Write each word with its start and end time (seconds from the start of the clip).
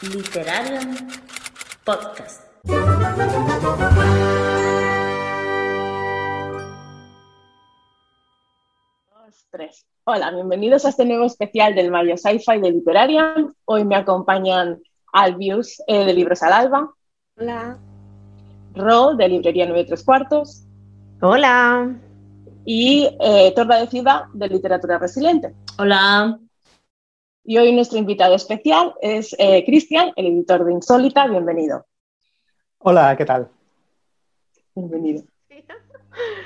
Literarium 0.00 0.96
Podcast. 1.84 2.46
tres. 9.50 9.86
Hola, 10.04 10.30
bienvenidos 10.30 10.84
a 10.84 10.90
este 10.90 11.04
nuevo 11.04 11.24
especial 11.24 11.74
del 11.74 11.90
Mario 11.90 12.16
Sci-Fi 12.16 12.60
de 12.60 12.70
Literarium. 12.70 13.54
Hoy 13.64 13.84
me 13.84 13.96
acompañan 13.96 14.80
Albius 15.12 15.82
eh, 15.88 16.04
de 16.04 16.14
Libros 16.14 16.44
al 16.44 16.52
Alba. 16.52 16.94
Hola. 17.36 17.78
Ro 18.74 19.14
de 19.16 19.28
Librería 19.28 19.66
9 19.66 19.84
3 19.84 20.04
cuartos. 20.04 20.64
Hola. 21.20 21.96
Y 22.64 23.08
eh, 23.20 23.52
Torba 23.56 23.78
de 23.78 23.88
Ciudad 23.88 24.26
de 24.32 24.48
Literatura 24.48 24.98
Resiliente. 24.98 25.54
Hola. 25.76 26.38
Y 27.50 27.56
hoy 27.56 27.72
nuestro 27.72 27.96
invitado 27.96 28.34
especial 28.34 28.94
es 29.00 29.34
eh, 29.38 29.64
Cristian, 29.64 30.12
el 30.16 30.26
editor 30.26 30.66
de 30.66 30.72
Insólita. 30.74 31.26
Bienvenido. 31.26 31.86
Hola, 32.76 33.16
¿qué 33.16 33.24
tal? 33.24 33.48
Bienvenido. 34.74 35.22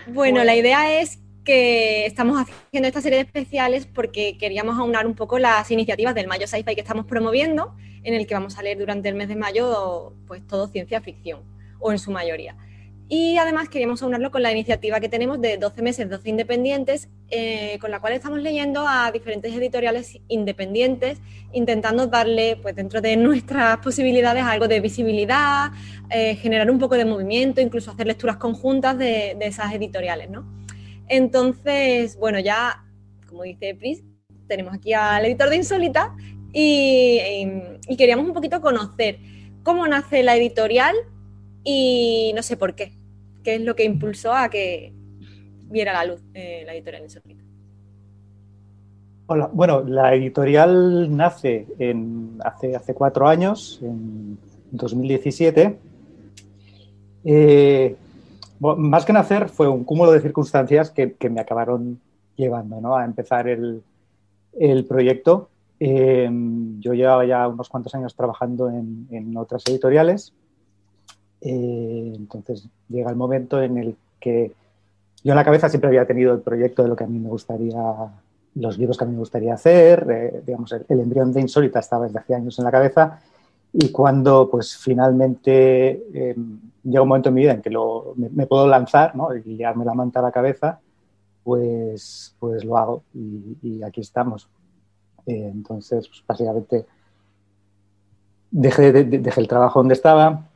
Bueno, 0.06 0.44
la 0.44 0.54
idea 0.54 1.00
es 1.00 1.18
que 1.44 2.06
estamos 2.06 2.40
haciendo 2.40 2.86
esta 2.86 3.00
serie 3.00 3.18
de 3.18 3.24
especiales 3.24 3.84
porque 3.84 4.38
queríamos 4.38 4.78
aunar 4.78 5.08
un 5.08 5.16
poco 5.16 5.40
las 5.40 5.72
iniciativas 5.72 6.14
del 6.14 6.28
Mayo 6.28 6.46
Sci-Fi 6.46 6.72
que 6.76 6.82
estamos 6.82 7.06
promoviendo, 7.06 7.74
en 8.04 8.14
el 8.14 8.24
que 8.24 8.34
vamos 8.34 8.56
a 8.56 8.62
leer 8.62 8.78
durante 8.78 9.08
el 9.08 9.16
mes 9.16 9.26
de 9.26 9.34
mayo 9.34 10.12
pues 10.28 10.46
todo 10.46 10.68
ciencia 10.68 11.00
ficción, 11.00 11.40
o 11.80 11.90
en 11.90 11.98
su 11.98 12.12
mayoría. 12.12 12.56
Y 13.14 13.36
además 13.36 13.68
queríamos 13.68 14.02
aunarlo 14.02 14.30
con 14.30 14.42
la 14.42 14.52
iniciativa 14.52 14.98
que 14.98 15.10
tenemos 15.10 15.38
de 15.38 15.58
12 15.58 15.82
meses, 15.82 16.08
12 16.08 16.30
independientes, 16.30 17.10
eh, 17.28 17.76
con 17.78 17.90
la 17.90 18.00
cual 18.00 18.14
estamos 18.14 18.40
leyendo 18.40 18.88
a 18.88 19.12
diferentes 19.12 19.54
editoriales 19.54 20.18
independientes, 20.28 21.18
intentando 21.52 22.06
darle, 22.06 22.56
pues 22.56 22.74
dentro 22.74 23.02
de 23.02 23.18
nuestras 23.18 23.76
posibilidades, 23.80 24.44
algo 24.44 24.66
de 24.66 24.80
visibilidad, 24.80 25.72
eh, 26.08 26.36
generar 26.36 26.70
un 26.70 26.78
poco 26.78 26.94
de 26.94 27.04
movimiento, 27.04 27.60
incluso 27.60 27.90
hacer 27.90 28.06
lecturas 28.06 28.38
conjuntas 28.38 28.96
de, 28.96 29.36
de 29.38 29.46
esas 29.46 29.74
editoriales, 29.74 30.30
¿no? 30.30 30.46
Entonces, 31.06 32.16
bueno, 32.16 32.40
ya, 32.40 32.82
como 33.28 33.42
dice 33.42 33.74
Pris, 33.74 34.02
tenemos 34.48 34.72
aquí 34.72 34.94
al 34.94 35.26
editor 35.26 35.50
de 35.50 35.56
Insólita 35.56 36.16
y, 36.50 37.20
y, 37.86 37.96
queríamos 37.98 38.24
un 38.24 38.32
poquito 38.32 38.62
conocer 38.62 39.18
cómo 39.62 39.86
nace 39.86 40.22
la 40.22 40.34
editorial 40.34 40.96
y 41.62 42.32
no 42.34 42.42
sé 42.42 42.56
por 42.56 42.74
qué. 42.74 43.01
¿Qué 43.42 43.56
es 43.56 43.60
lo 43.62 43.74
que 43.74 43.84
impulsó 43.84 44.32
a 44.32 44.48
que 44.48 44.92
viera 45.64 45.92
la 45.92 46.04
luz 46.04 46.22
eh, 46.34 46.62
la 46.64 46.74
editorial 46.74 47.02
Insólita? 47.02 47.42
Hola, 49.26 49.50
bueno, 49.52 49.82
la 49.82 50.14
editorial 50.14 51.16
nace 51.16 51.66
en, 51.78 52.38
hace, 52.44 52.76
hace 52.76 52.94
cuatro 52.94 53.28
años, 53.28 53.80
en 53.82 54.38
2017. 54.72 55.78
Eh, 57.24 57.96
más 58.58 59.04
que 59.04 59.12
nacer, 59.12 59.48
fue 59.48 59.68
un 59.68 59.84
cúmulo 59.84 60.12
de 60.12 60.20
circunstancias 60.20 60.90
que, 60.90 61.16
me 61.30 61.40
acabaron 61.40 62.00
llevando 62.36 62.96
a 62.96 63.04
empezar 63.04 63.48
el, 63.48 63.82
proyecto. 64.86 65.48
Em, 65.80 66.80
yo 66.80 66.94
llevaba 66.94 67.24
ya 67.24 67.48
unos 67.48 67.68
cuantos 67.68 67.94
años 67.94 68.14
trabajando 68.14 68.68
en, 68.68 69.36
otras 69.36 69.64
editoriales. 69.66 70.32
Eh, 71.42 72.12
entonces 72.16 72.68
llega 72.88 73.10
el 73.10 73.16
momento 73.16 73.60
en 73.60 73.78
el 73.78 73.96
que 74.20 74.52
yo 75.24 75.32
en 75.32 75.36
la 75.36 75.44
cabeza 75.44 75.68
siempre 75.68 75.88
había 75.88 76.06
tenido 76.06 76.32
el 76.32 76.40
proyecto 76.40 76.82
de 76.82 76.88
lo 76.88 76.96
que 76.96 77.04
a 77.04 77.08
mí 77.08 77.18
me 77.18 77.28
gustaría, 77.28 77.74
los 78.54 78.78
libros 78.78 78.96
que 78.96 79.04
a 79.04 79.06
mí 79.06 79.12
me 79.12 79.18
gustaría 79.18 79.54
hacer. 79.54 80.06
Eh, 80.10 80.42
digamos, 80.46 80.72
el, 80.72 80.84
el, 80.88 81.00
embrión 81.00 81.32
de 81.32 81.40
Insólita 81.40 81.80
estaba 81.80 82.06
desde 82.06 82.18
hace 82.18 82.34
años 82.34 82.58
en 82.58 82.64
la 82.64 82.70
cabeza 82.70 83.20
y 83.72 83.90
cuando 83.90 84.50
pues 84.50 84.76
finalmente 84.76 86.04
eh, 86.12 86.36
llega 86.82 87.02
un 87.02 87.08
momento 87.08 87.30
en 87.30 87.34
mi 87.34 87.40
vida 87.40 87.52
en 87.52 87.62
que 87.62 87.70
lo, 87.70 88.14
me, 88.16 88.46
puedo 88.46 88.66
lanzar 88.66 89.16
¿no? 89.16 89.34
y 89.34 89.40
liarme 89.42 89.84
la 89.84 89.94
manta 89.94 90.20
a 90.20 90.24
la 90.24 90.30
cabeza, 90.30 90.80
pues, 91.42 92.36
pues 92.38 92.64
lo 92.64 92.76
hago 92.76 93.02
y, 93.14 93.82
aquí 93.82 94.02
estamos. 94.02 94.48
Eh, 95.26 95.50
entonces, 95.52 96.06
pues, 96.08 96.22
básicamente 96.26 96.84
dejé, 98.50 98.92
dejé, 98.92 99.40
el 99.40 99.48
trabajo 99.48 99.80
donde 99.80 99.94
estaba, 99.94 100.48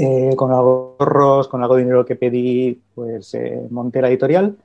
eh, 0.00 0.36
con 0.36 0.52
ahorros, 0.52 1.48
con 1.48 1.60
algo 1.60 1.74
de 1.74 1.82
dinero 1.82 2.06
que 2.06 2.14
pedí, 2.14 2.80
pues 2.94 3.36
monté 3.70 4.00
la 4.00 4.08
editorial 4.08 4.56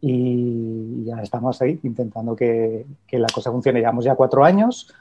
y 0.00 1.04
ya 1.04 1.22
estamos 1.22 1.62
ahí 1.62 1.78
intentando 1.84 2.34
que, 2.34 2.84
que 3.06 3.18
la 3.20 3.28
cosa 3.32 3.52
funcione. 3.52 3.78
Llevamos 3.78 4.04
ya 4.04 4.16
cuatro 4.16 4.44
años, 4.44 4.92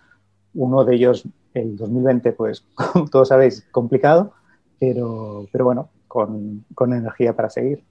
uno 0.53 0.85
de 0.85 0.93
ellos 0.93 1.23
el 1.55 1.75
2020, 1.75 2.33
pues, 2.33 2.63
como 2.75 3.07
todos 3.11 3.29
sabéis, 3.29 3.65
complicado, 3.71 4.33
pero, 4.79 5.47
pero 5.51 5.65
bueno, 5.65 5.89
con, 6.07 6.63
con 6.75 6.93
energía 6.93 7.35
para 7.35 7.49
seguir. 7.49 7.83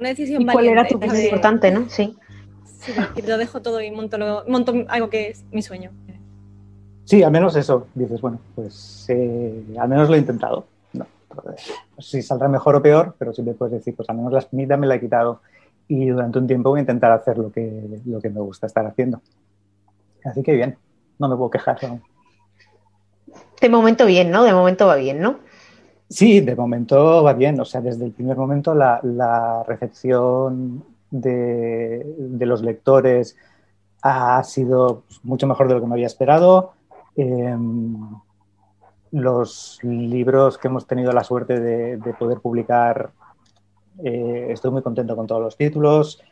Una 0.00 0.08
decisión 0.08 0.42
¿Y 0.42 0.46
cuál 0.46 0.66
era 0.66 0.88
tu 0.88 0.98
más 0.98 1.22
importante, 1.22 1.70
¿no? 1.70 1.88
Sí. 1.88 2.16
sí. 2.64 2.92
lo 3.24 3.38
dejo 3.38 3.62
todo 3.62 3.80
y 3.80 3.92
monto, 3.92 4.18
monto 4.48 4.74
algo 4.88 5.10
que 5.10 5.28
es 5.28 5.44
mi 5.52 5.62
sueño. 5.62 5.92
Sí, 7.10 7.24
al 7.24 7.32
menos 7.32 7.56
eso. 7.56 7.88
Dices, 7.92 8.20
bueno, 8.20 8.38
pues 8.54 9.04
eh, 9.08 9.64
al 9.76 9.88
menos 9.88 10.08
lo 10.08 10.14
he 10.14 10.18
intentado. 10.18 10.66
No, 10.92 11.06
si 11.98 12.22
saldrá 12.22 12.46
mejor 12.46 12.76
o 12.76 12.82
peor, 12.82 13.16
pero 13.18 13.32
siempre 13.32 13.54
puedes 13.54 13.72
decir, 13.72 13.96
pues 13.96 14.08
al 14.08 14.16
menos 14.16 14.32
la 14.32 14.38
espinita 14.38 14.76
me 14.76 14.86
la 14.86 14.94
he 14.94 15.00
quitado 15.00 15.40
y 15.88 16.06
durante 16.06 16.38
un 16.38 16.46
tiempo 16.46 16.70
voy 16.70 16.78
a 16.78 16.82
intentar 16.82 17.10
hacer 17.10 17.36
lo 17.36 17.50
que, 17.50 17.98
lo 18.06 18.20
que 18.20 18.30
me 18.30 18.38
gusta 18.38 18.68
estar 18.68 18.86
haciendo. 18.86 19.20
Así 20.24 20.44
que 20.44 20.52
bien 20.52 20.78
no 21.18 21.28
me 21.28 21.34
puedo 21.34 21.50
quejar. 21.50 21.78
De 23.60 23.68
momento 23.68 24.06
bien, 24.06 24.30
¿no? 24.30 24.44
De 24.44 24.52
momento 24.52 24.86
va 24.86 24.94
bien, 24.94 25.20
¿no? 25.20 25.40
Sí, 26.08 26.38
de 26.38 26.54
momento 26.54 27.24
va 27.24 27.32
bien. 27.32 27.58
O 27.58 27.64
sea, 27.64 27.80
desde 27.80 28.04
el 28.04 28.12
primer 28.12 28.36
momento 28.36 28.72
la, 28.72 29.64
recepción 29.66 30.84
de, 31.10 32.06
los 32.38 32.62
lectores 32.62 33.36
ha 34.00 34.44
sido 34.44 35.02
mucho 35.24 35.48
mejor 35.48 35.66
de 35.66 35.74
lo 35.74 35.80
que 35.80 35.88
me 35.88 35.94
había 35.94 36.06
esperado. 36.06 36.74
Em, 37.16 37.96
los 39.12 39.78
libros 39.82 40.58
que 40.58 40.68
hemos 40.68 40.86
tenido 40.86 41.12
la 41.12 41.24
suerte 41.24 41.58
de, 41.58 42.14
poder 42.18 42.38
publicar, 42.40 43.10
eh, 44.04 44.48
estoy 44.50 44.70
muy 44.70 44.82
contento 44.82 45.16
con 45.16 45.26
todos 45.26 45.42
los 45.42 45.56
títulos. 45.56 46.22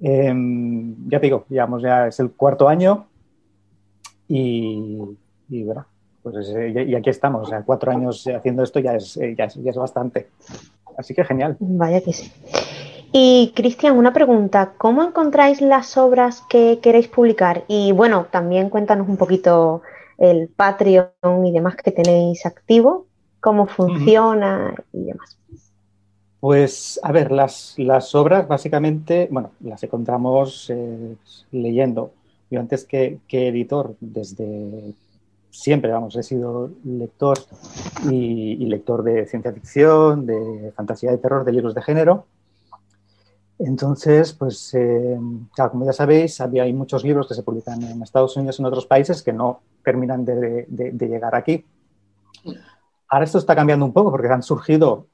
Em, 0.00 1.08
ya 1.08 1.20
te 1.20 1.26
digo, 1.26 1.44
digamos, 1.48 1.82
ya 1.82 2.08
es 2.08 2.18
el 2.18 2.32
cuarto 2.32 2.68
año 2.68 3.06
y, 4.26 5.16
bueno, 5.48 5.86
pues 6.22 6.48
y 6.48 6.94
aquí 6.94 7.10
estamos, 7.10 7.42
o 7.42 7.50
sea, 7.50 7.62
cuatro 7.62 7.92
años 7.92 8.26
haciendo 8.26 8.62
esto 8.62 8.80
ya 8.80 8.96
es, 8.96 9.16
eh, 9.18 9.34
ya 9.36 9.44
es, 9.44 9.76
bastante. 9.76 10.30
Así 10.96 11.14
que 11.14 11.24
genial. 11.24 11.56
Vaya 11.60 12.00
que 12.00 12.12
sí. 12.12 12.32
Y 13.16 13.52
Cristian, 13.54 13.96
una 13.96 14.12
pregunta, 14.12 14.72
¿cómo 14.76 15.04
encontráis 15.04 15.60
las 15.60 15.96
obras 15.96 16.42
que 16.48 16.80
queréis 16.82 17.06
publicar? 17.06 17.62
Y 17.68 17.92
bueno, 17.92 18.26
también 18.28 18.70
cuéntanos 18.70 19.08
un 19.08 19.16
poquito 19.16 19.82
el 20.18 20.48
Patreon 20.48 21.46
y 21.46 21.52
demás 21.52 21.76
que 21.76 21.92
tenéis 21.92 22.44
activo, 22.44 23.06
cómo 23.38 23.68
funciona 23.68 24.74
y 24.92 25.04
demás. 25.04 25.38
Pues 26.40 26.98
a 27.04 27.12
ver, 27.12 27.30
las, 27.30 27.74
las 27.76 28.16
obras 28.16 28.48
básicamente, 28.48 29.28
bueno, 29.30 29.52
las 29.60 29.80
encontramos 29.84 30.68
eh, 30.70 31.14
leyendo 31.52 32.10
yo 32.50 32.58
antes 32.58 32.84
que, 32.84 33.20
editor, 33.30 33.94
desde 34.00 34.92
siempre, 35.50 35.92
vamos, 35.92 36.16
he 36.16 36.24
sido 36.24 36.72
lector 36.82 37.38
y, 38.10 38.56
lector 38.66 39.04
de 39.04 39.24
ciencia 39.26 39.52
ficción, 39.52 40.26
de 40.26 40.72
fantasía 40.74 41.12
de 41.12 41.18
terror, 41.18 41.44
de 41.44 41.52
libros 41.52 41.76
de 41.76 41.82
género. 41.82 42.26
Entonces, 43.58 44.32
pues, 44.32 44.74
eh, 44.74 45.18
claro, 45.54 45.72
como 45.72 45.84
ya 45.84 45.92
sabéis, 45.92 46.40
había, 46.40 46.64
hay 46.64 46.72
muchos 46.72 47.04
libros 47.04 47.28
que 47.28 47.34
se 47.34 47.42
publican 47.42 47.82
en 47.82 48.02
Estados 48.02 48.36
Unidos 48.36 48.58
y 48.58 48.62
en 48.62 48.66
otros 48.66 48.86
países 48.86 49.22
que 49.22 49.32
no 49.32 49.60
terminan 49.84 50.24
de, 50.24 50.66
llegar 50.98 51.34
aquí. 51.34 51.64
Ahora 53.08 53.24
esto 53.24 53.38
está 53.38 53.54
cambiando 53.54 53.84
un 53.84 53.92
poco 53.92 54.10
porque 54.10 54.28
han 54.28 54.42
surgido 54.42 55.06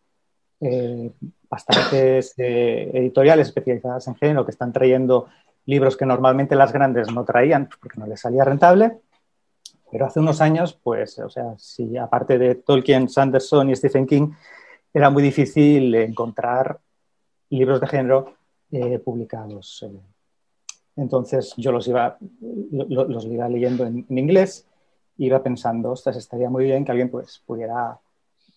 eh, 0.61 1.11
bastantes 1.51 2.35
eh, 2.39 2.91
editoriales 2.95 3.49
especializadas 3.49 4.07
en 4.09 4.15
género 4.15 4.45
que 4.45 4.53
están 4.53 4.73
trayendo 4.73 5.29
libros 5.67 5.97
que 5.97 6.07
normalmente 6.07 6.57
las 6.57 6.73
grandes 6.73 7.13
no 7.13 7.25
traían 7.25 7.69
porque 7.81 8.01
no 8.01 8.07
les 8.07 8.21
salía 8.21 8.45
rentable. 8.45 9.01
Pero 9.91 10.07
hace 10.07 10.21
unos 10.21 10.41
años, 10.41 10.79
pues, 10.83 11.19
o 11.19 11.29
sea, 11.29 11.55
si 11.59 11.97
aparte 11.97 12.39
de 12.39 12.55
Tolkien, 12.55 13.09
Sanderson 13.09 13.71
y 13.71 13.77
Stephen 13.77 14.07
King, 14.07 14.31
era 14.95 15.11
muy 15.11 15.23
difícil 15.23 15.95
encontrar 15.95 16.81
libros 17.51 17.81
de 17.81 17.87
género 17.87 18.35
eh, 18.73 18.99
publicados. 18.99 19.83
Eh. 19.83 20.01
Entonces 20.97 21.55
yo 21.57 21.73
los 21.73 21.87
iba, 21.89 22.19
los 22.21 23.25
iba 23.27 23.49
leyendo 23.49 23.87
en, 23.87 24.07
inglés, 24.09 24.67
iba 25.19 25.43
pensando, 25.43 25.93
ostras, 25.93 26.17
estaría 26.17 26.51
muy 26.51 26.65
bien 26.65 26.85
que 26.85 26.93
alguien 26.93 27.11
pues, 27.11 27.43
pudiera 27.45 27.99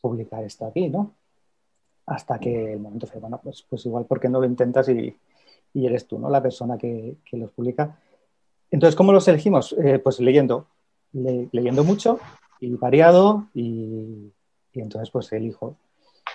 publicar 0.01 0.43
esto 0.43 0.65
aquí, 0.65 0.89
¿no? 0.89 1.13
Hasta 2.05 2.39
que 2.39 2.73
el 2.73 2.79
momento 2.79 3.07
fue, 3.07 3.21
bueno, 3.21 3.39
pues, 3.41 3.65
pues 3.69 3.85
igual, 3.85 4.05
¿por 4.05 4.19
qué 4.19 4.27
no 4.27 4.39
lo 4.39 4.45
intentas 4.45 4.89
y, 4.89 5.15
y 5.73 5.85
eres 5.85 6.07
tú, 6.07 6.19
¿no? 6.19 6.29
La 6.29 6.41
persona 6.41 6.77
que, 6.77 7.17
los 7.31 7.51
publica. 7.51 7.99
Entonces, 8.69 8.95
¿cómo 8.95 9.11
los 9.11 9.27
elegimos? 9.27 9.73
Eh, 9.83 9.99
pues 9.99 10.19
leyendo. 10.19 10.67
leyendo 11.11 11.83
mucho 11.83 12.19
y 12.59 12.75
variado 12.75 13.47
y, 13.53 14.31
entonces 14.73 15.09
pues 15.11 15.31
elijo. 15.33 15.75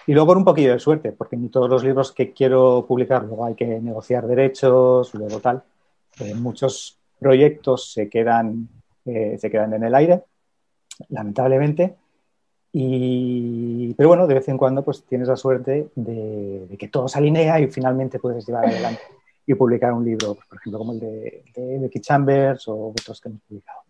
Y 0.09 0.15
luego 0.15 0.29
por 0.29 0.37
un 0.39 0.45
poquillo 0.47 0.73
de 0.73 0.79
suerte, 0.79 1.13
porque 1.13 1.37
en 1.37 1.51
todos 1.51 1.69
los 1.69 1.85
libros 1.85 2.13
que 2.13 2.33
quiero 2.33 2.87
publicar 2.89 3.25
luego 3.25 3.45
hay 3.45 3.55
que 3.55 3.67
negociar 3.67 4.27
derechos, 4.27 5.13
luego 5.13 5.39
tal. 5.39 5.63
Eh, 6.19 6.35
muchos 6.35 6.99
proyectos 7.21 7.93
se 7.93 8.09
quedan, 8.09 8.71
eh, 9.05 9.37
se 9.39 9.51
quedan 9.51 9.75
en 9.75 9.85
el 9.85 9.95
aire, 9.95 10.25
lamentablemente. 11.11 11.95
Y, 12.73 13.93
pero 13.99 14.09
bueno, 14.09 14.27
de 14.27 14.33
vez 14.33 14.49
en 14.49 14.57
cuando 14.57 14.83
pues 14.83 15.05
tienes 15.05 15.29
la 15.29 15.37
suerte 15.37 15.91
de, 15.95 16.75
que 16.79 16.89
todo 16.89 17.07
se 17.07 17.19
alinea 17.19 17.61
y 17.61 17.67
finalmente 17.67 18.19
puedes 18.19 18.47
llevar 18.47 18.65
adelante 18.65 19.03
y 19.45 19.53
publicar 19.57 19.93
un 19.93 20.07
libro, 20.07 20.37
pues, 20.37 20.47
por 20.47 20.57
ejemplo, 20.57 20.79
como 20.79 20.93
el 20.95 21.01
de, 21.01 21.45
de 21.55 21.79
Becky 21.81 22.01
Chambers 22.01 22.67
o 22.69 22.95
otros 22.99 23.21
que 23.21 23.29
hemos 23.29 23.43
publicado. 23.43 23.81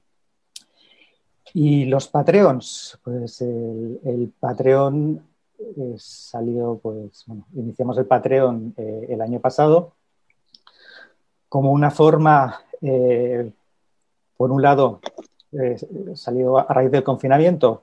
Y 1.54 1.84
los 1.84 2.08
Patreons, 2.08 2.98
pues 3.04 3.40
el, 3.40 4.00
el 4.04 4.32
Patreon 4.40 5.28
eh, 5.58 5.94
salió, 5.98 6.78
pues 6.80 7.24
bueno, 7.26 7.46
iniciamos 7.54 7.98
el 7.98 8.06
Patreon 8.06 8.74
eh, 8.76 9.06
el 9.08 9.20
año 9.20 9.40
pasado 9.40 9.92
como 11.48 11.72
una 11.72 11.90
forma, 11.90 12.60
eh, 12.80 13.50
por 14.36 14.52
un 14.52 14.62
lado, 14.62 15.00
salió 16.14 16.58
a 16.58 16.72
raíz 16.74 16.90
del 16.90 17.02
confinamiento, 17.02 17.82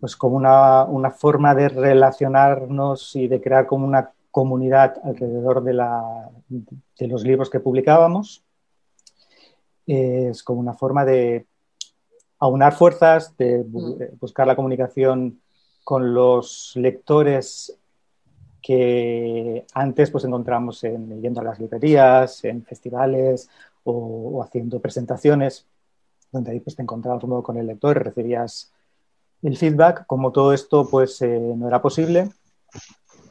pues 0.00 0.16
como 0.16 0.36
una, 0.36 0.84
una, 0.84 1.10
forma 1.10 1.54
de 1.54 1.68
relacionarnos 1.68 3.14
y 3.14 3.28
de 3.28 3.42
crear 3.42 3.66
como 3.66 3.86
una 3.86 4.10
comunidad 4.30 4.96
alrededor 5.04 5.62
de, 5.62 5.74
la, 5.74 6.30
de 6.48 7.06
los 7.06 7.24
libros 7.24 7.50
que 7.50 7.60
publicábamos. 7.60 8.42
Es 9.86 10.42
como 10.42 10.60
una 10.60 10.72
forma 10.72 11.04
de 11.04 11.46
aunar 12.38 12.72
fuerzas, 12.72 13.36
de 13.36 13.64
mm. 13.64 14.18
buscar 14.18 14.46
la 14.46 14.56
comunicación 14.56 15.40
con 15.88 16.12
los 16.12 16.72
lectores 16.74 17.74
que 18.60 19.64
antes 19.72 20.10
pues 20.10 20.22
encontramos 20.22 20.84
en, 20.84 21.22
yendo 21.22 21.40
a 21.40 21.44
las 21.44 21.58
librerías, 21.58 22.44
en 22.44 22.62
festivales 22.62 23.48
o, 23.84 24.42
haciendo 24.42 24.80
presentaciones, 24.80 25.64
donde 26.30 26.50
ahí 26.50 26.60
pues 26.60 26.76
te 26.76 26.82
encontrabas 26.82 27.24
con 27.42 27.56
el 27.56 27.66
lector 27.66 27.96
y 27.96 28.00
recibías 28.00 28.70
el 29.40 29.56
feedback. 29.56 30.04
Como 30.04 30.30
todo 30.30 30.52
esto 30.52 30.86
pues 30.90 31.22
eh, 31.22 31.54
no 31.56 31.66
era 31.66 31.80
posible, 31.80 32.28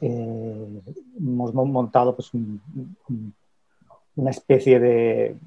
eh, 0.02 0.82
hemos 1.20 1.54
montado 1.54 2.16
pues 2.16 2.32
una 4.16 4.32
especie 4.32 4.80
de, 4.80 5.38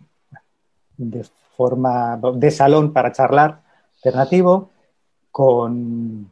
de 0.97 1.27
forma 1.57 2.21
de 2.37 2.51
salón 2.53 2.93
para 2.93 3.11
charlar 3.11 3.63
alternativo 3.97 4.71
con 5.33 6.31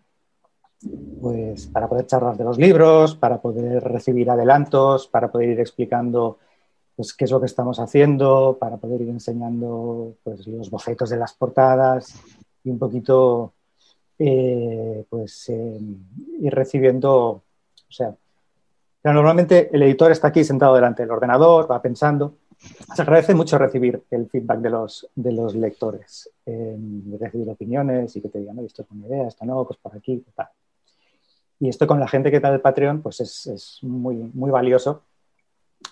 pues 1.20 1.66
para 1.66 1.88
poder 1.88 2.06
charlar 2.06 2.36
de 2.36 2.44
los 2.44 2.58
libros, 2.58 3.14
para 3.16 3.40
poder 3.40 3.82
recibir 3.82 4.30
adelantos, 4.30 5.08
para 5.08 5.30
poder 5.30 5.50
ir 5.50 5.60
explicando 5.60 6.38
pues, 6.94 7.14
qué 7.14 7.25
es 7.25 7.30
lo 7.30 7.40
que 7.40 7.46
estamos 7.46 7.80
haciendo, 7.80 8.56
para 8.60 8.76
poder 8.76 9.02
ir 9.02 9.08
enseñando 9.08 10.14
pues, 10.22 10.46
los 10.46 10.70
bocetos 10.70 11.10
de 11.10 11.16
las 11.16 11.32
portadas 11.34 12.14
y 12.64 12.70
un 12.70 12.78
poquito 12.78 13.52
eh, 14.19 15.04
pues, 15.08 15.48
eh, 15.48 15.80
ir 16.40 16.54
recibiendo, 16.54 17.12
o 17.19 17.42
sea, 17.92 18.14
normalmente 19.04 19.70
el 19.72 19.82
editor 19.82 20.12
está 20.12 20.28
aquí 20.28 20.44
sentado 20.44 20.74
delante 20.74 21.02
del 21.02 21.10
ordenador, 21.10 21.70
va 21.70 21.81
pensando, 21.81 22.34
se 22.58 23.02
agradece 23.02 23.34
mucho 23.34 23.58
recibir 23.58 24.02
el 24.10 24.28
feedback 24.28 24.58
de 24.58 24.70
los, 24.70 25.08
de 25.14 25.32
los 25.32 25.54
lectores, 25.54 26.31
eh, 26.46 26.76
recibir 27.19 27.48
opiniones 27.48 28.14
y 28.16 28.20
que 28.20 28.28
te 28.28 28.40
digan, 28.40 28.58
esto 28.60 28.82
es 28.82 28.90
una 28.90 29.06
idea, 29.06 29.28
esto 29.28 29.44
no, 29.44 29.64
pues 29.64 29.78
por 29.81 29.96
aquí, 29.96 30.24
tal. 30.34 30.48
Y 31.60 31.69
esto 31.69 31.87
con 31.87 31.99
la 32.00 32.08
gente 32.08 32.31
que 32.31 32.37
está 32.37 32.50
del 32.50 32.60
Patreon, 32.60 33.02
pues 33.02 33.20
es, 33.20 33.46
es, 33.46 33.78
muy, 33.82 34.16
muy 34.16 34.50
valioso 34.50 35.02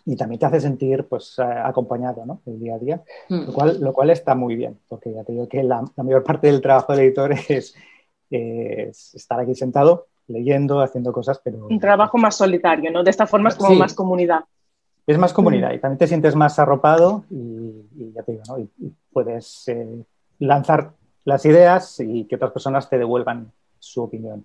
y 0.05 0.17
también 0.17 0.39
te 0.39 0.47
hace 0.47 0.61
sentir 0.61 1.05
pues 1.05 1.39
acompañado 1.39 2.27
¿no? 2.27 2.41
el 2.47 2.59
día 2.59 2.75
a 2.75 2.79
día, 2.79 3.03
lo, 3.29 3.39
mm. 3.39 3.53
cual, 3.53 3.81
lo 3.81 3.93
cual 3.93 4.11
está 4.11 4.35
muy 4.35 4.57
bien, 4.57 4.79
porque 4.89 5.13
ya 5.13 5.25
te 5.25 5.33
digo 5.33 5.49
que 5.49 5.63
la, 5.63 5.85
la 5.97 6.03
mayor 6.03 6.25
parte 6.25 6.49
del 6.49 6.61
trabajo 6.61 6.93
del 6.93 7.07
editor 7.07 7.33
es, 7.49 7.75
es, 8.31 9.15
estar 9.15 9.41
aquí 9.41 9.55
sentado, 9.55 10.07
leyendo, 10.29 10.81
haciendo 10.81 11.13
cosas, 11.13 11.41
pero... 11.43 11.67
Un 11.67 11.81
trabajo 11.81 12.19
más 12.19 12.37
solitario, 12.37 12.91
¿no? 12.91 13.03
De 13.05 13.11
esta 13.11 13.27
forma 13.27 13.49
es 13.49 13.55
como 13.57 13.75
más 13.77 13.95
comunidad 13.95 14.45
es 15.07 15.19
más 15.19 15.33
comunidad 15.33 15.73
y 15.73 15.79
también 15.79 15.99
te 15.99 16.09
sientes 16.09 16.35
más 16.35 16.59
arropado 16.59 17.25
y, 17.31 18.13
ya 18.13 18.23
te 18.23 18.33
digo, 18.33 18.45
¿no? 18.49 18.59
y, 18.59 18.69
puedes 19.13 19.69
eh, 19.69 20.05
lanzar 20.41 20.93
las 21.25 21.45
ideas 21.47 22.01
y 22.01 22.25
que 22.25 22.37
otras 22.37 22.51
personas 22.51 22.91
te 22.91 22.99
devuelvan 22.99 23.51
su 23.79 24.03
opinión. 24.03 24.45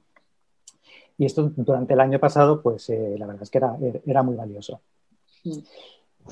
Y 1.22 1.26
esto 1.26 1.52
durante 1.56 1.94
el 1.94 2.00
año 2.00 2.18
pasado, 2.18 2.64
pues 2.64 2.90
eh, 2.90 3.16
la 3.16 3.28
verdad 3.28 3.44
es 3.44 3.52
que 3.52 3.60
era, 3.60 3.78
era 4.08 4.24
muy 4.24 4.36
valioso. 4.36 4.82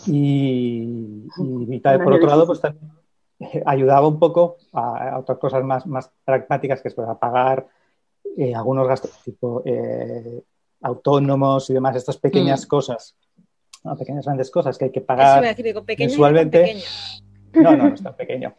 Y, 0.07 1.27
y, 1.37 1.79
por 1.79 2.13
otro 2.13 2.25
lado, 2.25 2.47
pues 2.47 2.59
también 2.59 2.91
ayudaba 3.67 4.07
un 4.07 4.17
poco 4.17 4.57
a, 4.73 5.19
otras 5.19 5.37
cosas 5.37 5.63
más, 5.63 5.85
más 5.85 6.09
pragmáticas, 6.25 6.81
que 6.81 6.87
es 6.87 6.95
pues, 6.95 7.07
a 7.07 7.19
pagar 7.19 7.67
eh, 8.35 8.55
algunos 8.55 8.87
gastos 8.87 9.11
tipo 9.23 9.63
autónomos 10.81 11.69
y 11.69 11.73
demás, 11.73 11.95
estas 11.95 12.17
pequeñas 12.17 12.65
mm. 12.65 12.67
cosas 12.67 13.15
no, 13.83 13.95
pequeñas 13.95 14.25
grandes 14.25 14.49
cosas 14.49 14.75
que 14.75 14.85
hay 14.85 14.91
que 14.91 15.01
pagar 15.01 15.55
mensualmente. 15.99 16.81
No, 17.53 17.77
no, 17.77 17.89
no 17.89 17.93
es 17.93 18.01
tan 18.01 18.15
pequeño. 18.15 18.55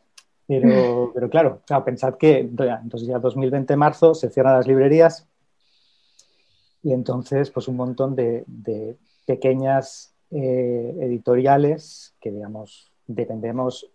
Pero, 0.46 1.10
pero 1.12 1.28
claro, 1.28 1.60
pensad 1.84 2.14
que 2.14 2.38
entonces 2.38 3.08
ya 3.08 3.18
2020 3.18 3.74
marzo 3.74 4.14
se 4.14 4.30
cierran 4.30 4.54
las 4.54 4.68
librerías 4.68 5.26
y 6.82 6.92
entonces 6.92 7.50
pues 7.50 7.68
un 7.68 7.76
montón 7.76 8.14
de, 8.16 8.44
pequeñas 9.26 10.12
eh, 10.30 10.96
editoriales 11.00 12.14
que 12.20 12.32
digamos 12.32 12.90
dependemos 13.06 13.90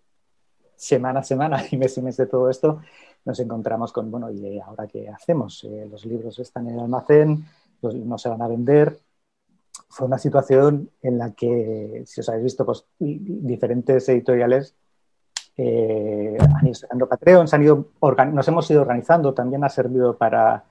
semana 0.76 1.22
a 1.22 1.24
semana 1.24 1.64
y 1.72 1.78
mes 1.78 1.98
y 1.98 2.02
mes 2.02 2.18
de 2.18 2.28
todo 2.28 2.50
esto, 2.50 2.82
nos 3.26 3.40
encontramos 3.40 3.92
con, 3.92 4.12
bueno, 4.12 4.30
¿y 4.30 4.60
ahora 4.60 4.88
qué 4.88 5.10
hacemos? 5.10 5.64
Eh, 5.64 5.88
los 5.90 6.06
libros 6.06 6.38
están 6.40 6.68
en 6.68 6.76
el 6.76 6.82
almacén, 6.82 7.46
no 7.82 8.18
se 8.18 8.30
van 8.30 8.42
a 8.42 8.48
vender, 8.48 9.00
fue 9.90 10.08
una 10.08 10.18
situación 10.18 10.90
en 11.02 11.18
la 11.18 11.32
que, 11.32 12.04
si 12.06 12.22
os 12.22 12.30
habéis 12.30 12.44
visto, 12.44 12.66
pues, 12.66 12.86
diferentes 13.00 14.08
editoriales 14.10 14.76
eh, 15.58 16.38
han 16.38 16.66
ido 16.66 16.76
sacando 16.76 17.08
Patreon, 17.08 17.48
han 17.50 17.64
ido 17.64 17.88
nos 18.34 18.48
hemos 18.48 18.70
ido 18.70 18.82
organizando, 18.82 19.34
también 19.34 19.64
ha 19.64 19.70
servido 19.70 20.18
para 20.18 20.66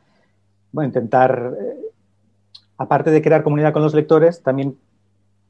bueno, 0.72 0.88
intentar, 0.88 1.54
eh, 1.58 1.92
aparte 2.76 3.10
de 3.10 3.22
crear 3.22 3.42
comunidad 3.42 3.72
con 3.72 3.82
los 3.82 3.94
lectores, 3.94 4.42
también 4.42 4.78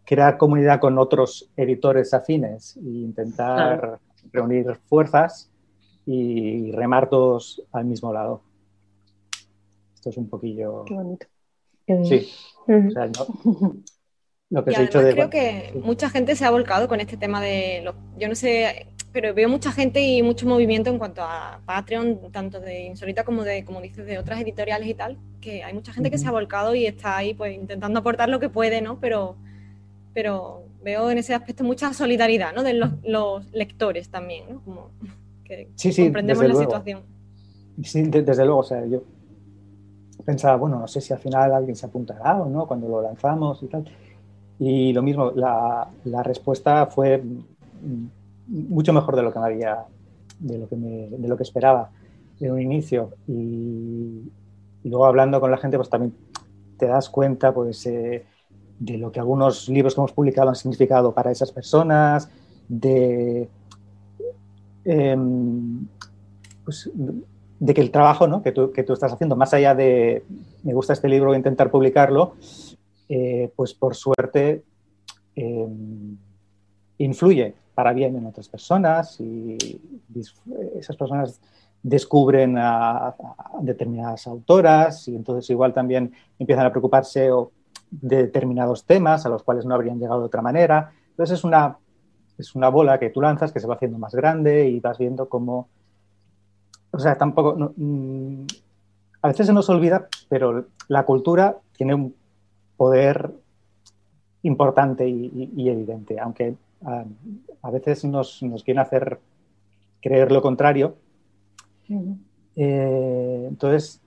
crear 0.04 0.36
comunidad 0.36 0.80
con 0.80 0.98
otros 0.98 1.50
editores 1.56 2.12
afines 2.12 2.76
e 2.76 2.80
intentar 2.80 3.98
reunir 4.32 4.78
fuerzas 4.86 5.50
y 6.06 6.72
remar 6.72 7.08
todos 7.08 7.62
al 7.72 7.86
mismo 7.86 8.12
lado. 8.12 8.42
Esto 9.94 10.10
es 10.10 10.16
un 10.16 10.28
poquillo... 10.28 10.84
Qué 10.84 10.94
bonito. 10.94 11.26
Sí. 12.04 12.30
lo 14.54 14.64
que 14.64 14.72
y 14.72 14.76
dicho 14.76 15.00
creo 15.00 15.30
que 15.30 15.72
mucha 15.82 16.08
gente 16.08 16.36
se 16.36 16.44
ha 16.44 16.50
volcado 16.50 16.86
con 16.86 17.00
este 17.00 17.16
tema 17.16 17.40
de, 17.40 17.84
yo 18.16 18.28
no 18.28 18.36
sé, 18.36 18.86
pero 19.12 19.34
veo 19.34 19.48
mucha 19.48 19.72
gente 19.72 20.00
y 20.00 20.22
mucho 20.22 20.46
movimiento 20.46 20.90
en 20.90 20.98
cuanto 20.98 21.22
a 21.22 21.60
Patreon, 21.66 22.30
tanto 22.30 22.60
de 22.60 22.84
Insolita 22.84 23.24
como 23.24 23.42
de, 23.42 23.64
como 23.64 23.80
dices, 23.80 24.06
de 24.06 24.16
otras 24.16 24.40
editoriales 24.40 24.88
y 24.88 24.94
tal, 24.94 25.18
que 25.40 25.64
hay 25.64 25.74
mucha 25.74 25.92
gente 25.92 26.08
que 26.08 26.18
se 26.18 26.28
ha 26.28 26.30
volcado 26.30 26.76
y 26.76 26.86
está 26.86 27.16
ahí 27.16 27.34
pues 27.34 27.52
intentando 27.56 27.98
aportar 27.98 28.28
lo 28.28 28.38
que 28.38 28.48
puede, 28.48 28.80
¿no? 28.80 29.00
Pero, 29.00 29.34
pero 30.12 30.62
veo 30.84 31.10
en 31.10 31.18
ese 31.18 31.34
aspecto 31.34 31.64
mucha 31.64 31.92
solidaridad, 31.92 32.54
¿no? 32.54 32.62
De 32.62 32.74
los, 32.74 33.52
lectores 33.52 34.08
también, 34.08 34.44
¿no? 34.48 34.60
Como 34.60 34.90
que 35.44 35.68
comprendemos 35.96 36.44
la 36.46 36.54
situación. 36.54 37.02
Sí, 37.82 38.02
desde 38.02 38.44
luego, 38.44 38.60
o 38.60 38.64
sea, 38.64 38.86
yo 38.86 39.02
pensaba, 40.24 40.54
bueno, 40.56 40.78
no 40.78 40.86
sé 40.86 41.00
si 41.00 41.12
al 41.12 41.18
final 41.18 41.52
alguien 41.52 41.74
se 41.74 41.86
apuntará 41.86 42.36
o 42.36 42.48
no 42.48 42.68
cuando 42.68 42.88
lo 42.88 43.02
lanzamos 43.02 43.60
y 43.64 43.66
tal. 43.66 43.84
Y 44.66 44.94
lo 44.94 45.02
mismo, 45.02 45.30
la, 45.32 46.22
respuesta 46.22 46.86
fue 46.86 47.22
mucho 48.46 48.94
mejor 48.94 49.14
de 49.14 49.22
lo 49.22 49.30
que 49.30 49.38
me 49.38 49.44
había, 49.44 49.84
de 50.38 50.56
lo 50.56 50.66
que, 50.66 50.76
me, 50.76 51.08
de 51.10 51.28
lo 51.28 51.36
que 51.36 51.42
esperaba 51.42 51.90
en 52.40 52.50
un 52.50 52.62
inicio. 52.62 53.10
Y, 53.28 54.22
luego 54.84 55.04
hablando 55.04 55.38
con 55.38 55.50
la 55.50 55.58
gente, 55.58 55.76
pues 55.76 55.90
también 55.90 56.14
te 56.78 56.86
das 56.86 57.10
cuenta, 57.10 57.52
pues, 57.52 57.84
eh, 57.84 58.24
de 58.78 58.96
lo 58.96 59.12
que 59.12 59.20
algunos 59.20 59.68
libros 59.68 59.94
que 59.94 60.00
hemos 60.00 60.12
publicado 60.12 60.48
han 60.48 60.54
significado 60.54 61.12
para 61.12 61.30
esas 61.30 61.52
personas, 61.52 62.30
de, 62.66 63.46
em, 64.86 65.86
pues, 66.64 66.90
de 67.60 67.74
que 67.74 67.82
el 67.82 67.90
trabajo 67.90 68.26
¿no? 68.26 68.42
que, 68.42 68.52
tú, 68.52 68.72
que, 68.72 68.82
tú, 68.82 68.94
estás 68.94 69.12
haciendo, 69.12 69.36
más 69.36 69.52
allá 69.52 69.74
de 69.74 70.24
me 70.62 70.72
gusta 70.72 70.94
este 70.94 71.08
libro, 71.08 71.26
voy 71.26 71.34
a 71.34 71.38
intentar 71.38 71.70
publicarlo, 71.70 72.34
eh, 73.08 73.52
pues 73.54 73.74
por 73.74 73.94
suerte 73.94 74.62
eh, 75.36 75.68
influye 76.98 77.54
para 77.74 77.92
bien 77.92 78.16
en 78.16 78.26
otras 78.26 78.48
personas 78.48 79.20
y 79.20 79.58
esas 80.78 80.96
personas 80.96 81.40
descubren 81.82 82.56
a, 82.56 83.14
determinadas 83.60 84.26
autoras 84.26 85.06
y 85.08 85.16
entonces 85.16 85.50
igual 85.50 85.74
también 85.74 86.12
empiezan 86.38 86.66
a 86.66 86.70
preocuparse 86.70 87.28
de 87.90 88.16
determinados 88.16 88.84
temas 88.84 89.26
a 89.26 89.28
los 89.28 89.42
cuales 89.42 89.66
no 89.66 89.74
habrían 89.74 89.98
llegado 89.98 90.20
de 90.20 90.26
otra 90.26 90.40
manera. 90.40 90.92
Entonces 91.10 91.38
es 91.38 91.44
una, 91.44 91.76
es 92.38 92.54
una 92.54 92.68
bola 92.68 92.98
que 92.98 93.10
tú 93.10 93.20
lanzas 93.20 93.52
que 93.52 93.60
se 93.60 93.66
va 93.66 93.74
haciendo 93.74 93.98
más 93.98 94.14
grande 94.14 94.68
y 94.68 94.80
vas 94.80 94.98
viendo 94.98 95.28
cómo... 95.28 95.68
O 96.90 96.98
sea, 96.98 97.16
tampoco... 97.16 97.72
Mm, 97.76 98.46
a 99.20 99.28
veces 99.28 99.46
se 99.46 99.52
nos 99.52 99.68
olvida, 99.70 100.08
pero 100.28 100.66
la 100.88 101.04
cultura 101.04 101.56
tiene 101.76 101.94
un 101.94 102.14
poder 102.76 103.32
importante 104.42 105.08
y, 105.08 105.68
evidente, 105.68 106.20
aunque 106.20 106.54
ah, 106.84 107.04
a 107.62 107.70
veces 107.70 108.04
nos, 108.04 108.42
nos 108.42 108.62
quieren 108.62 108.82
hacer 108.82 109.18
creer 110.00 110.30
lo 110.30 110.42
contrario. 110.42 110.96
Eh, 112.56 113.46
entonces, 113.48 114.02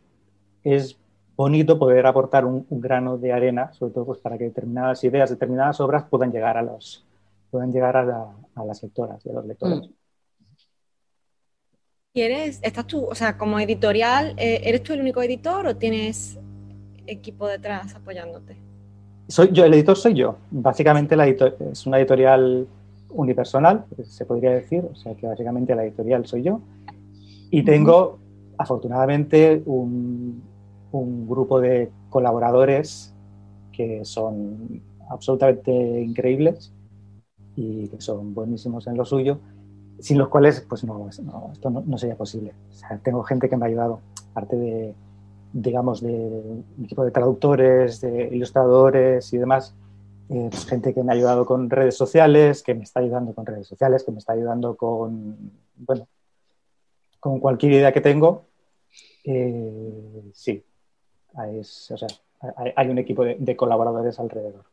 es 0.64 0.98
bonito 1.36 1.80
poder 1.80 2.06
aportar 2.06 2.46
un, 2.46 2.66
grano 2.70 3.18
de 3.18 3.34
arena, 3.34 3.74
sobre 3.74 3.94
todo 3.94 4.06
pues, 4.06 4.20
para 4.20 4.38
que 4.38 4.46
determinadas 4.46 5.04
ideas, 5.04 5.30
determinadas 5.30 5.80
obras 5.82 6.06
puedan 6.10 6.32
llegar 6.32 6.58
a, 6.58 6.62
los, 6.62 7.06
puedan 7.50 7.72
llegar 7.72 7.98
a, 7.98 8.34
las 8.64 8.84
lectoras 8.84 9.26
y 9.26 9.30
a 9.30 9.34
los 9.34 9.46
lectores. 9.46 9.80
Mm. 9.80 9.94
¿Quieres, 12.14 12.60
estás 12.64 12.88
tú, 12.88 13.06
o 13.06 13.16
sea, 13.16 13.38
como 13.38 13.60
editorial, 13.60 14.34
eh, 14.38 14.62
¿eres 14.64 14.82
tú 14.82 14.94
el 14.94 15.02
único 15.02 15.22
editor 15.22 15.68
o 15.68 15.76
tienes 15.76 16.40
equipo 17.08 17.48
detrás 17.48 17.96
apoyándote? 17.96 18.58
Soy 19.28 19.50
yo, 19.52 19.66
el 19.66 19.74
editor 19.74 19.98
soy 19.98 20.14
yo. 20.14 20.38
Básicamente 20.52 21.16
la 21.16 21.28
es 21.28 21.86
una 21.86 21.98
editorial 22.00 22.68
unipersonal, 23.10 23.86
se 24.04 24.26
podría 24.26 24.52
decir, 24.52 24.84
o 24.92 24.96
sea 24.96 25.16
que 25.16 25.28
básicamente 25.28 25.76
la 25.76 25.84
editorial 25.84 26.26
soy 26.26 26.44
yo. 26.44 26.62
Y 27.50 27.64
tengo, 27.64 28.20
afortunadamente, 28.58 29.62
un, 29.66 30.42
un 30.92 31.28
grupo 31.28 31.60
de 31.60 31.90
colaboradores 32.10 33.14
que 33.72 34.04
son 34.06 34.82
absolutamente 35.10 35.72
increíbles 36.02 36.74
y 37.56 37.88
que 37.88 38.02
son 38.02 38.34
buenísimos 38.34 38.88
en 38.88 38.98
lo 38.98 39.06
suyo, 39.06 39.40
sin 40.00 40.18
los 40.18 40.30
cuales 40.30 40.66
pues 40.68 40.84
no, 40.84 41.10
esto 41.10 41.70
no, 41.70 41.98
sería 41.98 42.16
posible. 42.16 42.54
tengo 43.04 43.24
gente 43.24 43.50
que 43.50 43.58
me 43.58 43.66
ha 43.66 43.68
ayudado, 43.68 44.00
aparte 44.32 44.56
de, 44.56 44.94
digamos, 45.62 46.02
de 46.02 46.14
un 46.14 46.84
equipo 46.84 47.04
de 47.04 47.12
traductores, 47.12 48.00
de 48.02 48.30
ilustradores 48.32 49.34
y 49.34 49.38
demás, 49.40 49.74
eh, 50.30 50.48
pues, 50.52 50.68
gente 50.68 50.94
que 50.94 51.02
me 51.04 51.12
ha 51.12 51.16
ayudado 51.16 51.46
con 51.46 51.70
redes 51.70 51.98
sociales, 51.98 52.62
que 52.62 52.76
me 52.76 52.84
está 52.84 53.00
ayudando 53.00 53.34
con 53.34 53.46
redes 53.46 53.68
sociales, 53.68 54.04
que 54.04 54.12
me 54.12 54.20
está 54.20 54.34
ayudando 54.34 54.76
con, 54.76 55.52
bueno, 55.76 56.08
con 57.20 57.40
cualquier 57.40 57.74
idea 57.74 57.92
que 57.92 58.02
tengo. 58.02 58.46
Eh, 59.24 60.30
sí, 60.34 60.64
hay, 61.34 62.90
un 62.90 62.98
equipo 63.00 63.24
de, 63.24 63.56
colaboradores 63.56 64.20
alrededor. 64.20 64.66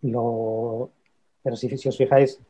pero 0.00 1.56
si, 1.56 1.78
si, 1.78 1.88
os 1.88 1.96
fijáis, 1.96 2.40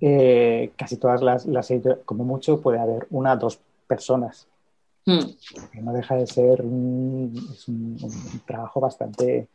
eh, 0.00 0.72
casi 0.76 0.96
todas 0.96 1.20
las, 1.20 1.44
las, 1.44 1.70
como 2.06 2.24
mucho 2.24 2.62
puede 2.62 2.78
haber 2.78 3.06
una 3.10 3.34
o 3.34 3.36
dos 3.36 3.60
personas. 3.86 4.47
No 5.08 5.92
deja 5.92 6.16
de 6.16 6.26
ser 6.26 6.62
un, 6.62 7.34
trabajo 8.46 8.80
bastante, 8.80 9.48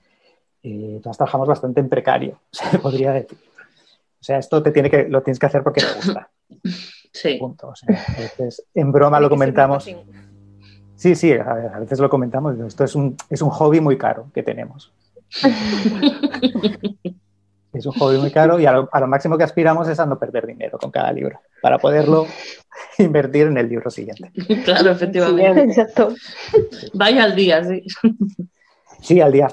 eh, 0.64 1.00
todas 1.02 1.18
trabajamos 1.18 1.48
bastante 1.48 1.80
en 1.80 1.90
precario, 1.90 2.40
se 2.52 2.80
podría 2.80 3.14
decir. 3.14 3.38
O 4.20 4.24
sea, 4.24 4.38
esto 4.38 4.64
te 4.64 4.72
tiene 4.72 4.90
que, 4.90 5.04
lo 5.10 5.22
tienes 5.22 5.38
que 5.38 5.46
hacer 5.46 5.64
porque 5.64 5.82
te 5.82 5.94
gusta. 5.94 6.30
Sí. 7.12 7.38
Punto. 7.40 7.74
en 8.74 8.92
broma 8.92 9.20
lo 9.20 9.30
comentamos. 9.30 9.88
Sí, 10.96 11.16
sí, 11.16 11.34
a, 11.34 11.80
veces 11.80 12.00
lo 12.00 12.10
comentamos. 12.10 12.58
Esto 12.60 12.86
es 12.86 12.96
un, 12.96 13.16
es 13.30 13.42
un 13.42 13.50
hobby 13.50 13.82
muy 13.82 13.98
caro 13.98 14.32
que 14.34 14.42
tenemos. 14.42 14.92
es 17.74 17.86
un 17.86 17.94
hobby 17.94 18.18
muy 18.18 18.32
caro 18.32 18.60
y 18.60 18.66
a 18.66 18.74
lo, 18.74 19.08
máximo 19.08 19.38
que 19.38 19.44
aspiramos 19.44 19.88
es 19.88 20.00
a 20.00 20.06
no 20.06 20.20
perder 20.20 20.46
dinero 20.46 20.78
con 20.78 20.92
cada 20.92 21.12
libro 21.12 21.40
para 21.62 21.80
poderlo 21.80 22.28
invertir 23.00 23.48
en 23.48 23.58
el 23.58 23.70
libro 23.70 23.90
siguiente. 23.90 24.32
Claro, 24.64 24.92
efectivamente. 24.92 25.64
Exacto. 25.64 26.14
Vaya 26.94 27.24
al 27.24 27.36
día, 27.36 27.64
sí. 27.64 27.84
Sí, 29.02 29.20
al 29.20 29.32
día. 29.32 29.48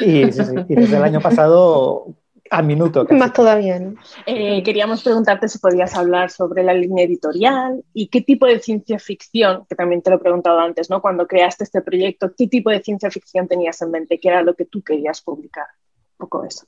Y, 0.00 0.32
sí, 0.32 0.44
sí. 0.44 0.54
y 0.68 0.74
desde 0.74 0.96
el 0.96 1.04
año 1.04 1.20
pasado 1.20 2.16
a 2.50 2.62
minuto. 2.62 3.06
Más 3.10 3.32
todavía, 3.32 3.78
¿no? 3.78 3.94
Eh, 4.26 4.62
queríamos 4.62 5.02
preguntarte 5.02 5.48
si 5.48 5.58
podías 5.58 5.94
hablar 5.94 6.30
sobre 6.30 6.62
la 6.62 6.74
línea 6.74 7.04
editorial 7.04 7.84
y 7.92 8.08
qué 8.08 8.20
tipo 8.20 8.46
de 8.46 8.60
ciencia 8.60 8.98
ficción, 8.98 9.66
que 9.68 9.74
también 9.74 10.02
te 10.02 10.10
lo 10.10 10.16
he 10.16 10.20
preguntado 10.20 10.58
antes, 10.60 10.90
¿no? 10.90 11.00
Cuando 11.00 11.26
creaste 11.26 11.64
este 11.64 11.82
proyecto, 11.82 12.32
¿qué 12.36 12.46
tipo 12.46 12.70
de 12.70 12.82
ciencia 12.82 13.10
ficción 13.10 13.48
tenías 13.48 13.80
en 13.82 13.90
mente? 13.90 14.18
¿Qué 14.20 14.28
era 14.28 14.42
lo 14.42 14.54
que 14.54 14.66
tú 14.66 14.82
querías 14.82 15.20
publicar? 15.22 15.66
Un 16.18 16.26
poco 16.26 16.44
eso. 16.44 16.66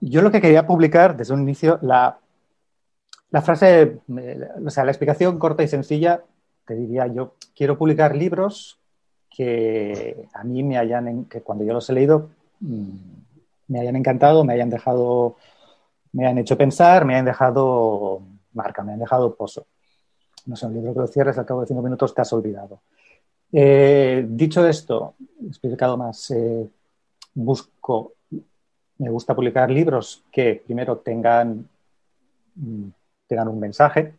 Yo 0.00 0.22
lo 0.22 0.30
que 0.30 0.40
quería 0.40 0.66
publicar 0.66 1.16
desde 1.16 1.34
un 1.34 1.42
inicio, 1.42 1.78
la, 1.82 2.18
la 3.30 3.42
frase, 3.42 3.98
o 4.64 4.70
sea, 4.70 4.84
la 4.84 4.90
explicación 4.90 5.38
corta 5.38 5.62
y 5.62 5.68
sencilla, 5.68 6.22
te 6.66 6.74
diría 6.74 7.06
yo, 7.06 7.34
quiero 7.56 7.76
publicar 7.76 8.14
libros 8.14 8.78
que 9.30 10.28
a 10.32 10.44
mí 10.44 10.62
me 10.62 10.78
hayan, 10.78 11.24
que 11.24 11.42
cuando 11.42 11.64
yo 11.64 11.72
los 11.72 11.88
he 11.90 11.92
leído, 11.92 12.30
Mm, 12.60 12.90
me 13.68 13.80
hayan 13.80 13.96
encantado, 13.96 14.44
me 14.44 14.54
hayan 14.54 14.70
dejado, 14.70 15.36
me 16.12 16.26
han 16.26 16.38
hecho 16.38 16.56
pensar, 16.56 17.04
me 17.04 17.16
han 17.16 17.24
dejado 17.24 18.22
marca, 18.52 18.82
me 18.82 18.92
han 18.92 18.98
dejado 18.98 19.34
pozo. 19.34 19.66
No 20.46 20.56
sé, 20.56 20.66
un 20.66 20.74
libro 20.74 20.94
que 20.94 21.00
lo 21.00 21.06
cierres 21.06 21.38
al 21.38 21.46
cabo 21.46 21.60
de 21.60 21.66
cinco 21.66 21.82
minutos 21.82 22.14
te 22.14 22.22
has 22.22 22.32
olvidado. 22.32 22.80
Eh, 23.52 24.26
dicho 24.28 24.66
esto, 24.66 25.14
explicado 25.46 25.96
más, 25.96 26.30
eh, 26.30 26.68
busco, 27.38 28.14
me 28.98 29.10
gusta 29.10 29.34
publicar 29.34 29.70
libros 29.70 30.24
que 30.32 30.60
primero 30.64 30.98
tengan, 30.98 31.68
mm, 32.56 32.88
tengan 33.28 33.48
un 33.48 33.60
mensaje, 33.60 34.14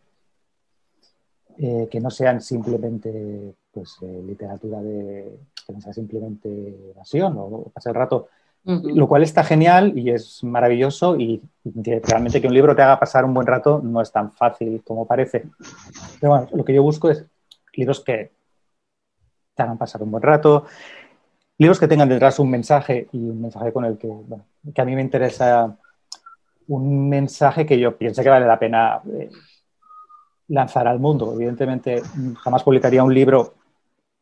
eh, 1.58 1.88
que 1.90 2.00
no 2.00 2.10
sean 2.10 2.40
simplemente 2.40 3.54
pues, 3.70 3.98
eh, 4.02 4.22
literatura 4.26 4.80
de 4.80 5.38
que 5.66 5.72
no 5.74 5.80
sea 5.80 5.92
simplemente 5.92 6.48
evasión 6.92 7.34
o, 7.36 7.64
pasar 7.74 7.90
el 7.90 7.96
rato, 7.96 8.28
lo 8.64 9.08
cual 9.08 9.22
está 9.22 9.42
genial 9.42 9.96
y 9.96 10.10
es 10.10 10.42
maravilloso 10.44 11.16
y, 11.16 11.42
realmente 12.02 12.40
que 12.40 12.46
un 12.46 12.54
libro 12.54 12.74
te 12.74 12.82
haga 12.82 12.98
pasar 12.98 13.24
un 13.24 13.34
buen 13.34 13.46
rato 13.46 13.80
no 13.82 14.00
es 14.00 14.10
tan 14.10 14.32
fácil 14.32 14.82
como 14.84 15.06
parece. 15.06 15.44
Pero 16.20 16.32
bueno, 16.32 16.48
lo 16.52 16.64
que 16.64 16.74
yo 16.74 16.82
busco 16.82 17.10
es 17.10 17.24
libros 17.74 18.00
que 18.00 18.32
te 19.54 19.62
hagan 19.62 19.78
pasar 19.78 20.02
un 20.02 20.10
buen 20.10 20.22
rato, 20.22 20.64
libros 21.60 21.78
que 21.78 21.88
tengan 21.88 22.08
detrás 22.08 22.38
un 22.38 22.50
mensaje 22.50 23.06
y 23.12 23.18
un 23.18 23.42
mensaje 23.42 23.70
con 23.70 23.84
el 23.84 23.98
que, 23.98 24.08
que 24.74 24.80
a 24.80 24.84
mí 24.86 24.96
me 24.96 25.02
interesa 25.02 25.76
un 26.68 27.08
mensaje 27.10 27.66
que 27.66 27.78
yo 27.78 27.98
piense 27.98 28.22
que 28.22 28.30
vale 28.30 28.46
la 28.46 28.58
pena 28.58 29.02
eh, 29.12 29.28
lanzar 30.48 30.88
al 30.88 30.98
mundo. 30.98 31.34
Evidentemente, 31.34 32.00
jamás 32.42 32.62
publicaría 32.62 33.04
un 33.04 33.12
libro, 33.12 33.56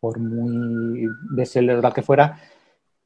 por 0.00 0.18
muy 0.18 1.06
bestseller 1.30 1.80
que 1.92 2.02
fuera, 2.02 2.40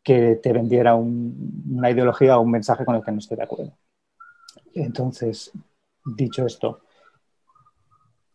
que 0.03 0.41
te 0.43 0.53
vendiera 0.55 0.95
una 0.95 1.91
ideología 1.91 2.39
o 2.39 2.41
un 2.41 2.53
mensaje 2.53 2.87
con 2.87 2.95
el 2.95 3.03
que 3.03 3.13
no 3.13 3.19
esté 3.19 3.37
de 3.37 3.43
acuerdo. 3.43 3.77
Entonces, 4.73 5.53
dicho 6.07 6.47
esto, 6.47 6.81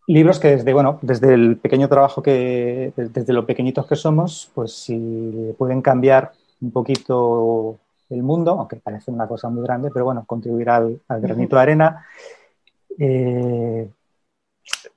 libros 0.07 0.39
que 0.39 0.55
desde, 0.55 0.73
bueno, 0.73 0.99
desde 1.01 1.33
el 1.33 1.57
pequeño 1.57 1.89
trabajo 1.89 2.23
que, 2.23 2.93
desde 2.95 3.33
lo 3.33 3.45
pequeñitos 3.45 3.85
que 3.85 3.95
somos, 3.95 4.49
pues 4.55 4.73
si 4.73 5.53
pueden 5.57 5.81
cambiar 5.81 6.31
un 6.61 6.71
poquito 6.71 7.77
el 8.09 8.23
mundo, 8.23 8.51
aunque 8.51 8.77
parece 8.77 9.11
una 9.11 9.27
cosa 9.27 9.49
muy 9.49 9.63
grande, 9.63 9.89
pero 9.91 10.05
bueno, 10.05 10.23
contribuir 10.25 10.69
al, 10.69 11.01
granito 11.09 11.57
de 11.57 11.61
arena. 11.61 12.05
Eh, 12.97 13.89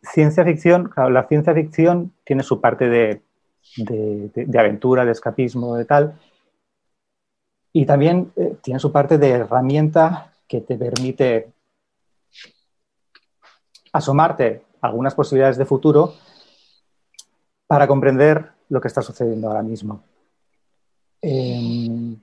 ciencia 0.02 0.45
ficción, 0.45 0.90
la 0.97 1.26
ciencia 1.26 1.52
ficción 1.52 2.12
tiene 2.25 2.45
su 2.45 2.61
parte 2.61 2.88
de, 2.88 3.21
aventura, 4.57 5.05
de 5.05 5.12
escapismo, 5.12 5.75
de 5.75 5.85
tal, 5.85 6.14
y 7.73 7.85
también 7.85 8.33
eh, 8.37 8.57
tiene 8.62 8.79
su 8.79 8.93
parte 8.93 9.19
de 9.19 9.31
herramienta 9.31 10.33
que 10.49 10.61
te 10.61 10.76
permite 10.76 11.52
asomarte 13.93 14.62
algunas 14.80 15.14
posibilidades 15.14 15.58
de 15.58 15.66
futuro 15.66 16.14
para 17.66 17.87
comprender 17.87 18.50
lo 18.68 18.80
que 18.80 18.88
está 18.88 19.02
sucediendo 19.02 19.49
ahora 19.49 19.62
mismo. 19.62 20.02
Em, 21.22 22.16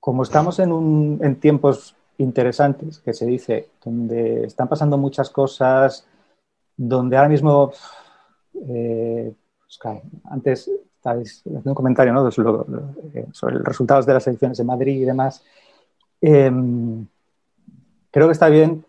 como 0.00 0.22
estamos 0.22 0.58
en, 0.58 1.18
en 1.22 1.40
tiempos 1.40 1.96
interesantes 2.18 2.98
que 2.98 3.12
se 3.12 3.26
dice, 3.26 3.70
donde 3.84 4.44
están 4.44 4.68
pasando 4.68 4.96
muchas 4.96 5.30
cosas, 5.30 6.06
donde 6.76 7.16
ahora 7.16 7.28
mismo, 7.28 7.72
eh, 8.68 9.32
pues 9.58 9.78
antes 10.24 10.70
estáis 10.96 11.40
haciendo 11.40 11.70
un 11.70 11.74
comentario 11.74 12.12
¿no? 12.12 12.30
sobre, 12.30 13.54
los 13.54 13.64
resultados 13.64 14.06
de 14.06 14.14
las 14.14 14.26
elecciones 14.26 14.58
de 14.58 14.64
Madrid 14.64 15.02
y 15.02 15.04
demás, 15.04 15.44
em, 16.20 17.06
creo 18.10 18.26
que 18.26 18.32
está 18.32 18.48
bien 18.48 18.84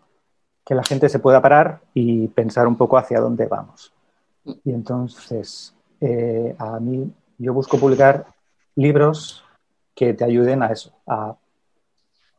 que 0.66 0.74
la 0.74 0.82
gente 0.82 1.08
se 1.08 1.20
pueda 1.20 1.40
parar 1.40 1.78
y 1.94 2.26
pensar 2.26 2.66
un 2.66 2.76
poco 2.76 2.98
hacia 2.98 3.20
dónde 3.20 3.46
vamos. 3.46 3.92
Y 4.44 4.72
entonces, 4.72 5.72
eh, 6.00 6.56
a 6.58 6.80
mí, 6.80 7.08
yo 7.38 7.54
busco 7.54 7.78
publicar 7.78 8.26
libros 8.74 9.44
que 9.94 10.12
te 10.12 10.24
ayuden 10.24 10.64
a 10.64 10.72
eso, 10.72 10.92
a 11.06 11.36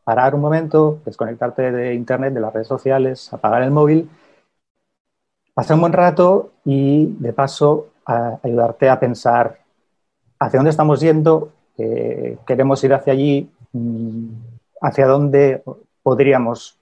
parar 0.03 0.35
un 0.35 0.41
momento, 0.41 0.99
desconectarte 1.05 1.71
de 1.71 1.93
Internet, 1.93 2.33
de 2.33 2.41
las 2.41 2.53
redes 2.53 2.67
sociales, 2.67 3.31
apagar 3.33 3.63
el 3.63 3.71
móvil, 3.71 4.09
pasar 5.53 5.75
un 5.75 5.81
buen 5.81 5.93
rato 5.93 6.51
y, 6.65 7.15
de 7.19 7.31
paso, 7.31 7.87
ayudarte 8.05 8.89
a 8.89 8.99
pensar 8.99 9.59
hacia 10.39 10.59
dónde 10.59 10.71
estamos 10.71 10.99
yendo, 10.99 11.51
eh, 11.77 12.37
queremos 12.45 12.83
ir 12.83 12.93
hacia 12.93 13.13
allí, 13.13 13.49
mm, 13.71 14.27
hacia 14.81 15.07
dónde 15.07 15.63
podríamos 16.03 16.77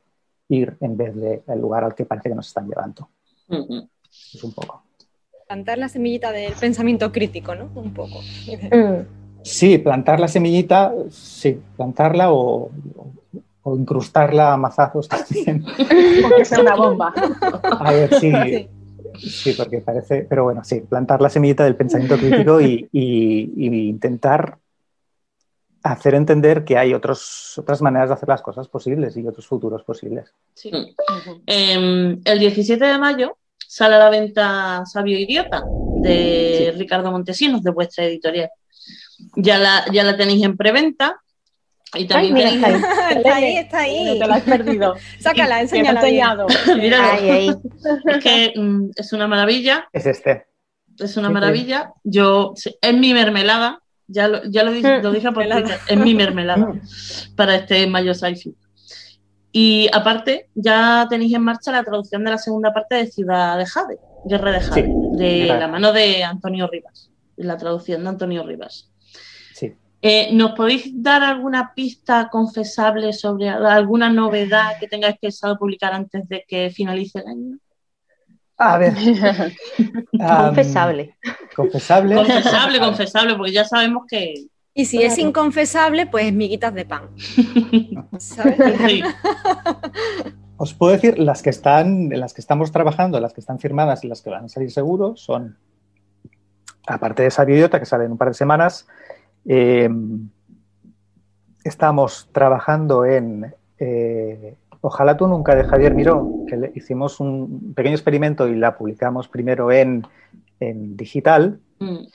ir 0.50 0.78
en 0.80 0.98
vez 0.98 1.16
del 1.16 1.60
lugar 1.60 1.84
al 1.84 1.96
que 1.96 2.06
parece 2.06 2.30
que 2.30 2.36
nos 2.36 2.48
están 2.48 2.68
llevando. 2.68 3.10
Es 3.50 4.44
un 4.44 4.54
poco. 4.54 4.84
Plantar 5.48 5.78
la 5.78 5.90
semillita 5.90 6.32
del 6.32 6.54
pensamiento 6.54 7.12
crítico, 7.12 7.56
¿no? 7.56 7.70
Un 7.76 7.94
poco. 7.94 8.22
Mm. 8.48 9.42
Sí, 9.44 9.78
plantar 9.78 10.20
la 10.20 10.28
semillita, 10.28 10.92
sí, 11.10 11.62
plantarla 11.76 12.32
o, 12.32 12.72
incrustarla 13.66 14.54
a 14.54 14.58
mazazos 14.58 15.08
también. 15.08 15.64
Porque 16.22 16.46
sea 16.46 16.62
una 16.62 16.76
bomba. 16.76 17.14
A 17.80 17.92
ver, 17.92 18.14
sí, 18.16 18.32
sí. 19.20 19.54
porque 19.58 19.82
parece, 19.82 20.26
pero 20.28 20.44
bueno, 20.46 20.64
sí, 20.64 20.82
plantar 20.82 21.22
la 21.22 21.30
semillita 21.30 21.64
del 21.64 21.76
pensamiento 21.76 22.18
crítico 22.18 22.60
y, 22.60 22.90
y 22.92 23.88
intentar 23.90 24.58
hacer 25.86 26.16
entender 26.16 26.66
que 26.66 26.78
hay 26.78 26.96
otros, 26.96 27.58
otras 27.60 27.80
maneras 27.80 28.10
de 28.10 28.16
hacer 28.16 28.28
las 28.28 28.42
cosas 28.42 28.68
posibles 28.68 29.16
y 29.18 29.28
otros 29.28 29.46
futuros 29.46 29.84
posibles. 29.84 30.34
Sí. 30.56 30.72
Em, 31.46 32.20
el 32.26 32.40
17 32.40 32.84
de 32.84 32.98
mayo 32.98 33.38
sale 33.68 33.96
a 33.96 34.00
la 34.00 34.10
venta 34.10 34.84
Sabio 34.86 35.18
Idiota 35.18 35.64
de 36.02 36.74
Ricardo 36.76 37.12
Montesinos, 37.12 37.62
de 37.62 37.70
vuestra 37.70 38.06
editorial. 38.06 38.50
Ya 39.36 39.60
la, 39.60 39.86
ya 39.92 40.04
la 40.04 40.18
tenéis 40.18 40.44
en 40.44 40.58
preventa. 40.58 41.22
Y 41.94 42.08
también 42.08 42.48
está, 42.48 42.68
ahí. 43.36 43.58
está 43.58 43.80
ahí, 43.82 44.20
te 44.20 44.28
la 44.28 44.36
has 44.36 44.44
perdido. 44.44 44.96
Sácala, 45.20 45.62
enséñala. 45.62 46.00
enseñado. 46.00 46.48
ahí, 46.68 47.30
ahí. 47.30 47.50
Es 48.06 48.24
que 48.24 48.54
mm, 48.60 48.90
es 48.96 49.14
una 49.14 49.28
maravilla. 49.28 49.88
Es 49.94 50.08
este. 50.08 50.48
Es 50.98 51.16
una 51.16 51.30
maravilla. 51.30 51.94
Yo, 52.04 52.54
es 52.56 52.94
mi 52.96 53.14
mermelada 53.14 53.84
ya 54.08 54.28
lo, 54.28 54.44
ya 54.46 54.64
lo, 54.64 54.72
dije, 54.72 55.02
lo 55.02 55.12
dije 55.12 55.32
por 55.32 55.48
Twitter, 55.48 55.80
mi 55.98 56.14
mermelada 56.14 56.74
para 57.36 57.56
este 57.56 57.88
mayo 57.88 58.14
sci 58.14 58.56
Y 59.52 59.90
aparte, 59.94 60.50
ya 60.54 61.08
tenéis 61.10 61.34
en 61.34 61.44
marcha 61.44 61.72
la 61.72 61.84
traducción 61.84 62.24
de 62.24 62.32
la 62.32 62.38
segunda 62.38 62.74
parte 62.74 62.96
de 62.96 63.08
Ciudad 63.08 63.58
de 63.58 63.66
Jade, 63.66 64.00
Guerra 64.26 64.52
de 64.52 64.60
Jade, 64.62 64.94
de 65.14 65.46
la 65.48 65.68
mano 65.68 65.92
de 65.92 66.24
Antonio 66.24 66.68
Rivas, 66.68 67.10
la 67.38 67.58
traducción 67.58 68.04
de 68.04 68.10
Antonio 68.10 68.44
Rivas. 68.44 68.92
Sí. 69.54 69.74
Eh, 70.02 70.30
¿Nos 70.34 70.52
podéis 70.52 70.92
dar 71.02 71.24
alguna 71.24 71.74
pista 71.74 72.30
confesable 72.30 73.12
sobre 73.14 73.50
alguna 73.50 74.10
novedad 74.10 74.78
que 74.80 74.88
tengáis 74.88 75.18
pensado 75.18 75.58
publicar 75.58 75.94
antes 75.94 76.28
de 76.28 76.46
que 76.48 76.70
finalice 76.70 77.20
el 77.20 77.28
año? 77.28 77.58
A 78.58 78.78
ver. 78.78 78.94
confesable. 80.18 81.16
confesable. 81.56 82.16
Confesable, 82.16 82.80
confesable, 82.80 83.36
porque 83.36 83.52
ya 83.52 83.66
sabemos 83.66 84.06
que. 84.08 84.46
Y 84.74 84.86
si 84.86 85.04
es 85.04 85.18
inconfesable, 85.18 86.06
pues 86.06 86.34
miguitas 86.34 86.74
de 86.74 86.86
pan. 86.86 87.04
Os 90.58 90.74
puedo 90.74 90.94
decir, 90.94 91.20
las 91.20 91.42
que 91.42 91.50
están, 91.50 92.10
las 92.10 92.34
que 92.34 92.42
estamos 92.42 92.72
trabajando, 92.72 93.20
las 93.20 93.34
que 93.34 93.42
están 93.42 93.60
firmadas 93.60 94.04
y 94.04 94.08
las 94.08 94.22
que 94.22 94.30
van 94.30 94.46
a 94.46 94.50
salir 94.50 94.72
seguros 94.72 95.22
son, 95.22 95.58
aparte 96.88 97.24
de 97.24 97.28
esa 97.28 97.50
idiota 97.50 97.80
que 97.80 97.86
sale 97.86 98.06
en 98.06 98.12
un 98.12 98.18
par 98.18 98.30
de 98.30 98.34
semanas, 98.36 98.88
eh, 99.46 99.90
estamos 101.64 102.30
trabajando 102.32 103.06
en 103.06 103.54
eh, 103.80 104.56
Ojalá 104.88 105.18
tú 105.18 105.26
nunca 105.28 105.56
de 105.56 105.64
Javier 105.64 105.96
Miró, 105.96 106.46
que 106.48 106.58
le 106.58 106.72
hicimos 106.76 107.20
un 107.20 107.74
pequeño 107.74 107.96
experimento 107.96 108.48
y 108.48 108.56
la 108.56 108.78
publicamos 108.78 109.28
primero 109.28 109.72
en, 109.72 110.06
digital, 110.60 111.60
mm. 111.80 112.06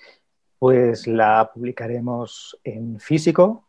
pues 0.61 1.09
la 1.09 1.51
publicaremos 1.53 2.61
en 2.63 3.01
físico. 3.01 3.65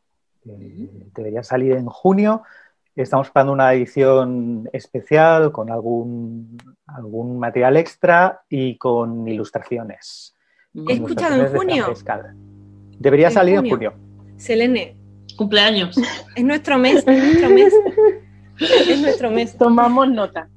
Eh, 0.48 0.88
debería 1.16 1.42
salir 1.42 1.72
en 1.72 1.88
junio. 1.88 2.44
Estamos 2.96 3.30
preparando 3.30 3.54
una 3.54 3.74
edición 3.74 4.70
especial 4.72 5.52
con 5.52 5.72
algún, 5.72 6.60
algún 6.86 7.40
material 7.40 7.78
extra 7.78 8.44
y 8.50 8.78
con 8.78 9.28
ilustraciones. 9.28 10.36
He 10.76 10.94
escuchado 10.94 11.42
en 11.42 11.52
junio. 11.52 11.88
Debería 13.00 13.32
salir 13.32 13.56
en 13.56 13.68
junio. 13.68 13.94
Selene. 14.38 14.96
Cumpleaños. 15.36 15.98
Es 16.36 16.44
nuestro 16.44 16.78
mes, 16.78 16.98
es 17.08 17.24
nuestro 17.24 17.50
mes. 17.50 17.74
Es 18.62 19.02
nuestro 19.02 19.32
mes. 19.32 19.58
Tomamos 19.58 20.10
nota. 20.10 20.50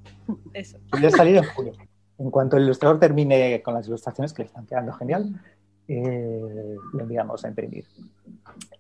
Eso. 0.53 0.79
Ya 1.01 1.11
salido 1.11 1.43
en 1.43 1.49
julio. 1.51 1.73
En 2.19 2.31
cuanto 2.31 2.57
el 2.57 2.65
ilustrador 2.65 3.01
termine 3.01 3.63
con 3.63 3.75
las 3.75 3.87
ilustraciones, 3.89 4.33
que 4.33 4.43
le 4.43 4.47
están 4.47 4.67
quedando 4.67 4.93
genial, 4.93 5.41
eh, 5.89 6.77
lo 6.93 7.01
enviamos 7.01 7.45
a 7.45 7.49
imprimir. 7.49 7.85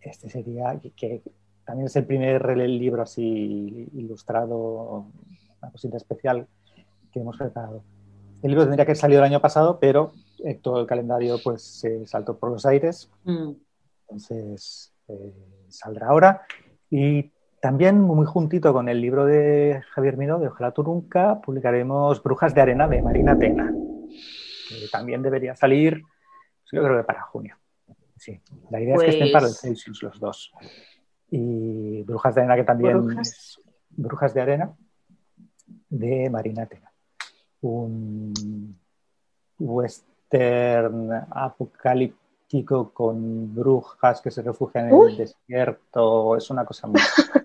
Este 0.00 0.30
sería, 0.30 0.78
que, 0.96 1.22
también 1.64 1.86
es 1.86 1.96
el 1.96 2.06
primer 2.06 2.56
libro 2.56 3.02
así 3.02 3.88
ilustrado, 3.94 5.06
una 5.60 5.72
cosita 5.72 5.96
especial 5.96 6.46
que 7.12 7.20
hemos 7.20 7.36
preparado. 7.36 7.82
El 8.42 8.50
libro 8.50 8.64
tendría 8.64 8.84
que 8.84 8.92
haber 8.92 8.98
salido 8.98 9.20
el 9.20 9.26
año 9.26 9.40
pasado, 9.40 9.78
pero 9.80 10.12
eh, 10.44 10.54
todo 10.54 10.80
el 10.80 10.86
calendario 10.86 11.38
pues 11.42 11.62
se 11.62 12.06
saltó 12.06 12.38
por 12.38 12.50
los 12.50 12.66
aires. 12.66 13.10
Mm. 13.24 13.52
Entonces 14.02 14.92
eh, 15.08 15.32
saldrá 15.68 16.08
ahora. 16.08 16.42
Y 16.90 17.32
también 17.64 17.98
muy 17.98 18.26
juntito 18.26 18.74
con 18.74 18.90
el 18.90 19.00
libro 19.00 19.24
de 19.24 19.82
Javier 19.92 20.18
Miró, 20.18 20.38
de 20.38 20.48
Ojalá 20.48 20.72
Turunca, 20.72 21.40
publicaremos 21.40 22.22
Brujas 22.22 22.54
de 22.54 22.60
Arena 22.60 22.86
de 22.86 23.00
Marina 23.00 23.38
Tena, 23.38 23.72
que 24.68 24.86
también 24.92 25.22
debería 25.22 25.56
salir, 25.56 26.02
pues 26.02 26.72
yo 26.72 26.82
creo 26.82 26.98
que 26.98 27.04
para 27.04 27.22
junio. 27.22 27.56
Sí, 28.18 28.38
la 28.68 28.82
idea 28.82 28.96
es 28.96 29.00
que 29.00 29.08
estén 29.08 29.32
para 29.32 29.46
el 29.46 29.52
pues 29.52 29.60
Celsius 29.62 30.02
los 30.02 30.20
dos. 30.20 30.52
Y 31.30 32.02
Brujas 32.02 32.34
de 32.34 32.42
Arena, 32.42 32.56
que 32.56 32.64
también 32.64 33.02
Brujas, 33.02 33.28
es 33.28 33.60
Brujas 33.88 34.34
de 34.34 34.42
Arena, 34.42 34.76
de 35.88 36.28
Marina 36.28 36.66
Tena. 36.66 36.92
Un 37.62 38.78
western 39.58 41.12
apocalíptico 41.30 42.90
con 42.92 43.54
brujas 43.54 44.20
que 44.20 44.30
se 44.30 44.42
refugian 44.42 44.90
en 44.90 45.00
el 45.00 45.16
desierto. 45.16 46.36
Es 46.36 46.50
una 46.50 46.66
cosa 46.66 46.88
muy... 46.88 47.00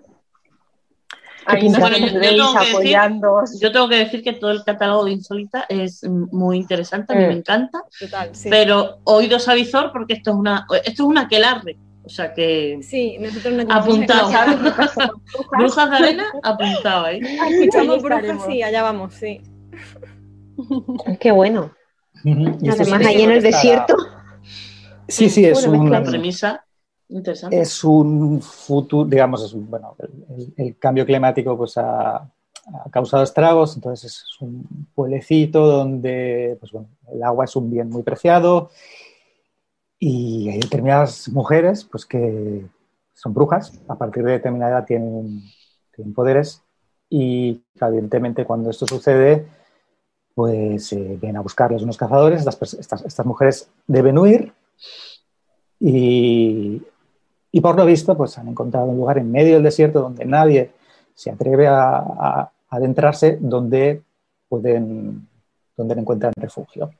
yo, 3.60 3.72
tengo 3.72 3.88
que 3.88 3.96
decir, 3.96 4.22
que 4.22 4.32
todo 4.34 4.50
el 4.50 4.64
catálogo 4.64 5.04
de 5.04 5.12
Insólita 5.12 5.66
es 5.68 6.04
muy 6.04 6.58
interesante, 6.58 7.12
a 7.12 7.16
mí 7.16 7.22
me 7.22 7.34
mm. 7.34 7.38
encanta. 7.38 7.82
Total, 7.98 8.34
sí. 8.34 8.48
Pero 8.50 8.98
oídos 9.04 9.48
a 9.48 9.54
visor 9.54 9.92
porque 9.92 10.14
esto 10.14 10.30
es 10.30 10.36
una 10.36 10.66
esto 10.84 11.02
es 11.02 11.08
una 11.08 11.28
quelarre. 11.28 11.78
O 12.04 12.08
sea 12.08 12.32
que. 12.32 12.80
Sí, 12.82 13.16
nosotros 13.20 13.54
no 13.54 13.72
Apuntado. 13.72 14.30
brujas 15.58 15.90
de 15.90 15.96
arena, 15.96 16.24
apuntado 16.42 17.06
ahí. 17.06 17.20
Escuchamos 17.20 18.02
brujas, 18.02 18.44
sí, 18.46 18.62
allá 18.62 18.82
vamos, 18.82 19.14
sí. 19.14 19.40
Qué 21.20 21.30
bueno. 21.30 21.72
Además, 22.24 23.06
ahí 23.06 23.22
en 23.22 23.30
el 23.30 23.42
desierto. 23.42 23.96
Sí, 25.08 25.28
sí, 25.28 25.44
es 25.44 25.66
una 25.66 26.02
premisa 26.02 26.64
es 27.50 27.84
un 27.84 28.40
futuro, 28.40 29.08
digamos, 29.08 29.44
es, 29.44 29.54
bueno, 29.54 29.96
el, 30.56 30.76
cambio 30.78 31.04
climático 31.04 31.56
pues 31.56 31.76
ha, 31.76 32.28
causado 32.90 33.24
estragos, 33.24 33.74
entonces 33.74 34.12
es 34.12 34.40
un 34.40 34.86
pueblecito 34.94 35.66
donde 35.66 36.56
pues, 36.60 36.70
bueno, 36.70 36.88
el 37.12 37.22
agua 37.22 37.44
es 37.44 37.56
un 37.56 37.68
bien 37.68 37.88
muy 37.88 38.02
preciado 38.02 38.70
y 39.98 40.48
hay 40.50 40.60
determinadas 40.60 41.28
mujeres 41.30 41.84
pues, 41.84 42.06
que 42.06 42.64
son 43.12 43.34
brujas, 43.34 43.72
a 43.88 43.96
partir 43.96 44.22
de 44.22 44.32
determinada 44.32 44.78
edad 44.78 44.86
tienen, 44.86 45.42
tienen 45.94 46.14
poderes 46.14 46.62
y 47.08 47.60
evidentemente 47.80 48.44
cuando 48.44 48.70
esto 48.70 48.86
sucede 48.86 49.46
pues 50.34 50.92
eh, 50.92 51.18
vienen 51.20 51.38
a 51.38 51.42
buscarles 51.42 51.82
unos 51.82 51.96
cazadores, 51.96 52.46
estas, 52.46 53.02
estas 53.04 53.26
mujeres 53.26 53.68
deben 53.88 54.16
huir 54.16 54.52
y 55.80 56.82
y 57.52 57.60
por 57.60 57.76
lo 57.76 57.84
visto, 57.84 58.16
pues 58.16 58.38
han 58.38 58.48
encontrado 58.48 58.86
un 58.86 58.96
lugar 58.96 59.18
en 59.18 59.30
medio 59.30 59.54
del 59.54 59.62
desierto 59.62 60.00
donde 60.00 60.24
nadie 60.24 60.70
se 61.14 61.30
atreve 61.30 61.66
a, 61.66 62.50
adentrarse, 62.68 63.36
donde 63.40 64.00
pueden, 64.48 65.26
donde 65.76 65.94
encuentran 65.94 66.32
refugio. 66.36 66.90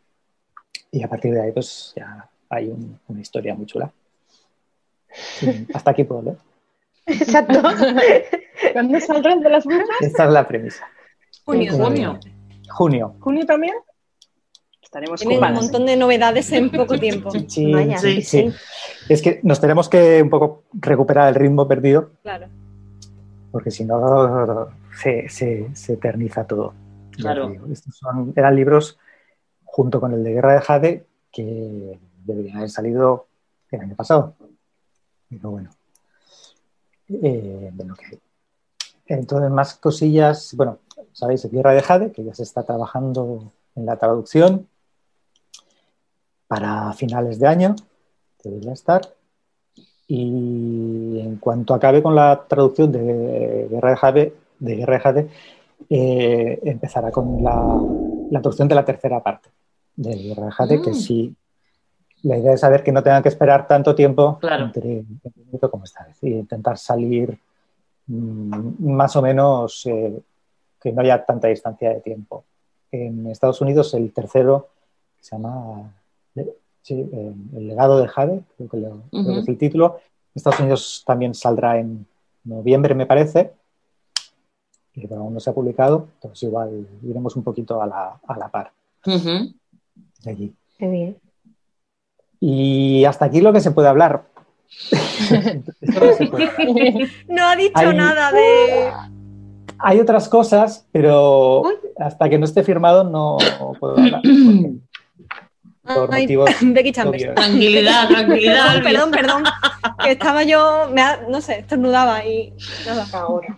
Y 0.91 1.03
a 1.05 1.09
partir 1.09 1.33
de 1.33 1.43
ahí, 1.43 1.53
pues 1.53 1.93
ya 1.95 2.29
hay 2.49 2.75
una 3.07 3.21
historia 3.21 3.55
muy 3.55 3.67
chula. 3.67 3.93
hasta 5.73 5.91
aquí 5.93 6.03
puedo 6.03 6.23
leer. 6.23 6.37
Exacto. 7.07 7.63
¿Cuándo 8.73 9.01
saldrán 9.01 9.41
de 9.41 9.51
las 9.51 9.65
brujas? 9.65 9.89
Esta 10.01 10.25
es 10.25 10.33
la 10.33 10.47
premisa. 10.47 10.85
Junio. 11.45 11.73
Junio. 11.73 12.21
Junio. 12.69 13.15
¿Junio 13.21 13.47
también? 13.47 13.75
Estaremos 14.91 15.21
Tienen 15.21 15.45
un 15.45 15.55
montón 15.55 15.87
de 15.87 15.97
novedades 15.97 16.51
en 16.51 16.69
poco 16.73 16.99
tiempo. 16.99 17.31
Sí, 17.47 17.73
Vaya, 17.73 17.97
sí, 17.97 18.23
sí. 18.23 18.53
Es 19.09 19.23
que 19.23 19.39
nos 19.45 19.61
tenemos 19.61 19.89
que 19.89 20.21
un 20.21 20.29
poco 20.29 20.65
recuperar 20.73 21.29
el 21.29 21.37
ritmo 21.37 21.69
perdido, 21.69 22.11
Claro. 22.25 22.49
porque 23.53 23.71
si 23.71 23.85
no 23.85 24.69
se, 25.01 25.29
se, 25.29 25.69
se 25.77 25.93
eterniza 25.93 26.45
todo. 26.45 26.75
Claro. 27.13 27.53
Estos 27.71 27.95
son, 27.95 28.33
eran 28.35 28.57
libros 28.57 28.99
junto 29.63 30.01
con 30.01 30.13
el 30.13 30.25
de 30.25 30.33
Guerra 30.33 30.55
de 30.55 30.61
Jade 30.61 31.07
que 31.31 32.01
deberían 32.25 32.57
haber 32.57 32.71
salido 32.71 33.29
el 33.71 33.83
año 33.83 33.95
pasado. 33.95 34.35
Pero 35.29 35.51
bueno, 35.53 35.71
eh, 37.11 37.71
de 37.73 37.85
lo 37.85 37.95
que 37.95 38.07
hay. 38.07 38.19
Entonces, 39.07 39.53
más 39.53 39.75
cosillas. 39.75 40.53
Bueno, 40.57 40.79
sabéis, 41.13 41.49
Guerra 41.49 41.75
de 41.75 41.83
Jade, 41.83 42.11
que 42.11 42.25
ya 42.25 42.35
se 42.35 42.43
está 42.43 42.65
trabajando 42.65 43.53
en 43.77 43.87
la 43.87 43.97
traducción 43.97 44.67
para 46.51 46.93
finales 46.95 47.39
de 47.39 47.47
año, 47.47 47.77
debería 48.43 48.73
estar. 48.73 49.03
Y 50.09 51.21
en 51.21 51.37
cuanto 51.37 51.73
acabe 51.75 52.03
con 52.03 52.17
la 52.17 52.45
traducción 52.49 52.91
de 52.91 53.69
Guerra 53.71 53.91
de 53.91 53.97
Jade, 53.97 54.35
de 54.59 54.75
Guerra 54.75 54.95
de 54.95 55.01
Jade 55.01 55.29
eh, 55.89 56.59
empezará 56.65 57.13
con 57.13 57.41
la, 57.45 57.55
la 58.33 58.41
traducción 58.41 58.67
de 58.67 58.75
la 58.75 58.85
tercera 58.85 59.23
parte 59.23 59.49
de 59.95 60.13
Guerra 60.17 60.47
de 60.47 60.51
Jade, 60.53 60.83
que 60.83 60.91
Mm. 60.91 60.95
sí, 60.95 61.35
la 62.25 62.37
idea 62.37 62.55
es 62.55 62.61
saber 62.61 62.83
que 62.83 62.91
no 62.91 63.03
tengan 63.05 63.23
que 63.23 63.29
esperar 63.29 63.69
tanto 63.69 63.95
tiempo 63.95 64.39
Claro. 64.41 64.65
entre, 64.65 65.05
entre 65.53 65.69
como 65.71 65.85
esta 65.85 66.05
vez 66.05 66.17
y 66.23 66.31
intentar 66.33 66.77
salir 66.79 67.39
mm, 68.09 68.93
más 68.93 69.15
o 69.15 69.23
menos 69.23 69.87
eh, 69.87 70.21
que 70.83 70.91
no 70.93 71.03
haya 71.03 71.25
tanta 71.25 71.47
distancia 71.47 71.91
de 71.91 72.01
tiempo. 72.01 72.43
En 72.91 73.29
Estados 73.29 73.61
Unidos 73.61 73.95
el 73.95 74.13
tercero 74.13 74.71
que 75.17 75.25
se 75.25 75.37
llama 75.37 75.95
sí, 76.83 76.95
eh, 77.13 77.33
El 77.57 77.69
legado 77.69 77.99
de 78.01 78.09
Jade, 78.09 78.43
creo 78.57 78.69
que, 78.69 78.77
lo- 78.79 79.03
creo 79.11 79.25
que 79.25 79.31
Ujú. 79.31 79.39
es 79.41 79.49
el 79.49 79.59
título. 79.59 79.97
En 79.99 80.33
Estados 80.35 80.61
Unidos 80.61 81.03
también 81.07 81.35
saldrá 81.35 81.79
en 81.79 82.07
noviembre, 82.45 82.95
me 82.95 83.07
parece, 83.07 83.53
y 84.95 85.07
pero 85.07 85.21
aún 85.23 85.35
no 85.35 85.41
se 85.41 85.51
ha 85.51 85.55
publicado, 85.55 86.09
entonces 86.15 86.43
igual 86.45 86.87
iremos 87.03 87.37
un 87.37 87.43
poquito 87.45 87.81
a 87.83 87.87
la, 87.87 88.21
a 88.27 88.39
la 88.39 88.49
par 88.49 88.73
de 89.05 90.31
allí. 90.31 90.55
Qué 90.79 90.89
bien. 90.89 91.17
Y 92.41 93.05
hasta 93.05 93.27
aquí 93.27 93.41
lo 93.41 93.53
que 93.53 93.61
se 93.61 93.71
puede 93.71 93.89
hablar. 93.89 94.25
Esto 94.91 96.05
no 96.05 96.13
se 96.15 96.27
puede 96.27 96.49
hablar. 96.49 97.09
No 97.29 97.45
ha 97.47 97.57
dicho 97.57 97.73
Hay- 97.75 97.97
nada 97.97 98.33
de. 98.33 98.91
Hay 99.83 99.99
otras 99.99 100.29
cosas, 100.29 100.87
pero 100.93 101.63
hasta 101.99 102.29
que 102.29 102.39
no 102.39 102.45
esté 102.45 102.63
firmado 102.63 103.03
no 103.05 103.39
puedo 103.79 103.97
hablar. 103.99 104.21
porque- 104.23 104.75
Por 105.95 106.15
Ay, 106.15 106.23
motivos 106.23 106.51
Becky 106.63 106.93
Chambers. 106.93 107.23
obvios. 107.23 107.35
Tranquilidad, 107.37 108.09
tranquilidad. 108.09 108.83
Perdón, 108.83 109.11
perdón, 109.11 109.11
perdón. 109.11 109.45
Que 110.03 110.11
estaba 110.13 110.43
yo, 110.45 110.89
me 110.93 111.03
ha- 111.03 111.23
no 111.29 111.41
sé, 111.41 111.61
estornudaba 111.61 112.25
y 112.25 112.53
nada. 112.87 113.07
Ahora. 113.13 113.57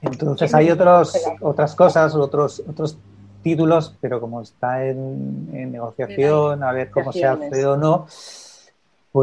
Entonces 0.00 0.54
hay 0.54 0.70
otros, 0.70 1.12
otras 1.40 1.74
cosas, 1.74 2.14
otros, 2.14 2.62
otros 2.68 2.96
títulos, 3.42 3.94
pero 4.00 4.20
como 4.20 4.42
está 4.42 4.84
en, 4.86 5.48
en 5.52 5.72
negociación, 5.72 6.62
a 6.62 6.72
ver 6.72 6.90
cómo 6.90 7.12
se 7.12 7.24
hace 7.24 7.66
o 7.66 7.76
no, 7.76 8.06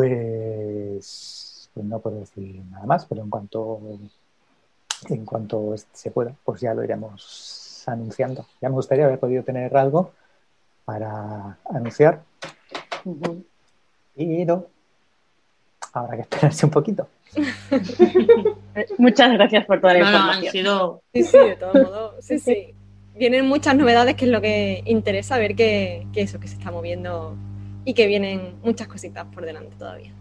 pues, 0.06 1.70
pues 1.74 1.86
no 1.86 2.00
puedo 2.00 2.20
decir 2.20 2.62
nada 2.72 2.86
más, 2.86 3.06
pero 3.06 3.22
en 3.24 3.30
cuanto, 3.30 3.80
en 5.10 5.26
cuanto 5.26 5.76
se 5.94 6.12
pueda, 6.12 6.34
pues 6.44 6.62
ya 6.62 6.74
lo 6.74 6.84
iremos 6.84 7.84
anunciando. 7.88 8.46
Ya 8.62 8.70
me 8.70 8.76
gustaría 8.76 9.06
haber 9.06 9.20
podido 9.20 9.44
tener 9.44 9.76
algo 9.78 10.12
para 10.86 11.58
anunciar, 11.74 12.22
Ujú. 13.04 13.44
pero 14.16 14.70
habrá 15.94 16.16
que 16.16 16.22
esperarse 16.22 16.66
un 16.66 16.72
poquito. 16.72 17.08
Muchas 18.98 19.32
gracias 19.34 19.66
por 19.66 19.82
toda 19.82 19.94
la 19.94 20.00
No, 20.00 20.06
no, 20.12 20.18
han 20.18 20.22
información. 20.44 20.52
sido. 20.52 21.02
Sí, 21.14 21.24
sí, 21.24 21.38
de 21.38 21.56
todos 21.56 21.74
modos. 21.76 22.16
Sí, 22.26 22.40
sí. 22.40 22.74
Vienen 23.16 23.48
muchas 23.48 23.76
novedades, 23.76 24.16
que 24.16 24.26
es 24.26 24.32
lo 24.32 24.42
que 24.42 24.84
interesa, 24.86 25.38
ver 25.38 25.56
que, 25.56 26.06
que 26.14 26.22
eso, 26.22 26.40
que 26.40 26.48
se 26.48 26.56
está 26.56 26.70
moviendo 26.72 27.36
y 27.86 27.94
que 27.94 28.08
vienen 28.08 28.56
muchas 28.64 28.88
cositas 28.88 29.26
por 29.34 29.46
delante 29.46 29.76
todavía. 29.78 30.12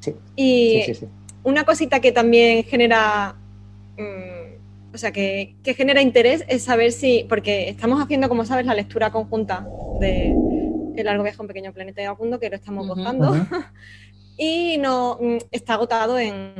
Sí, 0.00 0.14
Y 0.34 0.82
Sí, 0.86 0.94
sí, 0.94 1.00
sí. 1.00 1.08
una 1.42 1.64
cosita 1.64 2.00
que 2.00 2.10
también 2.12 2.64
genera, 2.64 3.34
mm, 3.98 4.39
o 4.92 4.98
sea, 4.98 5.12
que, 5.12 5.54
que 5.62 5.74
genera 5.74 6.02
interés 6.02 6.44
es 6.48 6.62
saber 6.64 6.92
si, 6.92 7.24
porque 7.28 7.68
estamos 7.68 8.02
haciendo, 8.02 8.28
como 8.28 8.44
sabes, 8.44 8.66
la 8.66 8.74
lectura 8.74 9.10
conjunta 9.10 9.66
de 10.00 10.34
El 10.96 11.04
largo 11.06 11.22
viaje 11.22 11.38
a 11.38 11.42
un 11.42 11.48
pequeño 11.48 11.72
planeta 11.72 12.00
de 12.00 12.06
Acundo, 12.08 12.38
que 12.40 12.50
lo 12.50 12.56
estamos 12.56 12.88
Ujú. 12.88 13.02
y 14.36 14.78
no 14.78 15.18
mm, 15.20 15.36
está 15.50 15.74
agotado 15.74 16.18
en, 16.18 16.52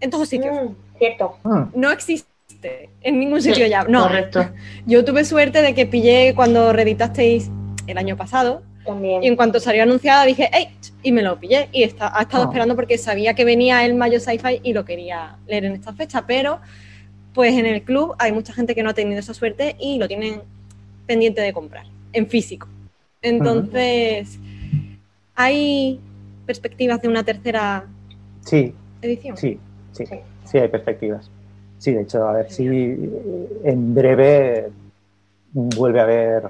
en 0.00 0.10
todos 0.10 0.28
sitios. 0.28 0.54
Mm, 0.54 0.74
cierto. 0.98 1.38
Mm, 1.44 1.62
No 1.74 1.90
existe 1.90 2.90
en 3.02 3.18
ningún 3.18 3.42
sitio 3.42 3.66
ya. 3.66 3.84
No, 3.84 4.02
Correcto. 4.04 4.48
yo 4.86 5.04
tuve 5.04 5.24
suerte 5.24 5.62
de 5.62 5.74
que 5.74 5.86
pillé 5.86 6.34
cuando 6.34 6.72
reeditasteis 6.72 7.50
el 7.86 7.98
año 7.98 8.16
pasado 8.16 8.62
También. 8.84 9.22
y 9.22 9.26
en 9.28 9.36
cuanto 9.36 9.60
salió 9.60 9.82
anunciada 9.82 10.24
dije, 10.24 10.50
¡ey! 10.52 10.68
Y 11.02 11.12
me 11.12 11.22
lo 11.22 11.38
pillé 11.38 11.68
y 11.72 11.82
está, 11.84 12.16
ha 12.18 12.22
estado 12.22 12.44
Ah. 12.44 12.46
esperando 12.46 12.74
porque 12.76 12.98
sabía 12.98 13.34
que 13.34 13.44
venía 13.44 13.84
el 13.84 13.94
mayo 13.94 14.18
sci-fi 14.20 14.60
y 14.62 14.72
lo 14.72 14.84
quería 14.84 15.36
leer 15.46 15.64
en 15.66 15.72
esta 15.72 15.92
fecha, 15.92 16.26
pero 16.26 16.60
pues 17.36 17.52
en 17.54 17.66
el 17.66 17.82
club 17.82 18.14
hay 18.18 18.32
mucha 18.32 18.54
gente 18.54 18.74
que 18.74 18.82
no 18.82 18.88
ha 18.88 18.94
tenido 18.94 19.20
esa 19.20 19.34
suerte 19.34 19.76
y 19.78 19.98
lo 19.98 20.08
tienen 20.08 20.40
pendiente 21.06 21.42
de 21.42 21.52
comprar 21.52 21.84
en 22.14 22.26
físico. 22.26 22.66
Entonces, 23.20 24.38
¿hay 25.34 26.00
perspectivas 26.46 27.02
de 27.02 27.08
una 27.08 27.22
tercera 27.24 27.84
Sí, 28.42 28.74
edición? 29.02 29.36
Sí, 29.36 29.60
sí, 29.92 30.06
Sí. 30.06 30.14
sí 30.46 30.58
hay 30.58 30.68
perspectivas. 30.68 31.30
Sí, 31.78 31.92
de 31.92 32.02
hecho, 32.02 32.26
a 32.26 32.32
ver 32.32 32.50
si 32.50 32.64
en 32.66 33.94
breve 33.94 34.70
vuelve 35.52 36.00
a 36.00 36.04
haber 36.04 36.42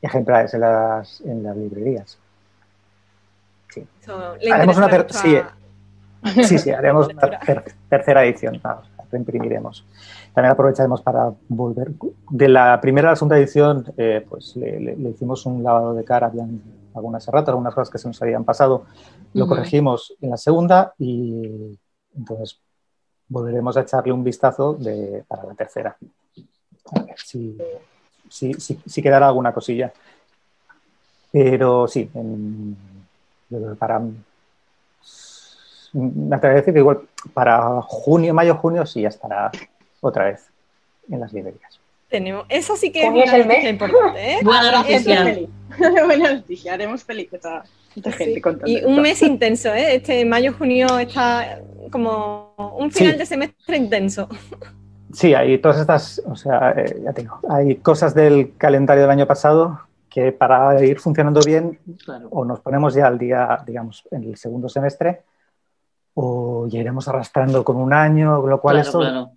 ejemplares 0.00 0.54
en 0.54 0.60
las, 0.62 1.20
en 1.20 1.42
las 1.42 1.54
librerías. 1.58 2.18
Le 4.40 4.50
Haremos 4.52 4.76
una 4.78 4.88
ter- 4.88 5.06
a- 5.10 5.52
Sí, 6.42 6.58
sí, 6.58 6.70
haremos 6.70 7.08
una 7.08 7.38
ter- 7.40 7.64
tercera 7.90 8.24
edición, 8.24 8.58
vamos, 8.62 8.86
reimprimiremos. 9.10 9.84
También 10.34 10.52
aprovecharemos 10.52 11.00
para 11.02 11.32
volver. 11.48 11.92
De 12.30 12.48
la 12.48 12.80
primera 12.80 13.08
a 13.08 13.12
la 13.12 13.16
segunda 13.16 13.38
edición, 13.38 13.84
eh, 13.96 14.24
pues 14.28 14.56
le, 14.56 14.80
le- 14.80 14.96
le 14.96 15.10
hicimos 15.10 15.44
un 15.46 15.62
lavado 15.62 15.94
de 15.94 16.04
cara, 16.04 16.26
habían 16.28 16.60
algunas 16.94 17.26
erratas, 17.28 17.50
algunas 17.50 17.74
cosas 17.74 17.90
que 17.90 17.98
se 17.98 18.08
nos 18.08 18.20
habían 18.22 18.44
pasado, 18.44 18.84
lo 19.34 19.46
corregimos 19.48 20.14
en 20.20 20.30
la 20.30 20.36
segunda 20.36 20.94
y 20.98 21.78
entonces 22.16 22.58
volveremos 23.28 23.76
a 23.76 23.80
echarle 23.82 24.12
un 24.12 24.24
vistazo 24.24 24.74
de- 24.74 25.24
para 25.28 25.44
la 25.44 25.54
tercera. 25.54 25.96
A 26.94 27.00
ver 27.02 27.18
si, 27.18 27.58
si, 28.28 28.54
si- 28.54 28.80
si 28.86 29.02
quedará 29.02 29.26
alguna 29.28 29.52
cosilla. 29.52 29.92
Pero 31.32 31.86
sí, 31.88 32.08
en- 32.14 32.76
para 33.78 34.00
me 35.92 36.36
atrevería 36.36 36.58
a 36.58 36.62
decir 36.62 36.74
que 36.74 36.80
igual 36.80 37.00
para 37.34 37.80
junio, 37.82 38.34
mayo, 38.34 38.54
junio 38.56 38.86
sí 38.86 39.02
ya 39.02 39.08
estará 39.08 39.50
otra 40.00 40.24
vez 40.26 40.48
en 41.10 41.20
las 41.20 41.32
librerías. 41.32 41.80
Tenemos, 42.08 42.46
eso 42.48 42.76
sí 42.76 42.92
que 42.92 43.00
es 43.00 43.06
Junio 43.06 43.24
es 43.24 43.30
una 43.30 43.36
el 43.38 43.46
mes. 43.46 43.56
noticia 43.56 43.70
importante, 43.70 44.32
¿eh? 44.32 44.38
Buena 44.42 44.60
Haremos 44.60 44.86
noticia. 44.90 45.24
feliz. 45.24 45.48
Buena 46.06 46.32
noticia, 46.34 46.74
haremos 46.74 47.04
feliz 47.04 47.34
a 47.34 47.38
toda 47.38 47.64
mucha 47.96 48.12
gente 48.12 48.42
Sí. 48.64 48.72
Y 48.72 48.84
un 48.84 49.02
mes 49.02 49.22
intenso, 49.22 49.74
¿eh? 49.74 49.96
Este 49.96 50.24
mayo-junio 50.24 50.98
está 50.98 51.60
como 51.90 52.54
un 52.78 52.90
final 52.92 53.14
Sí. 53.14 53.18
de 53.18 53.26
semestre 53.26 53.76
intenso. 53.76 54.28
Sí, 55.12 55.34
hay 55.34 55.58
todas 55.58 55.78
estas, 55.80 56.22
o 56.26 56.36
sea, 56.36 56.72
eh, 56.76 57.00
ya 57.04 57.12
te 57.12 57.22
digo, 57.22 57.40
hay 57.48 57.76
cosas 57.76 58.14
del 58.14 58.52
calendario 58.56 59.02
del 59.02 59.10
año 59.10 59.26
pasado 59.26 59.80
que 60.10 60.30
para 60.32 60.82
ir 60.84 60.98
funcionando 61.00 61.40
bien 61.44 61.78
Claro. 62.04 62.28
o 62.30 62.44
nos 62.44 62.60
ponemos 62.60 62.94
ya 62.94 63.06
al 63.06 63.18
día, 63.18 63.60
digamos, 63.66 64.06
en 64.10 64.24
el 64.24 64.36
segundo 64.36 64.68
semestre 64.68 65.22
o 66.18 66.66
ya 66.66 66.80
iremos 66.80 67.06
arrastrando 67.08 67.62
con 67.62 67.76
un 67.76 67.92
año, 67.92 68.40
con 68.40 68.48
lo 68.50 68.60
cual 68.60 68.76
Claro, 68.76 68.86
esto 68.88 68.98
claro. 69.00 69.30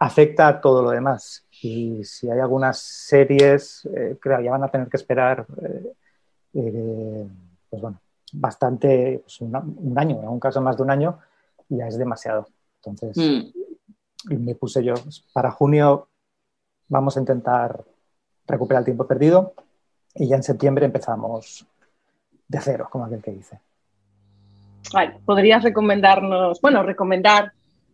afecta 0.00 0.48
a 0.48 0.60
todo 0.60 0.82
lo 0.82 0.90
demás. 0.90 1.44
Y 1.62 2.02
si 2.04 2.28
hay 2.30 2.40
algunas 2.40 2.78
series, 2.80 3.84
eh, 3.94 4.18
creo, 4.20 4.40
ya 4.40 4.50
van 4.50 4.64
a 4.64 4.68
tener 4.68 4.88
que 4.88 4.96
esperar, 4.96 5.46
eh, 5.62 5.92
eh, 6.54 7.28
pues 7.68 7.82
bueno, 7.82 8.00
bastante, 8.32 9.20
pues 9.22 9.40
una- 9.42 9.60
un 9.60 9.96
año, 9.98 10.16
en 10.18 10.24
algún 10.24 10.40
caso 10.40 10.60
más 10.60 10.76
de 10.76 10.82
un 10.82 10.90
año, 10.90 11.18
ya 11.68 11.86
es 11.86 11.96
demasiado. 11.98 12.48
Entonces, 12.84 13.16
Mm. 14.28 14.44
me 14.44 14.54
puse 14.56 14.82
yo, 14.82 14.94
pues, 14.94 15.20
para 15.32 15.50
junio 15.52 16.08
vamos 16.88 17.16
a 17.16 17.20
intentar 17.20 17.84
recuperar 18.46 18.80
el 18.80 18.84
tiempo 18.86 19.06
perdido 19.06 19.54
y 20.14 20.26
ya 20.28 20.34
en 20.36 20.42
septiembre 20.42 20.84
empezamos 20.86 21.64
de 22.48 22.60
cero, 22.60 22.88
como 22.90 23.04
aquel 23.04 23.22
que 23.22 23.30
dice. 23.30 23.60
¿Podrías 25.24 25.62
recomendarnos, 25.62 26.60
bueno, 26.60 26.82
recomendar 26.82 27.52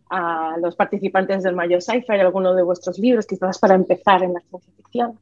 a 0.09 0.55
los 0.61 0.75
participantes 0.75 1.43
del 1.43 1.55
Mayo 1.55 1.81
Sci-Fi 1.81 2.19
alguno 2.19 2.53
de 2.53 2.63
vuestros 2.63 2.97
libros, 2.99 3.25
quizás 3.25 3.59
para 3.59 3.75
empezar 3.75 4.23
en 4.23 4.33
la 4.33 4.41
ciencia 4.41 4.73
ficción? 4.75 5.19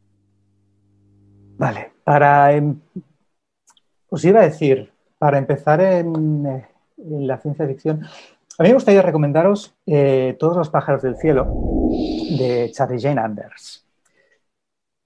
Vale, 1.57 1.91
para. 2.03 2.53
Em, 2.53 2.79
os 4.09 4.23
iba 4.23 4.41
a 4.41 4.43
decir, 4.43 4.91
para 5.17 5.37
empezar 5.37 5.81
en, 5.81 6.63
en 6.97 7.27
la 7.27 7.37
ciencia 7.37 7.65
ficción, 7.65 8.05
a 8.57 8.63
mí 8.63 8.69
me 8.69 8.75
gustaría 8.75 9.01
recomendaros 9.01 9.73
eh, 9.85 10.35
Todos 10.39 10.55
los 10.55 10.69
pájaros 10.69 11.01
del 11.01 11.17
cielo 11.17 11.45
de 12.37 12.71
Charlie 12.73 13.01
Jane 13.01 13.19
Anders. 13.19 13.85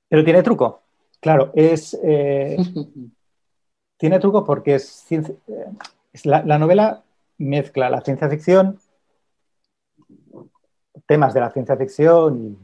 Pero 0.08 0.24
tiene 0.24 0.44
truco. 0.44 0.82
Claro, 1.20 1.52
es. 1.56 1.98
Eh, 2.04 2.58
tiene 3.98 4.20
truco 4.20 4.46
porque 4.46 4.76
es, 4.76 5.12
eh, 5.12 5.24
la, 6.24 6.58
novela 6.58 7.04
mezcla 7.38 7.90
la 7.90 8.02
ciencia 8.02 8.30
ficción, 8.30 8.80
temas 11.06 11.34
de 11.34 11.40
la 11.40 11.52
ciencia 11.52 11.78
ficción 11.78 12.38
y 12.38 12.58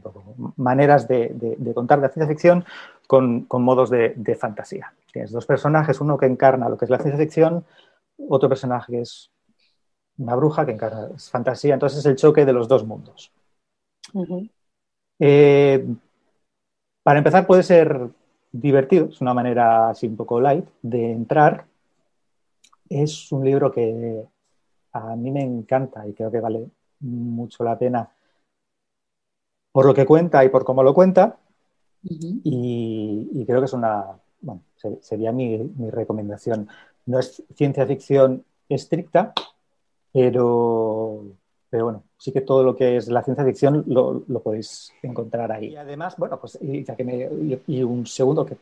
maneras 0.56 1.08
de, 1.08 1.56
contar 1.74 1.98
la 1.98 2.08
ciencia 2.08 2.32
ficción 2.32 2.64
con, 3.06 3.46
modos 3.50 3.90
de, 3.90 4.14
de, 4.16 4.34
fantasía. 4.34 4.92
Tienes 5.12 5.32
dos 5.32 5.46
personajes, 5.46 6.00
uno 6.00 6.18
que 6.18 6.26
encarna 6.26 6.68
lo 6.68 6.76
que 6.76 6.84
es 6.84 6.90
la 6.90 6.98
ciencia 6.98 7.18
ficción, 7.18 7.64
otro 8.28 8.48
personaje 8.48 8.92
que 8.92 9.00
es 9.00 9.30
una 10.18 10.34
bruja 10.34 10.64
que 10.64 10.72
encarna 10.72 11.08
es 11.14 11.30
fantasía, 11.30 11.74
entonces 11.74 12.00
es 12.00 12.06
el 12.06 12.16
choque 12.16 12.44
de 12.44 12.52
los 12.52 12.68
dos 12.68 12.84
mundos. 12.86 13.32
Eh, 15.18 15.86
para 17.02 17.18
empezar 17.18 17.46
puede 17.46 17.62
ser 17.62 18.08
divertido, 18.52 19.06
es 19.06 19.20
una 19.20 19.34
manera 19.34 19.90
así 19.90 20.06
un 20.06 20.16
poco 20.16 20.40
light 20.40 20.66
de 20.82 21.12
entrar. 21.12 21.66
Es 22.88 23.30
un 23.32 23.44
libro 23.44 23.70
que 23.70 24.24
a 24.92 25.16
mí 25.16 25.30
me 25.30 25.42
encanta 25.42 26.06
y 26.06 26.12
creo 26.12 26.30
que 26.30 26.40
vale 26.40 26.68
mucho 27.00 27.64
la 27.64 27.78
pena 27.78 28.08
por 29.72 29.84
lo 29.84 29.92
que 29.92 30.06
cuenta 30.06 30.44
y 30.44 30.48
por 30.48 30.64
cómo 30.64 30.82
lo 30.82 30.94
cuenta. 30.94 31.38
y, 32.02 33.44
creo 33.46 33.60
que 33.60 33.66
es 33.66 33.72
una, 33.72 34.18
bueno, 34.40 34.62
sería 35.00 35.32
mi, 35.32 35.58
mi 35.58 35.90
recomendación. 35.90 36.68
No 37.04 37.18
es 37.18 37.42
ciencia 37.54 37.86
ficción 37.86 38.44
estricta, 38.68 39.34
pero, 40.12 41.24
pero 41.68 41.84
bueno, 41.84 42.04
sí 42.16 42.32
que 42.32 42.40
todo 42.40 42.62
lo 42.62 42.74
que 42.74 42.96
es 42.96 43.08
la 43.08 43.22
ciencia 43.22 43.44
ficción 43.44 43.84
lo, 43.86 44.24
lo 44.28 44.40
podéis 44.40 44.92
encontrar 45.02 45.52
ahí. 45.52 45.72
Y 45.72 45.76
además, 45.76 46.16
bueno, 46.16 46.40
pues 46.40 46.58
y, 46.60 46.84
ya 46.84 46.96
que 46.96 47.04
me, 47.04 47.28
y, 47.66 47.82
un 47.82 48.06
segundo 48.06 48.46
que, 48.46 48.56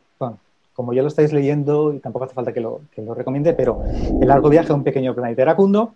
como 0.75 0.93
ya 0.93 1.01
lo 1.01 1.07
estáis 1.07 1.33
leyendo, 1.33 1.93
y 1.93 1.99
tampoco 1.99 2.25
hace 2.25 2.33
falta 2.33 2.53
que 2.53 2.61
lo, 2.61 2.81
recomiende, 3.15 3.53
pero 3.53 3.83
El 3.85 4.27
largo 4.27 4.49
viaje 4.49 4.71
a 4.71 4.75
un 4.75 4.83
pequeño 4.83 5.15
planeta 5.15 5.41
iracundo, 5.41 5.95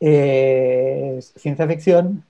eh, 0.00 1.20
ciencia 1.36 1.66
ficción, 1.66 2.24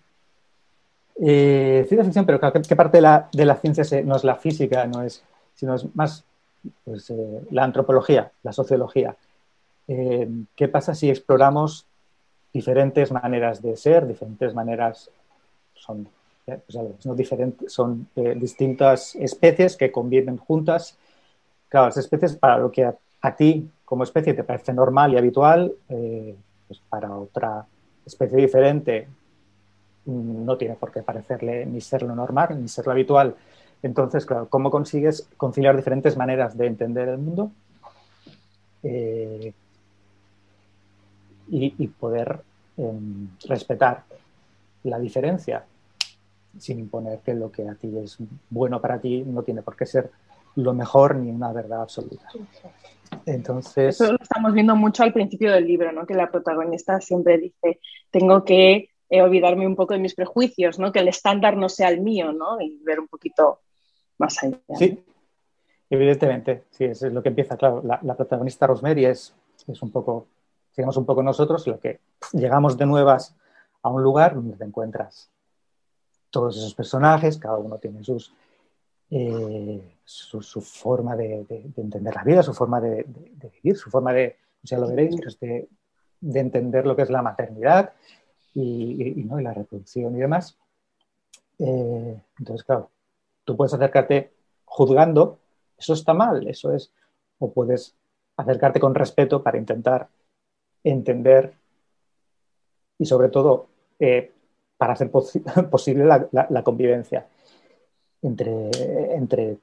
eh, 1.20 1.84
ciencia 1.88 2.04
ficción, 2.04 2.26
pero 2.26 2.40
¿qué, 2.40 2.76
parte 2.76 2.98
de 2.98 3.44
la, 3.44 3.56
ciencia 3.56 4.02
no 4.02 4.16
es 4.16 4.24
la 4.24 4.34
física, 4.34 4.86
no 4.86 5.02
es, 5.02 5.22
sino 5.54 5.74
es 5.74 5.86
más 5.94 6.24
pues, 6.84 7.08
eh, 7.10 7.40
la 7.50 7.64
antropología, 7.64 8.30
la 8.42 8.52
sociología? 8.52 9.16
¿Qué 9.86 10.68
pasa 10.68 10.96
si 10.96 11.08
exploramos 11.08 11.86
diferentes 12.56 13.12
maneras 13.12 13.60
de 13.60 13.76
ser, 13.76 14.06
diferentes 14.06 14.54
maneras, 14.54 15.10
son, 15.74 16.08
eh, 16.46 16.58
pues, 16.66 17.16
diferentes, 17.16 17.72
son 17.72 18.08
eh, 18.16 18.34
distintas 18.34 19.14
especies 19.16 19.76
que 19.76 19.92
conviven 19.92 20.38
juntas. 20.38 20.96
Claro, 21.68 21.86
las 21.86 21.96
especies 21.96 22.36
para 22.36 22.58
lo 22.58 22.70
que 22.70 22.84
a, 22.84 23.36
ti 23.36 23.68
como 23.84 24.04
especie 24.04 24.34
te 24.34 24.44
parece 24.44 24.72
normal 24.72 25.12
y 25.12 25.16
habitual, 25.16 25.72
eh, 25.88 26.36
pues 26.68 26.80
para 26.88 27.10
otra 27.16 27.66
especie 28.04 28.38
diferente 28.38 29.08
mm, 30.04 30.44
no 30.44 30.56
tiene 30.56 30.74
por 30.74 30.92
qué 30.92 31.02
parecerle 31.02 31.66
ni 31.66 31.80
ser 31.80 32.02
lo 32.02 32.14
normal 32.14 32.60
ni 32.60 32.68
ser 32.68 32.86
lo 32.86 32.92
habitual. 32.92 33.34
Entonces, 33.82 34.24
claro, 34.24 34.48
¿cómo 34.48 34.70
consigues 34.70 35.28
conciliar 35.36 35.76
diferentes 35.76 36.16
maneras 36.16 36.56
de 36.56 36.66
entender 36.66 37.08
el 37.08 37.18
mundo? 37.18 37.50
y, 41.48 41.86
poder 41.88 42.40
em, 42.76 43.28
respetar 43.48 44.04
la 44.84 44.98
diferencia 44.98 45.64
sin 46.58 46.78
imponer 46.78 47.20
que 47.20 47.34
lo 47.34 47.50
que 47.50 47.68
a 47.68 47.74
ti 47.74 47.96
es 47.98 48.18
bueno 48.48 48.80
para 48.80 48.98
ti 48.98 49.22
no 49.26 49.42
tiene 49.42 49.62
por 49.62 49.76
qué 49.76 49.86
ser 49.86 50.10
lo 50.56 50.74
mejor 50.74 51.16
ni 51.16 51.30
una 51.30 51.52
verdad 51.52 51.82
absoluta. 51.82 52.28
Entonces... 53.24 54.00
Eso 54.00 54.12
lo 54.12 54.18
estamos 54.20 54.52
viendo 54.52 54.74
mucho 54.74 55.02
al 55.02 55.12
principio 55.12 55.52
del 55.52 55.66
libro, 55.66 55.92
¿no? 55.92 56.06
que 56.06 56.14
la 56.14 56.30
protagonista 56.30 57.00
siempre 57.00 57.38
dice, 57.38 57.80
tengo 58.10 58.44
que 58.44 58.90
eh, 59.08 59.22
olvidarme 59.22 59.66
un 59.66 59.76
poco 59.76 59.94
de 59.94 60.00
mis 60.00 60.14
prejuicios, 60.14 60.78
¿no? 60.78 60.92
que 60.92 61.00
el 61.00 61.08
estándar 61.08 61.56
no 61.56 61.68
sea 61.68 61.88
el 61.88 62.00
mío 62.00 62.32
¿no? 62.32 62.60
y 62.60 62.80
ver 62.82 62.98
un 63.00 63.08
poquito 63.08 63.60
más 64.18 64.42
allá. 64.42 64.58
Sí, 64.76 65.04
evidentemente, 65.88 66.64
sí, 66.70 66.84
eso 66.84 67.06
es 67.06 67.12
lo 67.12 67.22
que 67.22 67.28
empieza, 67.28 67.56
claro, 67.56 67.82
la, 67.84 68.00
la 68.02 68.16
protagonista 68.16 68.66
Rosemary 68.66 69.04
es, 69.04 69.34
es 69.68 69.82
un 69.82 69.90
poco 69.90 70.26
sigamos 70.76 70.96
un 70.98 71.06
poco 71.06 71.22
nosotros, 71.22 71.66
lo 71.66 71.80
que 71.80 72.00
llegamos 72.34 72.76
de 72.76 72.84
nuevas 72.84 73.34
a 73.82 73.88
un 73.88 74.02
lugar 74.02 74.34
donde 74.34 74.56
te 74.58 74.64
encuentras 74.64 75.30
todos 76.28 76.54
esos 76.58 76.74
personajes, 76.74 77.38
cada 77.38 77.56
uno 77.56 77.78
tiene 77.78 78.04
sus, 78.04 78.34
eh, 79.10 79.98
su, 80.04 80.40
forma 80.60 81.16
de, 81.16 81.46
entender 81.76 82.14
la 82.14 82.24
vida, 82.24 82.42
su 82.42 82.54
forma 82.54 82.80
de, 82.80 83.06
vivir, 83.62 83.76
su 83.76 83.90
forma 83.90 84.12
de, 84.12 84.36
ya 84.62 84.78
lo 84.78 84.88
veréis, 84.88 85.16
de, 85.40 85.68
entender 86.20 86.86
lo 86.86 86.96
que 86.96 87.02
es 87.02 87.10
la 87.10 87.22
maternidad 87.22 87.92
y, 88.54 89.24
¿no? 89.26 89.38
y 89.38 89.42
la 89.42 89.54
reproducción 89.54 90.16
y 90.16 90.20
demás. 90.20 90.58
Eh, 91.58 92.20
entonces, 92.38 92.64
claro, 92.64 92.90
tú 93.44 93.56
puedes 93.56 93.74
acercarte 93.74 94.32
juzgando, 94.64 95.38
eso 95.78 95.92
está 95.92 96.14
mal, 96.14 96.46
eso 96.48 96.72
es, 96.72 96.92
o 97.38 97.52
puedes 97.52 97.94
acercarte 98.36 98.80
con 98.80 98.94
respeto 98.94 99.42
para 99.42 99.58
intentar 99.58 100.08
entender 100.84 101.54
y 102.98 103.06
sobre 103.06 103.28
todo 103.28 103.68
eh, 103.98 104.32
para 104.76 104.92
hacer 104.92 105.10
posible 105.70 106.04
la, 106.04 106.62
convivencia 106.62 107.26
entre, 108.26 109.58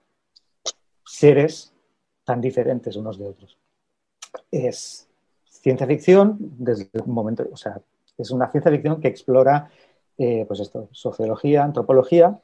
seres 1.06 1.74
tan 2.24 2.42
diferentes 2.42 2.96
unos 2.96 3.18
de 3.20 3.28
otros. 3.28 3.58
Es 4.52 5.08
ciencia 5.46 5.86
ficción 5.86 6.38
desde 6.40 6.90
un 7.06 7.14
momento, 7.14 7.48
o 7.52 7.58
sea, 7.58 7.80
es 8.18 8.32
una 8.32 8.50
ciencia 8.50 8.72
ficción 8.72 9.02
que 9.02 9.08
explora 9.08 9.70
eh, 10.18 10.46
pues 10.48 10.60
esto, 10.60 10.90
sociología, 10.92 11.64
antropología 11.64 12.40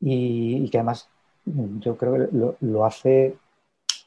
y, 0.00 0.68
que 0.70 0.78
además 0.78 1.08
yo 1.44 1.96
creo 1.96 2.12
que 2.14 2.36
lo, 2.36 2.56
lo 2.60 2.84
hace 2.84 3.36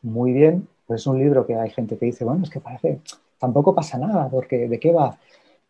muy 0.01 0.31
bien 0.31 0.67
pues 0.85 1.01
es 1.01 1.07
un 1.07 1.19
libro 1.19 1.45
que 1.45 1.55
hay 1.55 1.69
gente 1.69 1.97
que 1.97 2.05
dice, 2.05 2.25
bueno, 2.25 2.43
es 2.43 2.49
que 2.49 2.59
parece, 2.59 2.99
tampoco 3.39 3.73
pasa 3.73 3.97
nada, 3.97 4.29
porque 4.29 4.67
¿de 4.67 4.79
qué 4.79 4.91
va? 4.91 5.17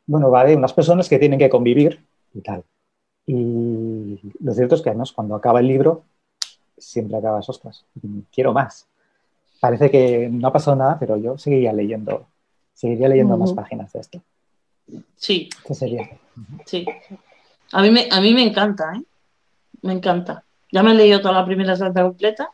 Bueno, 0.05 0.29
va 0.29 0.43
de 0.45 0.55
unas 0.55 0.73
personas 0.73 1.09
que 1.09 1.19
tienen 1.19 1.39
que 1.39 1.49
convivir 1.49 2.03
y 2.33 2.41
tal. 2.41 2.63
Y 3.25 3.33
lo 4.39 4.53
cierto 4.53 4.75
es 4.75 4.81
que 4.81 4.89
además 4.89 5.11
cuando 5.11 5.35
acaba 5.35 5.59
el 5.59 5.67
libro, 5.67 6.03
siempre 6.77 7.17
acabas, 7.17 7.47
ostras, 7.49 7.85
quiero 8.33 8.53
más. 8.53 8.87
Parece 9.59 9.89
que 9.89 10.29
no 10.31 10.47
ha 10.47 10.53
pasado 10.53 10.75
nada, 10.75 10.97
pero 10.99 11.17
yo 11.17 11.37
seguiría 11.37 11.73
leyendo, 11.73 12.27
seguiría 12.73 13.09
leyendo 13.09 13.37
más 13.37 13.53
páginas 13.53 13.91
de 13.93 13.99
esto. 13.99 14.21
Sí. 15.15 15.49
¿Qué 15.65 15.73
sería? 15.73 16.09
Sí. 16.65 16.85
A 17.71 17.81
mí 17.81 17.91
me, 17.91 18.07
a 18.11 18.21
mí 18.21 18.33
me 18.33 18.43
encanta, 18.43 18.93
¿eh? 18.95 19.01
Me 19.81 19.93
encanta. 19.93 20.43
Ya 20.71 20.83
me 20.83 20.91
he 20.91 20.95
leído 20.95 21.21
toda 21.21 21.33
la 21.33 21.45
primera 21.45 21.75
salta 21.75 22.03
completa 22.03 22.49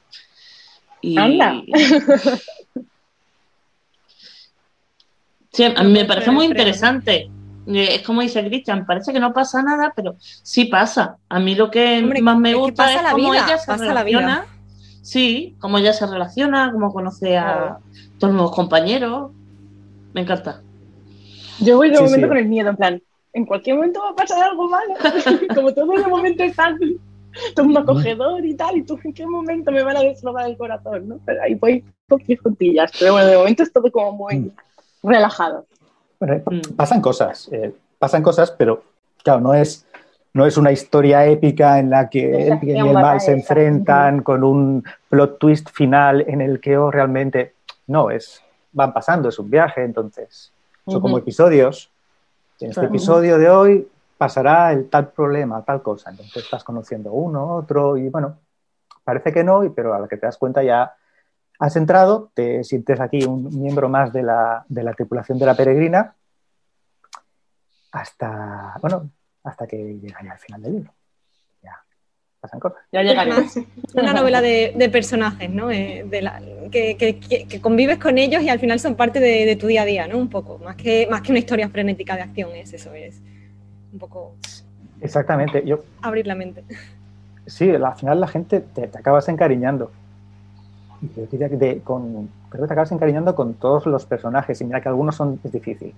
y... 1.02 1.18
Anda. 1.18 1.62
Sí, 5.54 5.64
a 5.66 5.84
mí 5.84 5.92
me 5.92 6.06
parece 6.06 6.32
muy 6.32 6.46
interesante. 6.46 7.30
Eh, 7.74 7.96
es 7.96 8.02
como 8.02 8.22
dice 8.22 8.44
Cristian, 8.46 8.86
parece 8.86 9.14
que 9.14 9.20
no 9.20 9.34
pasa 9.34 9.62
nada, 9.62 9.94
pero 9.96 10.16
sí 10.20 10.66
pasa. 10.66 11.18
A 11.30 11.40
mí 11.40 11.56
lo 11.56 11.70
que 11.72 12.02
más 12.22 12.38
me 12.38 12.54
gusta 12.54 12.94
es, 12.94 13.12
cómo 13.12 13.34
ella 13.34 13.58
se 13.58 13.78
relaciona. 13.78 14.46
Sí, 15.02 15.56
cómo 15.60 15.78
ella 15.78 15.94
se 15.94 16.06
relaciona, 16.06 16.72
cómo 16.72 16.94
conoce 16.94 17.38
a 17.38 17.80
todos 18.20 18.32
los 18.32 18.34
nuevos 18.34 18.56
compañeros. 18.56 19.32
Me 20.14 20.22
encanta. 20.22 20.62
Yo 21.60 21.78
voy 21.78 21.90
de 21.92 22.02
momento 22.02 22.28
con 22.28 22.38
el 22.38 22.48
miedo, 22.48 22.70
en 22.70 22.76
plan, 22.76 23.04
en 23.34 23.46
cualquier 23.46 23.76
momento 23.76 24.02
va 24.02 24.10
a 24.10 24.16
pasar 24.16 24.44
algo 24.44 24.68
malo. 24.68 24.94
como 25.56 25.74
todo 25.74 25.92
de 25.92 26.08
momento 26.08 26.44
es 26.44 26.56
tan 26.56 26.78
todo 27.56 27.66
un 27.66 27.78
acogedor 27.78 28.46
y 28.46 28.56
tal, 28.56 28.78
y 28.78 28.84
tú 28.84 29.00
en 29.04 29.14
qué 29.14 29.26
momento 29.26 29.72
me 29.72 29.84
van 29.84 29.98
a 29.98 30.02
deslobar 30.02 30.50
el 30.50 30.58
corazón, 30.58 31.08
¿no? 31.08 31.20
Pero 31.26 31.42
ahí 31.42 31.56
voy 31.56 31.84
con 32.08 32.20
juntillas. 32.44 32.92
Pero 33.00 33.14
bueno, 33.14 33.28
de 33.28 33.38
momento 33.38 33.64
es 33.64 33.72
todo 33.72 33.92
como 33.92 34.12
muy 34.12 34.36
mm. 34.36 34.52
relajado. 35.04 35.66
Bueno, 36.22 36.44
mm. 36.46 36.76
pasan 36.76 37.02
cosas, 37.02 37.50
eh, 37.52 37.74
pasan 37.98 38.22
cosas, 38.22 38.52
pero 38.52 38.84
claro, 39.24 39.42
no 39.42 39.56
es, 39.56 39.88
no 40.34 40.46
es 40.46 40.56
una 40.56 40.72
historia 40.72 41.26
épica 41.26 41.80
en 41.80 41.90
la 41.90 42.10
que 42.10 42.48
el 42.48 42.60
bien 42.60 42.86
y 42.86 42.90
el 42.90 42.94
mal 42.94 43.20
se 43.20 43.32
enfrentan 43.32 44.22
con 44.22 44.44
un 44.44 44.84
plot 45.10 45.40
twist 45.40 45.70
final 45.72 46.24
en 46.28 46.42
el 46.42 46.62
que 46.62 46.78
oh, 46.78 46.92
realmente 46.92 47.56
no 47.88 48.12
es 48.12 48.44
van 48.72 48.94
pasando, 48.94 49.30
es 49.30 49.40
un 49.40 49.50
viaje, 49.50 49.84
entonces 49.84 50.52
son 50.88 51.02
como 51.02 51.18
episodios. 51.18 51.90
En 52.60 52.70
este 52.70 52.86
episodio 52.86 53.40
de 53.40 53.50
hoy 53.50 53.88
pasará 54.18 54.72
el 54.72 54.90
tal 54.90 55.10
problema, 55.10 55.64
tal 55.64 55.82
cosa. 55.82 56.12
Entonces 56.12 56.44
estás 56.44 56.64
conociendo 56.64 57.12
uno, 57.12 57.56
otro, 57.56 57.98
y 57.98 58.10
bueno, 58.10 58.38
parece 59.04 59.34
que 59.34 59.44
no, 59.44 59.64
pero 59.76 59.94
a 59.96 60.00
la 60.00 60.08
que 60.08 60.18
te 60.18 60.28
das 60.28 60.38
cuenta 60.38 60.62
ya 60.62 60.94
has 61.62 61.76
entrado, 61.76 62.32
te 62.34 62.64
sientes 62.64 63.00
aquí 63.00 63.24
un 63.24 63.62
miembro 63.62 63.88
más 63.88 64.12
de 64.12 64.24
la, 64.24 64.66
de 64.68 64.82
la 64.84 64.94
tripulación 64.94 65.38
de 65.38 65.46
la 65.46 65.54
peregrina, 65.56 66.16
hasta, 67.92 68.74
bueno, 68.82 69.12
hasta 69.44 69.68
que 69.68 69.78
llega 69.78 70.24
ya 70.24 70.32
al 70.32 70.40
final 70.40 70.62
del 70.64 70.74
libro. 70.74 70.92
Ya 71.62 71.78
pasan 72.40 72.60
cosas. 72.60 72.80
Ya 72.92 73.04
llegaremos. 73.04 73.56
Una 73.94 74.12
novela 74.12 74.42
de, 74.42 74.90
personajes, 74.92 75.52
¿no? 75.52 75.70
Eh, 75.70 76.04
de 76.10 76.22
la, 76.24 76.42
que, 76.72 76.98
que, 76.98 77.62
convives 77.62 78.00
con 78.00 78.18
ellos 78.18 78.42
y 78.42 78.50
al 78.50 78.60
final 78.60 78.80
son 78.80 78.96
parte 78.96 79.20
de, 79.20 79.56
tu 79.56 79.68
día 79.68 79.84
a 79.84 79.86
día, 79.86 80.08
¿no? 80.08 80.18
Un 80.18 80.30
poco, 80.30 80.58
más 80.58 80.76
que, 80.76 81.08
más 81.12 81.22
que 81.22 81.32
una 81.32 81.40
historia 81.40 81.70
frenética 81.70 82.16
de 82.16 82.24
acción, 82.24 82.50
es 82.56 82.74
eso, 82.74 82.92
es 82.96 83.22
un 83.94 84.00
poco... 84.00 84.36
Exactamente. 85.00 85.64
Yo, 85.64 85.84
abrir 86.02 86.26
la 86.26 86.34
mente. 86.34 86.64
Sí, 87.46 87.70
al 87.70 87.96
final 87.96 88.20
la 88.20 88.28
gente 88.28 88.62
te, 88.62 88.86
acabas 88.86 89.30
encariñando. 89.30 89.92
Yo 91.02 91.26
diría 91.26 91.50
que 91.50 91.58
creo 91.58 91.82
que 92.52 92.58
te 92.58 92.64
acabas 92.64 92.92
encariñando 92.92 93.36
con 93.36 93.56
todos 93.56 93.88
los 93.88 94.06
personajes 94.06 94.62
y 94.62 94.66
mira 94.66 94.82
que 94.82 94.90
algunos 94.90 95.16
son 95.16 95.40
es 95.44 95.52
difícil 95.52 95.96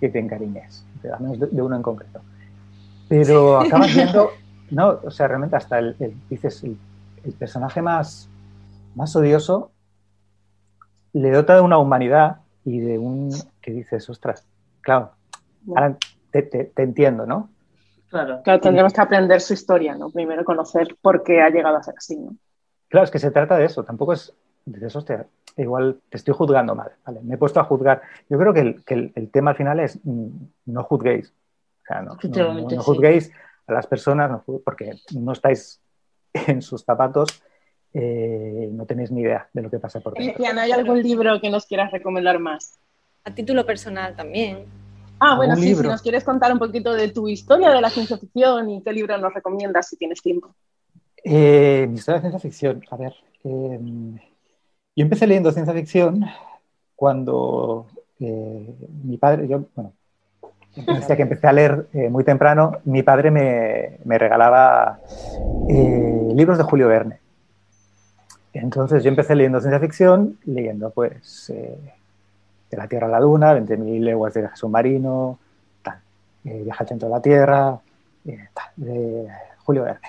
que 0.00 0.08
te 0.08 0.18
encariñes, 0.18 0.84
al 1.12 1.20
menos 1.20 1.38
de, 1.40 1.62
uno 1.62 1.76
en 1.76 1.82
concreto. 1.82 2.20
Pero 3.08 3.60
acabas 3.60 3.94
viendo, 3.94 4.30
no, 4.70 5.00
o 5.04 5.10
sea, 5.10 5.28
realmente 5.28 5.56
hasta 5.56 5.78
el, 5.78 5.96
dices, 6.30 6.64
el, 6.64 6.78
personaje 7.38 7.82
más, 7.82 8.28
más 8.94 9.14
odioso 9.14 9.70
le 11.12 11.30
dota 11.30 11.54
de 11.54 11.60
una 11.60 11.78
humanidad 11.78 12.38
y 12.64 12.78
de 12.78 12.98
un 12.98 13.30
que 13.60 13.72
dices, 13.72 14.08
ostras, 14.08 14.46
claro, 14.80 15.12
ahora 15.68 15.96
te, 16.30 16.72
entiendo, 16.76 17.26
¿no? 17.26 17.50
Claro, 18.08 18.40
claro, 18.42 18.60
tendremos 18.60 18.94
que 18.94 19.00
aprender 19.00 19.42
su 19.42 19.52
historia, 19.52 19.94
¿no? 19.94 20.08
Primero 20.10 20.42
conocer 20.44 20.96
por 21.02 21.22
qué 21.22 21.42
ha 21.42 21.50
llegado 21.50 21.76
a 21.76 21.82
ser 21.82 21.94
así, 21.98 22.16
¿no? 22.16 22.34
Claro, 22.88 23.04
es 23.04 23.10
que 23.10 23.18
se 23.18 23.30
trata 23.30 23.56
de 23.58 23.66
eso, 23.66 23.84
tampoco 23.84 24.12
es, 24.14 24.34
dices, 24.64 24.94
hostia, 24.96 25.26
igual 25.56 26.00
te 26.08 26.16
estoy 26.16 26.34
juzgando 26.34 26.74
mal, 26.74 26.92
¿vale? 27.04 27.20
Me 27.22 27.34
he 27.34 27.38
puesto 27.38 27.60
a 27.60 27.64
juzgar. 27.64 28.02
Yo 28.28 28.38
creo 28.38 28.54
que 28.54 28.82
el, 28.86 29.30
tema 29.30 29.50
al 29.50 29.56
final 29.56 29.80
es 29.80 29.98
mm, 30.02 30.28
no 30.66 30.84
juzguéis, 30.84 31.32
o 31.82 31.86
sea, 31.86 32.02
no, 32.02 32.16
juzguéis 32.82 33.32
a 33.66 33.72
las 33.72 33.86
personas 33.86 34.42
porque 34.64 34.92
no 35.14 35.32
estáis 35.32 35.80
en 36.32 36.62
sus 36.62 36.84
zapatos, 36.84 37.42
eh, 37.92 38.68
no 38.72 38.86
tenéis 38.86 39.10
ni 39.10 39.22
idea 39.22 39.48
de 39.52 39.62
lo 39.62 39.70
que 39.70 39.78
pasa 39.78 40.00
por 40.00 40.14
dentro. 40.14 40.44
¿no 40.52 40.60
¿hay 40.60 40.72
algún 40.72 41.02
libro 41.02 41.40
que 41.40 41.50
nos 41.50 41.66
quieras 41.66 41.90
recomendar 41.90 42.38
más? 42.38 42.78
A 43.24 43.34
título 43.34 43.66
personal 43.66 44.14
también. 44.16 44.64
Ah, 45.20 45.34
bueno, 45.36 45.56
sí, 45.56 45.74
si 45.74 45.82
nos 45.82 46.00
quieres 46.00 46.22
contar 46.22 46.52
un 46.52 46.60
poquito 46.60 46.92
de 46.94 47.10
tu 47.10 47.28
historia 47.28 47.70
de 47.70 47.80
la 47.80 47.90
ciencia 47.90 48.16
ficción 48.18 48.70
y 48.70 48.82
qué 48.82 48.92
libro 48.92 49.18
nos 49.18 49.34
recomiendas 49.34 49.88
si 49.88 49.96
tienes 49.96 50.22
tiempo. 50.22 50.54
Eh, 51.24 51.86
mi 51.88 51.96
historia 51.96 52.20
de 52.20 52.28
ciencia 52.28 52.40
ficción, 52.40 52.82
a 52.90 52.96
ver. 52.96 53.14
Em, 53.44 54.16
yo 54.16 55.02
empecé 55.04 55.26
leyendo 55.26 55.52
ciencia 55.52 55.74
ficción 55.74 56.24
cuando 56.96 57.86
eh, 58.20 58.74
mi 59.04 59.16
padre, 59.16 59.46
yo, 59.48 59.64
bueno, 59.74 59.92
decía 60.74 61.16
que 61.16 61.22
empecé 61.22 61.46
a 61.46 61.52
leer 61.52 61.88
eh, 61.92 62.08
muy 62.08 62.24
temprano, 62.24 62.78
mi 62.84 63.02
padre 63.02 63.30
me, 63.30 63.98
me 64.04 64.18
regalaba 64.18 65.00
libros 65.68 66.58
de 66.58 66.64
Julio 66.64 66.88
Verne. 66.88 67.20
Entonces 68.52 69.02
yo 69.04 69.08
empecé 69.08 69.34
leyendo 69.34 69.60
ciencia 69.60 69.80
ficción, 69.80 70.38
leyendo 70.44 70.90
pues 70.90 71.52
de 72.70 72.76
la 72.76 72.86
Tierra 72.86 73.06
a 73.06 73.10
la 73.10 73.20
Luna, 73.20 73.54
20.000 73.54 74.00
leguas 74.00 74.34
de 74.34 74.48
submarino, 74.54 75.38
tal, 75.82 76.00
eh, 76.44 76.62
viaje 76.64 76.82
al 76.82 76.88
centro 76.88 77.08
de 77.08 77.14
la 77.14 77.22
Tierra, 77.22 77.80
eh, 78.26 78.48
tal, 78.52 78.66
de 78.76 79.28
Julio 79.64 79.84
Verne. 79.84 80.08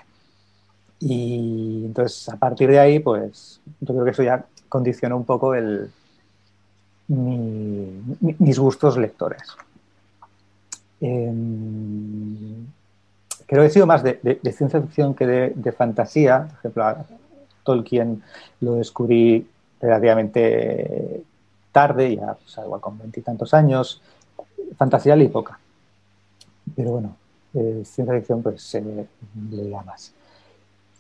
Y 1.00 1.86
entonces 1.86 2.28
a 2.30 2.38
partir 2.38 2.70
de 2.70 2.80
ahí, 2.80 3.00
pues 3.00 3.62
yo 3.80 3.94
creo 3.94 4.04
que 4.04 4.12
eso 4.12 4.24
ya 4.24 4.46
condicionó 4.68 5.18
un 5.18 5.26
poco 5.26 5.56
el, 5.56 5.90
mis 7.08 8.60
gustos 8.60 8.98
lectores. 8.98 9.42
Em, 11.02 12.68
creo 13.46 13.64
que 13.64 13.68
he 13.68 13.70
sido 13.70 13.88
más 13.88 14.04
de, 14.04 14.40
ciencia 14.54 14.82
ficción 14.82 15.16
que 15.16 15.26
de, 15.26 15.72
fantasía. 15.72 16.48
Por 16.48 16.58
ejemplo, 16.60 17.06
Tolkien 17.64 18.22
lo 18.62 18.76
descubrí 18.76 19.48
relativamente 19.82 21.24
tarde, 21.72 22.16
ya 22.16 22.34
pues, 22.34 22.58
igual 22.64 22.82
con 22.82 22.98
veintitantos 22.98 23.54
años, 23.54 24.02
fantasía 24.78 25.16
leí 25.16 25.30
poca. 25.30 25.60
Pero 26.76 26.92
bueno, 26.92 27.16
eh, 27.54 27.82
ciencia 27.86 28.16
ficción 28.16 28.44
pues 28.44 28.76
eh, 28.76 29.08
leía 29.50 29.82
más. 29.82 30.14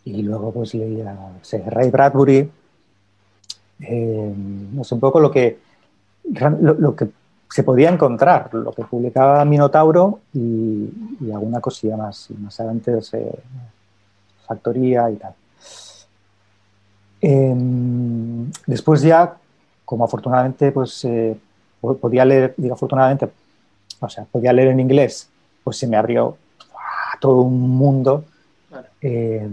Y 0.09 0.23
luego 0.23 0.51
pues 0.51 0.73
leía 0.73 1.15
Ray 1.67 1.91
Bradbury, 1.91 2.51
eh, 3.81 4.33
no 4.73 4.83
sé, 4.83 4.95
un 4.95 4.99
poco 4.99 5.19
lo 5.19 5.29
que, 5.29 5.59
lo, 6.61 6.95
que 6.95 7.09
se 7.47 7.61
podía 7.61 7.89
encontrar, 7.89 8.51
lo 8.53 8.71
que 8.71 8.83
publicaba 8.85 9.45
Minotauro 9.45 10.21
y, 10.33 10.89
alguna 11.31 11.61
cosilla 11.61 11.95
más, 11.95 12.31
más 12.39 12.59
adelante, 12.59 12.99
Factoría 14.47 15.11
y 15.11 15.15
tal. 15.17 15.35
Em, 17.21 18.51
después 18.65 19.01
ya 19.03 19.37
como 19.85 20.05
afortunadamente 20.05 20.71
pues 20.71 21.05
eh, 21.05 21.37
podía 21.79 22.25
leer, 22.25 22.55
digo 22.57 22.73
afortunadamente, 22.73 23.29
o 23.99 24.09
sea, 24.09 24.25
podía 24.25 24.53
leer 24.53 24.69
en 24.69 24.79
inglés, 24.79 25.29
pues 25.63 25.77
se 25.77 25.85
me 25.85 25.97
abrió 25.97 26.35
todo 27.19 27.41
un 27.41 27.69
mundo 27.69 28.23
eh, 29.01 29.47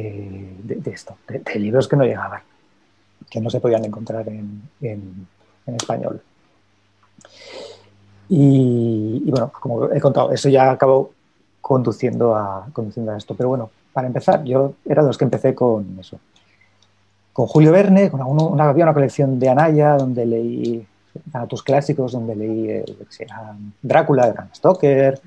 de, 0.00 0.90
esto, 0.92 1.16
de, 1.28 1.58
libros 1.58 1.88
que 1.88 1.96
no 1.96 2.04
llegaban, 2.04 2.40
que 3.30 3.40
no 3.40 3.50
se 3.50 3.60
podían 3.60 3.84
encontrar 3.84 4.26
en, 4.28 4.62
español. 5.66 6.22
Y, 8.28 9.30
bueno, 9.30 9.52
como 9.52 9.90
he 9.90 10.00
contado, 10.00 10.32
eso 10.32 10.48
ya 10.48 10.70
acabó 10.70 11.12
conduciendo 11.60 12.34
a, 12.34 12.66
conduciendo 12.72 13.12
a 13.12 13.18
esto. 13.18 13.34
Pero 13.34 13.50
bueno, 13.50 13.70
para 13.92 14.06
empezar, 14.06 14.42
yo 14.44 14.74
era 14.84 15.02
de 15.02 15.08
los 15.08 15.18
que 15.18 15.24
empecé 15.24 15.54
con 15.54 15.98
eso, 16.00 16.18
con 17.32 17.46
Julio 17.46 17.72
Verne, 17.72 18.10
con 18.10 18.22
una, 18.22 18.68
había 18.68 18.84
una 18.84 18.94
colección 18.94 19.38
de 19.38 19.48
Anaya 19.48 19.96
donde 19.96 20.26
leí 20.26 20.86
tus 21.48 21.62
clásicos, 21.62 22.12
donde 22.12 22.34
leí 22.34 22.70
eh, 22.70 22.84
Drácula 23.82 24.26
de 24.26 24.32
Bram 24.32 24.48
Stoker, 24.54 25.20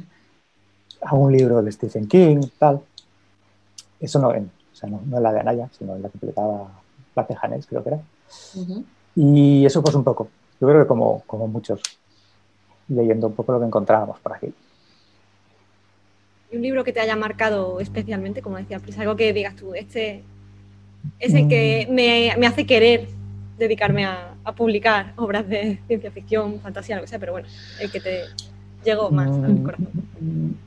algún 1.02 1.32
libro 1.32 1.62
de 1.62 1.72
Stephen 1.72 2.08
King, 2.08 2.42
tal. 2.58 2.82
Eso 4.00 4.20
no, 4.20 4.34
en, 4.34 4.50
o 4.76 4.78
sea, 4.78 4.90
no, 4.90 5.02
no, 5.06 5.18
en 5.18 5.24
la 5.24 5.32
de 5.32 5.40
Anaya, 5.40 5.70
sino 5.72 5.96
en 5.96 6.02
la 6.02 6.10
que 6.10 6.18
publicaba 6.18 6.68
Place 7.14 7.34
Janés, 7.34 7.66
creo 7.66 7.82
que 7.82 7.90
era. 7.90 8.00
Y 9.16 9.66
eso 9.66 9.82
pues 9.82 9.96
un 9.96 10.04
poco, 10.04 10.28
yo 10.60 10.68
creo 10.68 10.82
que 10.82 10.88
como, 10.88 11.24
como 11.26 11.48
muchos, 11.48 11.82
leyendo 12.90 13.28
un 13.28 13.34
poco 13.34 13.54
lo 13.54 13.60
que 13.62 13.68
encontrábamos 13.68 14.20
por 14.20 14.34
aquí. 14.34 14.54
¿Y 16.52 16.58
un 16.58 16.62
libro 16.62 16.84
que 16.84 16.92
te 16.92 17.00
haya 17.00 17.16
marcado 17.16 17.80
especialmente, 17.80 18.42
como 18.42 18.58
decía, 18.58 18.80
pues 18.80 19.00
algo 19.00 19.16
que 19.16 19.32
digas 19.32 19.56
tú, 19.56 19.74
este 19.74 20.24
es 21.20 21.34
el 21.34 21.48
que 21.48 21.88
mm. 21.90 21.94
me, 21.94 22.48
hace 22.48 22.66
querer 22.66 23.08
dedicarme 23.58 24.06
a, 24.06 24.34
publicar 24.58 25.14
obras 25.16 25.48
de 25.48 25.80
ciencia 25.88 26.12
ficción, 26.12 26.60
fantasía, 26.60 26.98
lo 26.98 27.04
que 27.04 27.08
sea, 27.08 27.18
pero 27.20 27.32
bueno, 27.32 27.48
el 27.80 27.90
que 27.90 28.02
te 28.02 28.24
llegó 28.84 29.10
más 29.10 29.30
al 29.30 29.54
mm. 29.54 29.64
corazón. 29.64 30.58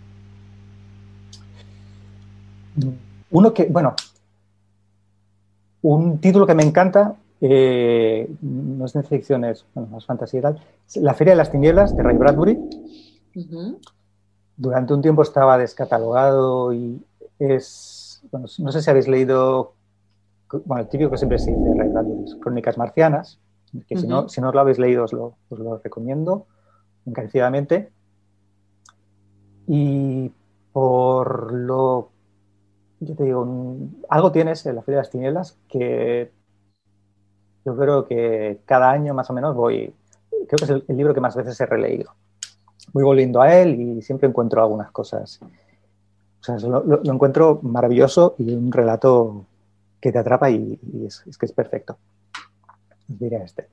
Uno 3.31 3.53
que, 3.53 3.67
bueno, 3.67 3.95
un 5.83 6.19
título 6.19 6.47
que 6.47 6.55
me 6.55 6.63
encanta, 6.63 7.15
eh, 7.41 8.29
no 8.41 8.85
es 8.85 8.93
ciencia 8.93 9.17
ficción, 9.17 9.45
es 9.45 9.65
bueno, 9.75 9.91
más 9.91 10.07
fantasía 10.07 10.41
y 10.41 10.43
tal, 10.43 10.61
La 10.97 11.15
Feria 11.15 11.33
de 11.33 11.39
las 11.39 11.51
Tinieblas 11.51 11.97
de 11.97 12.03
Ray 12.03 12.17
Bradbury. 12.17 12.59
Durante 14.57 14.95
un 14.95 15.03
tiempo 15.03 15.23
estaba 15.23 15.59
descatalogado 15.59 16.73
y 16.73 17.01
es, 17.39 18.23
bueno, 18.33 18.47
no 18.59 18.73
sé 18.73 18.83
si 18.83 18.91
habéis 18.91 19.07
leído 19.07 19.75
bueno, 20.65 20.83
el 20.83 20.89
típico 20.89 21.11
que 21.11 21.19
siempre 21.19 21.39
se 21.39 21.51
dice, 21.51 21.75
Ray 21.77 21.91
Crónicas 22.41 22.79
Marcianas, 22.79 23.39
que 23.87 23.97
si, 23.97 24.07
no, 24.07 24.29
si 24.29 24.41
no 24.41 24.51
lo 24.51 24.61
habéis 24.61 24.79
leído 24.79 25.05
os 25.05 25.13
lo, 25.13 25.35
os 25.51 25.59
lo 25.59 25.79
recomiendo 25.79 26.47
encarecidamente. 27.07 27.91
Y 29.67 30.33
por 30.73 31.53
lo, 31.53 32.11
yo 33.01 33.15
te 33.15 33.25
digo, 33.25 33.47
algo 34.09 34.33
tienes 34.33 34.65
en 34.67 34.77
la 34.77 34.83
Feria 34.83 34.99
de 34.99 35.03
las 35.03 35.11
Tinieblas 35.11 35.59
que 35.69 36.31
yo 37.65 37.77
creo 37.77 38.07
que 38.07 38.61
cada 38.65 38.91
año 38.91 39.15
más 39.15 39.31
o 39.31 39.33
menos 39.33 39.55
voy, 39.55 39.93
creo 40.31 40.59
que 40.59 40.65
es 40.65 40.71
el, 40.71 40.97
libro 40.97 41.15
que 41.15 41.21
más 41.21 41.37
veces 41.37 41.61
he 41.61 41.67
releído. 41.67 42.13
Voy 42.93 43.05
volviendo 43.05 43.41
a 43.41 43.55
él 43.55 43.81
y 43.81 44.03
siempre 44.03 44.29
encuentro 44.29 44.63
algunas 44.63 44.91
cosas. 44.91 45.41
O 45.43 46.43
sea, 46.43 46.57
lo, 46.59 47.03
encuentro 47.05 47.61
maravilloso 47.63 48.35
y 48.39 48.55
un 48.55 48.73
relato 48.73 49.45
que 50.01 50.11
te 50.13 50.19
atrapa 50.19 50.51
y, 50.51 50.79
es, 51.07 51.25
que 51.39 51.47
es 51.47 51.53
perfecto. 51.53 51.99
diré 53.07 53.43
este. 53.45 53.69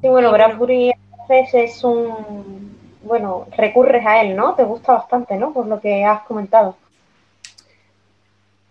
Sí, 0.00 0.08
bueno, 0.08 0.32
Bradbury 0.32 0.92
es 1.28 1.84
un, 1.84 2.76
bueno, 3.04 3.46
recurres 3.56 4.04
a 4.06 4.22
él, 4.22 4.36
¿no? 4.36 4.54
Te 4.54 4.64
gusta 4.64 4.94
bastante, 4.94 5.36
¿no? 5.36 5.52
Por 5.52 5.66
lo 5.66 5.80
que 5.80 6.04
has 6.04 6.22
comentado. 6.22 6.76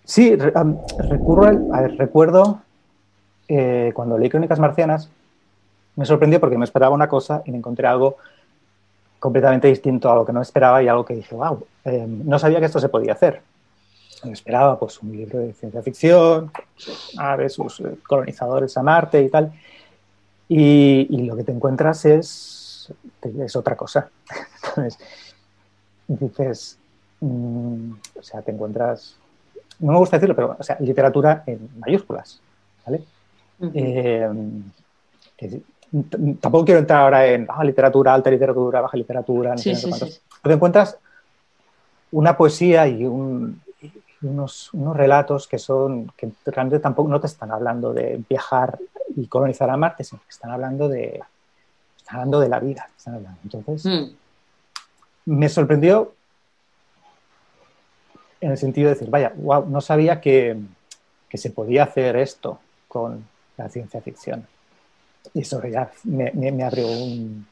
Sí, 0.05 0.36
recurro 0.36 1.45
a, 1.73 1.81
ver, 1.81 1.97
recuerdo 1.97 2.59
eh, 3.47 3.91
cuando 3.93 4.17
leí 4.17 4.29
Crónicas 4.29 4.59
Marcianas, 4.59 5.09
me 5.95 6.05
sorprendió 6.05 6.39
porque 6.39 6.57
me 6.57 6.65
esperaba 6.65 6.93
una 6.93 7.07
cosa 7.07 7.41
y 7.45 7.51
me 7.51 7.57
encontré 7.57 7.88
algo 7.88 8.17
completamente 9.19 9.69
distinto 9.69 10.11
a 10.11 10.15
lo 10.15 10.25
que 10.25 10.34
no 10.34 10.41
esperaba 10.41 10.84
y 10.84 10.88
algo 10.88 11.05
que 11.05 11.15
dije, 11.15 11.34
wow, 11.34 11.65
eh, 11.86 12.05
no 12.07 12.38
sabía 12.39 12.59
que 12.59 12.65
esto 12.65 12.79
se 12.79 12.89
podía 12.89 13.13
hacer. 13.13 13.41
Me 14.25 14.31
esperaba 14.31 14.77
pues 14.77 15.01
un 15.01 15.11
libro 15.11 15.39
de 15.39 15.53
ciencia 15.53 15.81
ficción, 15.81 16.51
aves, 17.17 17.53
sus 17.53 17.79
eh, 17.81 17.95
colonizadores 18.05 18.75
a 18.77 18.84
Marte 18.84 19.21
y 19.21 19.29
tal. 19.29 19.51
Y, 20.47 21.25
lo 21.25 21.36
que 21.36 21.43
te 21.43 21.51
encuentras 21.51 22.05
es, 22.05 22.62
es 23.21 23.55
otra 23.55 23.75
cosa. 23.75 24.09
Entonces, 24.63 24.97
dices, 26.07 26.77
mm, 27.19 27.91
o 28.19 28.23
sea, 28.23 28.41
te 28.41 28.51
encuentras, 28.51 29.17
no 29.79 29.93
me 29.93 29.97
gusta 29.97 30.17
decirlo, 30.17 30.36
pero, 30.36 30.55
o 30.59 30.63
sea, 30.63 30.77
literatura 30.79 31.43
en 31.45 31.69
mayúsculas, 31.79 32.41
¿vale? 32.86 33.03
Eh, 33.73 34.29
tampoco 36.39 36.65
quiero 36.65 36.79
entrar 36.79 37.01
ahora 37.01 37.25
en 37.27 37.45
baja 37.45 37.63
literatura, 37.63 38.13
alta 38.13 38.29
literatura, 38.29 38.81
baja 38.81 38.97
literatura, 38.97 39.51
no 39.51 39.57
sé 39.57 40.21
Pero 40.41 40.55
encuentras 40.55 40.97
una 42.11 42.36
poesía 42.36 42.88
y 42.88 43.05
unos, 43.05 44.69
relatos 44.73 45.47
que 45.47 45.59
son 45.59 46.11
que 46.15 46.31
realmente 46.45 46.79
tampoco 46.79 47.09
no 47.09 47.19
te 47.19 47.27
están 47.27 47.51
hablando 47.51 47.93
de 47.93 48.23
viajar 48.29 48.79
y 49.15 49.27
colonizar 49.27 49.69
a 49.69 49.77
Marte, 49.77 50.03
sino 50.03 50.21
que 50.21 50.29
están 50.29 50.51
hablando 50.51 50.88
de 50.88 51.21
están 52.04 52.18
hablando 52.18 52.39
de 52.41 52.49
la 52.49 52.60
vida. 52.60 52.89
Entonces, 53.43 53.86
mm. 53.86 54.12
me 55.26 55.49
sorprendió 55.49 56.14
en 58.41 58.51
el 58.51 58.58
sentido 58.58 58.89
de 58.89 58.95
decir, 58.95 59.10
vaya, 59.10 59.32
wow, 59.38 59.66
no 59.68 59.80
sabía 59.80 60.20
que, 60.20 60.58
que 61.30 61.38
se 61.38 61.49
podía 61.49 61.84
hacer 61.84 62.18
esto 62.18 62.60
con 62.89 63.26
la 63.58 63.70
ciencia 63.70 64.01
ficción. 64.01 64.45
Y 65.34 65.41
eso 65.41 65.66
ya 65.66 65.89
me, 66.04 66.32
me, 66.32 66.64
abrió 66.64 66.88
un, 66.88 67.47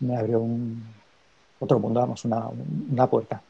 me 0.00 0.16
abrió 0.16 0.40
un 0.40 0.82
otro 1.60 1.78
mundo, 1.78 2.00
vamos, 2.00 2.24
una, 2.24 2.48
una, 2.90 3.06
puerta. 3.06 3.42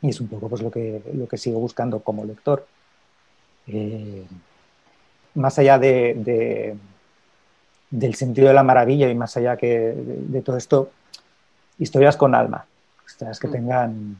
Y 0.00 0.10
es 0.10 0.20
un 0.20 0.28
poco 0.28 0.48
pues, 0.48 0.62
lo, 0.62 0.70
que, 0.70 1.02
lo 1.12 1.26
que 1.26 1.36
sigo 1.36 1.58
buscando 1.58 1.98
como 1.98 2.24
lector. 2.24 2.64
Eh, 3.66 4.24
más 5.34 5.58
allá 5.58 5.76
de, 5.78 6.76
del 7.90 8.14
sentido 8.14 8.48
de 8.48 8.54
la 8.54 8.62
maravilla 8.62 9.08
y 9.08 9.14
más 9.14 9.36
allá 9.36 9.56
que 9.56 9.94
de, 9.96 10.42
todo 10.42 10.56
esto, 10.56 10.90
historias 11.78 12.16
con 12.16 12.34
alma, 12.34 12.66
historias 13.06 13.38
que 13.38 13.48
mm. 13.48 13.52
tengan 13.52 14.18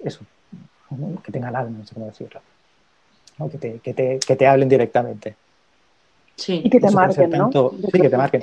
eso, 0.00 0.20
que 1.22 1.32
tengan 1.32 1.56
alma, 1.56 1.78
no 1.78 1.86
sé 1.86 1.94
cómo 1.94 2.06
decirlo, 2.06 2.40
que, 3.50 3.58
te, 3.58 3.78
que, 3.80 3.94
te, 3.94 4.18
que 4.18 4.36
te 4.36 4.46
hablen 4.46 4.68
directamente. 4.68 5.36
Sí. 6.36 6.62
Y 6.64 6.70
que 6.70 6.80
te 6.80 6.90
marquen, 6.90 7.30
¿no? 7.30 7.50
Sí, 7.92 8.00
que 8.00 8.10
te 8.10 8.16
marquen. 8.16 8.42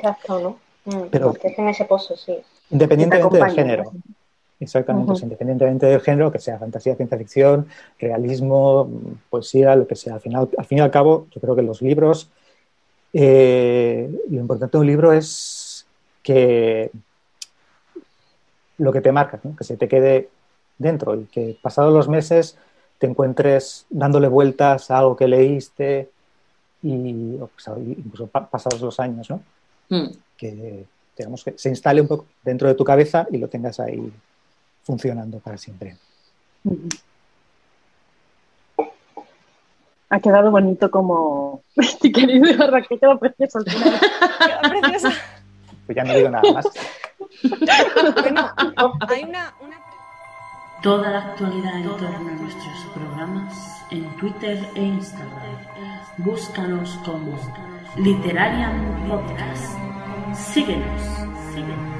Mm, 0.85 1.01
Pero 1.11 1.33
en 1.43 1.67
ese 1.67 1.85
pozo, 1.85 2.15
sí. 2.15 2.37
Independientemente 2.69 3.37
del 3.37 3.51
género. 3.51 3.91
Exactamente, 4.59 5.13
independientemente 5.23 5.85
del 5.87 6.01
género, 6.01 6.31
que 6.31 6.37
sea 6.37 6.59
fantasía, 6.59 6.95
ciencia 6.95 7.17
ficción, 7.17 7.67
realismo, 7.99 8.89
poesía, 9.29 9.75
lo 9.75 9.87
que 9.87 9.95
sea. 9.95 10.15
Al, 10.15 10.21
final, 10.21 10.49
al 10.55 10.65
fin 10.65 10.77
y 10.77 10.81
al 10.81 10.91
cabo, 10.91 11.27
yo 11.31 11.41
creo 11.41 11.55
que 11.55 11.63
los 11.63 11.81
libros, 11.81 12.29
eh, 13.13 14.09
lo 14.29 14.39
importante 14.39 14.77
de 14.77 14.81
un 14.81 14.87
libro 14.87 15.13
es 15.13 15.85
que 16.23 16.91
lo 18.77 18.91
que 18.91 19.01
te 19.01 19.11
marca, 19.11 19.39
que 19.57 19.63
se 19.63 19.77
te 19.77 19.87
quede 19.87 20.29
dentro 20.77 21.15
y 21.15 21.25
que 21.25 21.57
pasados 21.61 21.93
los 21.93 22.07
meses 22.07 22.57
te 22.97 23.07
encuentres 23.07 23.85
dándole 23.89 24.27
vueltas 24.27 24.91
a 24.91 24.99
algo 24.99 25.15
que 25.15 25.27
leíste, 25.27 26.09
y 26.83 26.93
incluso 26.93 28.27
pasados 28.27 28.81
los 28.81 28.99
años, 28.99 29.29
¿no? 29.29 29.43
Hmm. 29.89 30.09
Que, 30.37 30.85
digamos, 31.17 31.43
que 31.43 31.53
se 31.57 31.69
instale 31.69 32.01
un 32.01 32.07
poco 32.07 32.25
dentro 32.43 32.67
de 32.67 32.75
tu 32.75 32.83
cabeza 32.83 33.27
y 33.31 33.37
lo 33.37 33.47
tengas 33.47 33.79
ahí 33.79 34.11
funcionando 34.83 35.39
para 35.39 35.57
siempre. 35.57 35.97
Ha 40.11 40.19
quedado 40.19 40.51
bonito 40.51 40.91
como 40.91 41.63
este 41.77 42.11
querido 42.11 42.69
Raquel, 42.69 42.99
precioso 43.19 43.59
Pues 45.85 45.95
ya 45.95 46.03
no 46.03 46.13
digo 46.13 46.29
nada 46.29 46.51
más. 46.51 46.67
bueno, 48.21 48.51
hay 49.07 49.23
una, 49.23 49.53
una... 49.61 49.77
Toda 50.83 51.11
la 51.11 51.19
actualidad 51.19 51.77
en 51.77 51.83
torno 51.83 52.07
a 52.07 52.33
nuestros 52.33 52.85
programas 52.93 53.83
en 53.91 54.03
Twitter 54.17 54.59
e 54.75 54.81
Instagram. 54.81 55.31
Búscanos 56.17 56.99
como 57.05 57.37
Literarian 57.95 59.07
Podcast. 59.07 59.77
Síguenos, 60.33 61.01
síguenos. 61.53 61.91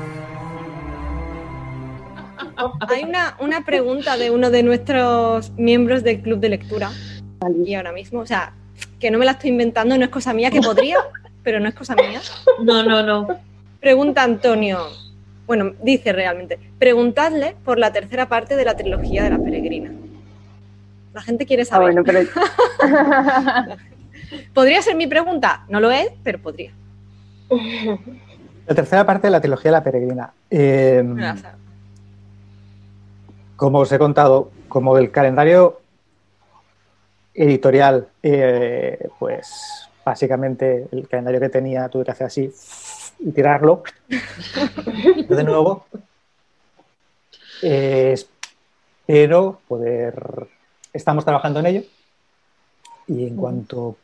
Hay 2.89 3.03
una, 3.03 3.37
una 3.39 3.63
pregunta 3.63 4.17
de 4.17 4.31
uno 4.31 4.49
de 4.49 4.63
nuestros 4.63 5.51
miembros 5.51 6.03
del 6.03 6.21
club 6.21 6.39
de 6.39 6.49
lectura. 6.49 6.91
Y 7.65 7.73
ahora 7.73 7.91
mismo, 7.91 8.19
o 8.19 8.25
sea, 8.25 8.53
que 8.99 9.09
no 9.09 9.17
me 9.17 9.25
la 9.25 9.31
estoy 9.31 9.49
inventando, 9.49 9.97
no 9.97 10.03
es 10.03 10.11
cosa 10.11 10.33
mía, 10.33 10.51
que 10.51 10.61
podría, 10.61 10.97
pero 11.43 11.59
no 11.59 11.67
es 11.67 11.75
cosa 11.75 11.95
mía. 11.95 12.21
No, 12.63 12.83
no, 12.83 13.01
no. 13.01 13.27
Pregunta 13.79 14.23
Antonio. 14.23 14.79
Bueno, 15.47 15.73
dice 15.81 16.13
realmente, 16.13 16.59
preguntadle 16.77 17.55
por 17.65 17.79
la 17.79 17.91
tercera 17.91 18.29
parte 18.29 18.55
de 18.55 18.63
la 18.63 18.77
trilogía 18.77 19.23
de 19.23 19.31
la 19.31 19.39
peregrina. 19.39 19.91
La 21.13 21.21
gente 21.21 21.45
quiere 21.45 21.63
ah, 21.63 21.65
saber. 21.65 21.95
¿Podría 24.53 24.81
ser 24.81 24.95
mi 24.95 25.07
pregunta? 25.07 25.65
No 25.67 25.79
lo 25.81 25.91
es, 25.91 26.09
pero 26.23 26.39
podría. 26.39 26.71
La 28.67 28.75
tercera 28.75 29.05
parte 29.05 29.27
de 29.27 29.31
la 29.31 29.41
trilogía 29.41 29.71
de 29.71 29.77
la 29.77 29.83
peregrina. 29.83 30.31
Em, 30.49 31.17
como 33.57 33.79
os 33.79 33.91
he 33.91 33.99
contado, 33.99 34.51
como 34.69 34.97
el 34.97 35.11
calendario 35.11 35.80
editorial, 37.33 38.07
eh, 38.21 39.07
pues 39.19 39.89
básicamente 40.03 40.87
el 40.91 41.07
calendario 41.07 41.39
que 41.39 41.49
tenía 41.49 41.87
tuve 41.89 42.05
que 42.05 42.11
hacer 42.11 42.27
así 42.27 42.51
y 43.19 43.31
tirarlo 43.31 43.83
de 45.29 45.43
nuevo. 45.43 45.85
espero 47.61 49.59
poder 49.67 50.47
estamos 50.93 51.23
trabajando 51.23 51.59
en 51.59 51.65
ello 51.67 51.83
y 53.07 53.27
en 53.27 53.35
cuanto 53.35 53.97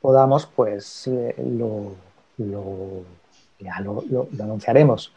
podamos, 0.00 0.46
pues 0.46 1.06
eh, 1.06 1.34
lo, 1.38 1.94
anunciaremos. 4.38 5.12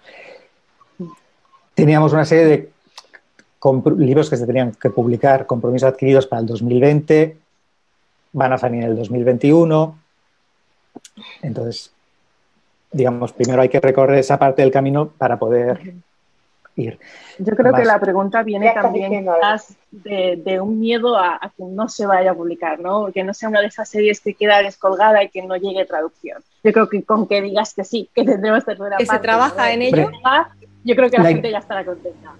Teníamos 1.73 2.13
una 2.13 2.25
serie 2.25 2.45
de 2.45 2.69
libros 3.97 4.29
que 4.29 4.37
se 4.37 4.45
tenían 4.45 4.71
que 4.73 4.89
publicar, 4.89 5.45
compromisos 5.45 5.89
adquiridos 5.89 6.27
para 6.27 6.41
el 6.41 6.47
2020, 6.47 7.37
van 8.33 8.53
a 8.53 8.57
salir 8.57 8.83
en 8.83 8.89
el 8.91 8.95
2021. 8.95 9.97
Entonces, 11.41 11.91
digamos, 12.91 13.33
primero 13.33 13.61
hay 13.61 13.69
que 13.69 13.79
recorrer 13.79 14.19
esa 14.19 14.37
parte 14.37 14.61
del 14.61 14.71
camino 14.71 15.09
para 15.17 15.37
poder 15.37 15.95
yo 16.77 17.55
creo 17.55 17.73
que 17.73 17.85
la 17.85 17.99
pregunta 17.99 18.43
viene 18.43 18.71
también 18.71 19.25
de, 19.91 20.61
un 20.61 20.79
miedo 20.79 21.17
a, 21.17 21.51
que 21.57 21.63
no 21.63 21.89
se 21.89 22.05
vaya 22.05 22.31
a 22.31 22.33
publicar, 22.35 22.79
¿no? 22.79 23.11
Que 23.11 23.23
no 23.23 23.33
sea 23.33 23.49
una 23.49 23.61
de 23.61 23.67
esas 23.67 23.89
series 23.89 24.21
que 24.21 24.35
queda 24.35 24.61
descolgada 24.61 25.23
y 25.23 25.29
que 25.29 25.41
no 25.41 25.55
llegue 25.55 25.85
traducción. 25.85 26.43
Yo 26.63 26.71
creo 26.71 26.87
que 26.87 27.03
con 27.03 27.27
que 27.27 27.41
digas 27.41 27.73
que 27.73 27.83
sí, 27.83 28.09
que 28.13 28.23
tendremos 28.23 28.63
tercera 28.63 28.97
que 28.97 29.07
se 29.07 29.19
trabaja 29.19 29.71
en 29.71 29.81
ello, 29.81 30.11
yo 30.83 30.95
creo 30.95 31.09
que 31.09 31.17
la, 31.17 31.29
gente 31.29 31.51
ya 31.51 31.57
estará 31.57 31.83
contenta. 31.83 32.33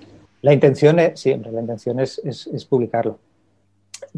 La 0.48 0.54
intención 0.54 0.98
es, 0.98 1.20
siempre, 1.20 1.52
la 1.52 1.60
intención 1.60 2.00
es, 2.00 2.22
publicarlo. 2.70 3.20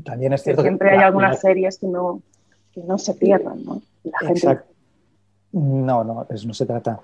También 0.04 0.32
es 0.32 0.44
cierto 0.44 0.62
siempre 0.62 0.92
hay 0.92 1.00
algunas 1.00 1.40
series 1.40 1.80
que 1.80 1.88
no, 1.88 2.22
que 2.72 2.84
no 2.84 3.00
se 3.00 3.16
pierdan, 3.16 3.66
¿no? 3.66 3.82
Exacto. 4.30 4.72
No, 5.54 6.04
no, 6.04 6.28
eso 6.30 6.48
no 6.48 6.54
se 6.54 6.68
trata. 6.68 7.00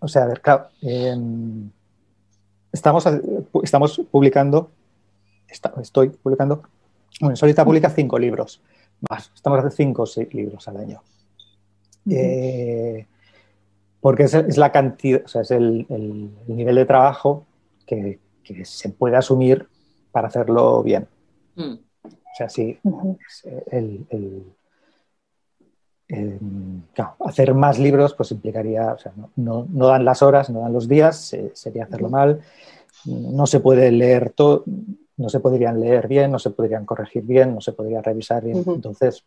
O 0.00 0.06
sea, 0.06 0.24
a 0.24 0.26
ver, 0.26 0.42
claro, 0.42 0.66
em, 0.82 1.70
estamos, 2.70 3.08
estamos 3.62 4.02
publicando, 4.10 4.68
estoy 5.80 6.10
publicando, 6.10 6.62
bueno, 7.22 7.36
Solita 7.36 7.64
publica 7.64 7.88
cinco 7.88 8.18
libros 8.18 8.60
más, 9.08 9.32
estamos 9.34 9.60
haciendo 9.60 9.76
cinco 9.76 10.02
o 10.02 10.06
seis 10.06 10.34
libros 10.34 10.68
al 10.68 10.76
año. 10.76 11.00
Eh, 12.10 13.06
porque 14.02 14.24
es, 14.24 14.58
la 14.58 14.72
cantidad, 14.72 15.22
o 15.24 15.28
sea, 15.28 15.40
es 15.40 15.50
el, 15.52 15.86
nivel 16.48 16.74
de 16.74 16.84
trabajo 16.84 17.46
que, 17.86 18.25
se 18.64 18.88
puede 18.90 19.16
asumir 19.16 19.68
para 20.12 20.28
hacerlo 20.28 20.82
bien. 20.82 21.06
Mm. 21.56 21.74
sea, 22.36 22.48
sí, 22.48 22.78
el, 23.70 24.44
hacer 27.20 27.54
más 27.54 27.78
libros 27.78 28.14
pues 28.14 28.30
implicaría, 28.30 28.92
o 28.92 28.98
sea, 28.98 29.12
no, 29.36 29.66
dan 29.72 30.04
las 30.04 30.22
horas, 30.22 30.50
no 30.50 30.60
dan 30.60 30.72
los 30.72 30.86
días, 30.86 31.34
sería 31.54 31.84
hacerlo 31.84 32.08
mal, 32.08 32.40
no 33.04 33.46
se 33.46 33.60
puede 33.60 33.90
leer 33.90 34.30
todo, 34.30 34.64
no 35.16 35.28
se 35.28 35.40
podrían 35.40 35.80
leer 35.80 36.06
bien, 36.08 36.30
no 36.30 36.38
se 36.38 36.50
podrían 36.50 36.84
corregir 36.84 37.24
bien, 37.24 37.54
no 37.54 37.60
se 37.60 37.72
podría 37.72 38.02
revisar 38.02 38.44
bien. 38.44 38.62
Entonces, 38.66 39.24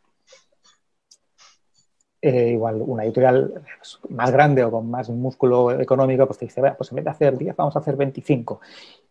eh, 2.21 2.49
igual 2.49 2.81
una 2.85 3.05
editorial 3.05 3.63
más 4.09 4.31
grande 4.31 4.63
o 4.63 4.71
con 4.71 4.89
más 4.89 5.09
músculo 5.09 5.71
económico, 5.79 6.25
pues 6.25 6.37
te 6.37 6.45
dice, 6.45 6.61
pues 6.77 6.91
en 6.91 6.97
vez 6.97 7.05
de 7.05 7.11
hacer 7.11 7.37
10, 7.37 7.55
vamos 7.55 7.75
a 7.75 7.79
hacer 7.79 7.95
25. 7.95 8.59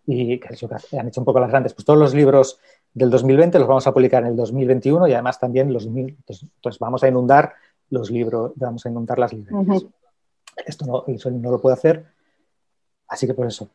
Y 0.06 0.38
que 0.38 0.48
han 0.98 1.09
hecho 1.09 1.20
un 1.20 1.24
poco 1.24 1.40
las 1.40 1.50
grandes. 1.50 1.74
Pues 1.74 1.84
todos 1.84 1.98
los 1.98 2.14
libros 2.14 2.61
del 2.92 3.11
2020 3.11 3.59
los 3.59 3.68
vamos 3.68 3.86
a 3.86 3.92
publicar 3.92 4.22
en 4.22 4.30
el 4.30 4.36
2021 4.36 5.09
y 5.09 5.12
además 5.12 5.38
también 5.38 5.72
los 5.72 5.88
pues, 6.26 6.44
pues, 6.62 6.78
vamos 6.78 7.02
a 7.02 7.09
inundar 7.09 7.54
los 7.90 8.11
libros, 8.11 8.52
vamos 8.56 8.84
a 8.84 8.90
inundar 8.90 9.18
las 9.18 9.32
librerías. 9.32 9.86
Esto 10.66 10.86
no, 10.86 11.04
eso 11.06 11.30
no 11.30 11.50
lo 11.50 11.61
puedo 11.61 11.74
hacer, 11.74 12.04
así 13.06 13.26
que 13.26 13.34
por 13.34 13.46
eso. 13.46 13.68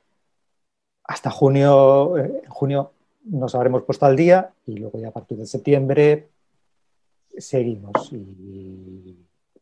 Hasta 1.05 1.29
junio, 1.29 2.17
eh, 2.17 2.41
en 2.43 2.49
junio 2.49 2.91
nos 3.25 3.55
habremos 3.55 3.83
puesto 3.83 4.05
al 4.05 4.15
día 4.15 4.51
y 4.65 4.77
luego 4.77 4.99
ya 4.99 5.07
a 5.07 5.11
partir 5.11 5.37
de 5.37 5.47
septiembre 5.47 6.29
seguimos. 7.37 8.11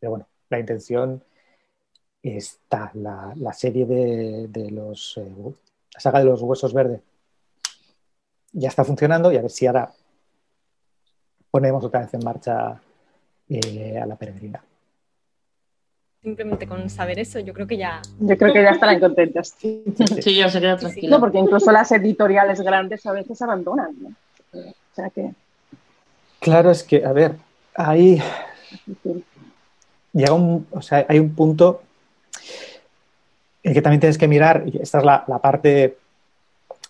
Pero 0.01 0.11
bueno, 0.11 0.27
la 0.49 0.59
intención 0.59 1.23
está. 2.23 2.91
La, 2.95 3.53
serie 3.53 3.85
de, 3.85 4.71
los. 4.71 5.17
Eh, 5.17 5.53
la 5.93 5.99
saga 5.99 6.19
de 6.19 6.25
los 6.25 6.41
huesos 6.41 6.73
verdes 6.73 7.01
ya 8.53 8.67
está 8.67 8.83
funcionando 8.83 9.31
y 9.31 9.37
a 9.37 9.41
ver 9.41 9.51
si 9.51 9.67
ahora 9.67 9.93
ponemos 11.51 11.83
otra 11.85 12.01
vez 12.01 12.13
en 12.13 12.23
marcha 12.23 12.81
eh, 13.47 13.99
a 14.01 14.05
la 14.05 14.15
peregrina. 14.15 14.61
Simplemente 16.21 16.67
con 16.67 16.89
saber 16.89 17.19
eso, 17.19 17.39
yo 17.39 17.53
creo 17.53 17.67
que 17.67 17.77
ya. 17.77 18.01
Yo 18.19 18.37
creo 18.37 18.53
que 18.53 18.63
ya 18.63 18.71
estarán 18.71 18.99
contentas. 18.99 19.55
Sí, 19.57 20.35
ya 20.35 20.49
se 20.49 20.59
queda 20.59 20.77
tranquilo. 20.77 21.19
porque 21.19 21.37
incluso 21.37 21.71
las 21.71 21.91
editoriales 21.91 22.59
grandes 22.61 23.05
a 23.05 23.11
veces 23.11 23.41
abandonan. 23.41 23.95
O 24.53 24.95
sea 24.95 25.09
que. 25.11 25.31
Claro, 26.39 26.71
es 26.71 26.83
que, 26.83 27.05
a 27.05 27.13
ver, 27.13 27.35
hay, 27.75 28.21
llega 30.13 30.33
un, 30.33 30.67
o 30.71 30.81
sea, 30.81 31.05
hay 31.07 31.19
un 31.19 31.33
punto 31.35 31.81
en 33.63 33.73
que 33.73 33.81
también 33.81 33.99
tienes 33.99 34.17
que 34.17 34.27
mirar, 34.27 34.63
y 34.65 34.81
esta 34.81 34.99
es 34.99 35.03
la, 35.03 35.39
parte 35.41 35.97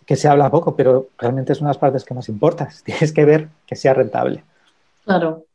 que 0.05 0.15
se 0.15 0.27
habla 0.27 0.49
poco, 0.49 0.75
pero 0.75 1.09
realmente 1.17 1.53
es 1.53 1.59
una 1.59 1.69
de 1.69 1.75
las 1.75 1.77
partes 1.79 2.03
que 2.03 2.13
más 2.13 2.29
importa. 2.29 2.69
Tienes 2.83 3.11
que 3.11 3.25
ver 3.25 3.49
que 3.65 3.75
sea 3.75 3.93
rentable. 3.93 4.43
Claro. 5.03 5.45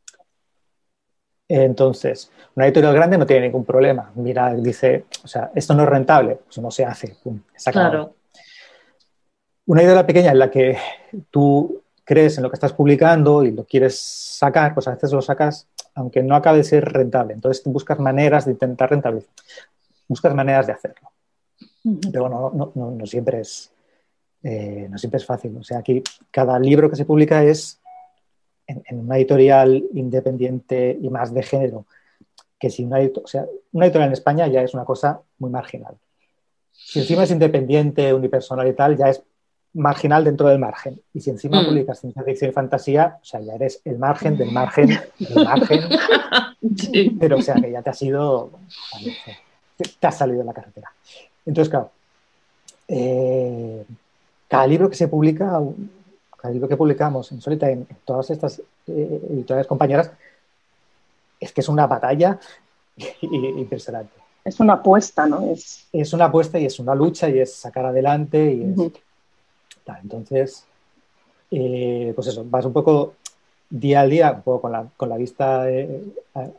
Entonces, 1.49 2.29
una 2.55 2.65
editorial 2.65 2.93
grande 2.93 3.17
no 3.17 3.25
tiene 3.25 3.43
ningún 3.43 3.65
problema. 3.65 4.11
Mira, 4.15 4.53
dice, 4.53 5.05
o 5.23 5.27
sea, 5.27 5.51
esto 5.55 5.73
no 5.73 5.83
es 5.83 5.89
rentable, 5.89 6.39
pues 6.45 6.57
no 6.59 6.71
se 6.71 6.85
hace. 6.85 7.15
claro. 7.71 8.13
Una 9.65 9.81
editorial 9.81 10.05
pequeña 10.05 10.31
en 10.31 10.39
la 10.39 10.51
que 10.51 10.77
tú 11.29 11.81
crees 12.03 12.37
en 12.37 12.43
lo 12.43 12.49
que 12.49 12.55
estás 12.55 12.73
publicando 12.73 13.43
y 13.43 13.51
lo 13.51 13.65
quieres 13.65 13.99
sacar, 13.99 14.73
pues 14.73 14.87
a 14.87 14.91
veces 14.91 15.11
lo 15.11 15.21
sacas 15.21 15.67
aunque 15.97 16.21
no 16.21 16.35
acabe 16.35 16.59
de 16.59 16.63
ser 16.63 16.85
rentable. 16.85 17.33
Entonces 17.33 17.63
buscas 17.65 17.99
maneras 17.99 18.45
de 18.45 18.51
intentar 18.51 18.89
rentabilizar, 18.89 19.33
buscas 20.07 20.33
maneras 20.35 20.67
de 20.67 20.73
hacerlo. 20.73 21.09
Pero 22.11 22.29
no, 22.29 22.71
no, 22.75 23.05
siempre 23.07 23.41
es, 23.41 23.71
eh, 24.43 24.87
no 24.89 24.97
siempre 24.99 25.17
es 25.17 25.25
fácil. 25.25 25.57
O 25.57 25.63
sea, 25.63 25.79
aquí 25.79 26.03
cada 26.29 26.59
libro 26.59 26.89
que 26.89 26.95
se 26.95 27.05
publica 27.05 27.43
es 27.43 27.79
en, 28.67 28.99
una 28.99 29.17
editorial 29.17 29.85
independiente 29.93 30.95
y 31.01 31.09
más 31.09 31.33
de 31.33 31.41
género, 31.41 31.87
que 32.59 32.69
si 32.69 32.83
una, 32.83 32.99
o 32.99 33.27
sea, 33.27 33.47
una 33.71 33.85
editorial 33.85 34.09
en 34.09 34.13
España 34.13 34.47
ya 34.47 34.61
es 34.61 34.75
una 34.75 34.85
cosa 34.85 35.21
muy 35.39 35.49
marginal. 35.49 35.95
Si 36.71 36.99
encima 36.99 37.23
es 37.23 37.31
independiente, 37.31 38.13
unipersonal 38.13 38.67
y 38.67 38.73
tal, 38.73 38.97
ya 38.97 39.09
es 39.09 39.23
marginal 39.77 40.23
dentro 40.23 40.47
del 40.47 40.59
margen. 40.59 40.99
Y 41.13 41.21
si 41.21 41.29
encima 41.29 41.61
mm. 41.61 41.65
publicas 41.67 41.99
ciencia 41.99 42.23
ficción 42.23 42.51
y 42.51 42.53
fantasía, 42.53 43.19
o 43.21 43.25
sea, 43.25 43.39
ya 43.39 43.55
eres 43.55 43.81
el 43.85 43.97
margen 43.97 44.37
del 44.37 44.51
margen 44.51 44.89
del 45.19 45.45
margen. 45.45 45.81
Pero, 47.19 47.37
o 47.37 47.41
sea, 47.41 47.55
que 47.55 47.71
ya 47.71 47.81
te 47.81 47.89
has 47.89 48.01
ido, 48.01 48.51
te 49.99 50.07
has 50.07 50.17
salido 50.17 50.39
de 50.39 50.45
la 50.45 50.53
carretera. 50.53 50.91
Entonces, 51.45 51.69
claro, 51.69 51.91
eh, 52.87 53.85
cada 54.47 54.67
libro 54.67 54.89
que 54.89 54.95
se 54.95 55.07
publica, 55.07 55.61
cada 56.37 56.53
libro 56.53 56.67
que 56.67 56.77
publicamos 56.77 57.31
en 57.31 57.41
Solita, 57.41 57.69
en, 57.69 57.87
todas 58.03 58.29
estas 58.29 58.59
eh, 58.87 59.21
editoriales 59.31 59.67
compañeras, 59.67 60.11
es 61.39 61.51
que 61.51 61.61
es 61.61 61.69
una 61.69 61.85
batalla 61.85 62.39
impresionante. 63.21 64.13
Es 64.43 64.59
una 64.59 64.73
apuesta, 64.73 65.25
¿no? 65.25 65.51
Es... 65.51 65.87
es 65.91 66.13
una 66.13 66.25
apuesta 66.25 66.57
y 66.57 66.65
es 66.65 66.79
una 66.79 66.95
lucha 66.95 67.29
y 67.29 67.39
es 67.39 67.53
sacar 67.53 67.85
adelante 67.85 68.53
y 68.53 68.63
es, 68.63 68.91
entonces, 70.01 70.65
eh, 71.51 72.11
pues 72.15 72.27
eso, 72.27 72.43
vas 72.45 72.65
un 72.65 72.73
poco 72.73 73.13
día 73.69 74.01
a 74.01 74.07
día, 74.07 74.31
un 74.31 74.41
poco 74.41 74.61
con 74.61 74.71
la, 74.71 74.87
con 74.97 75.09
la 75.09 75.17
vista 75.17 75.69
eh, 75.69 76.03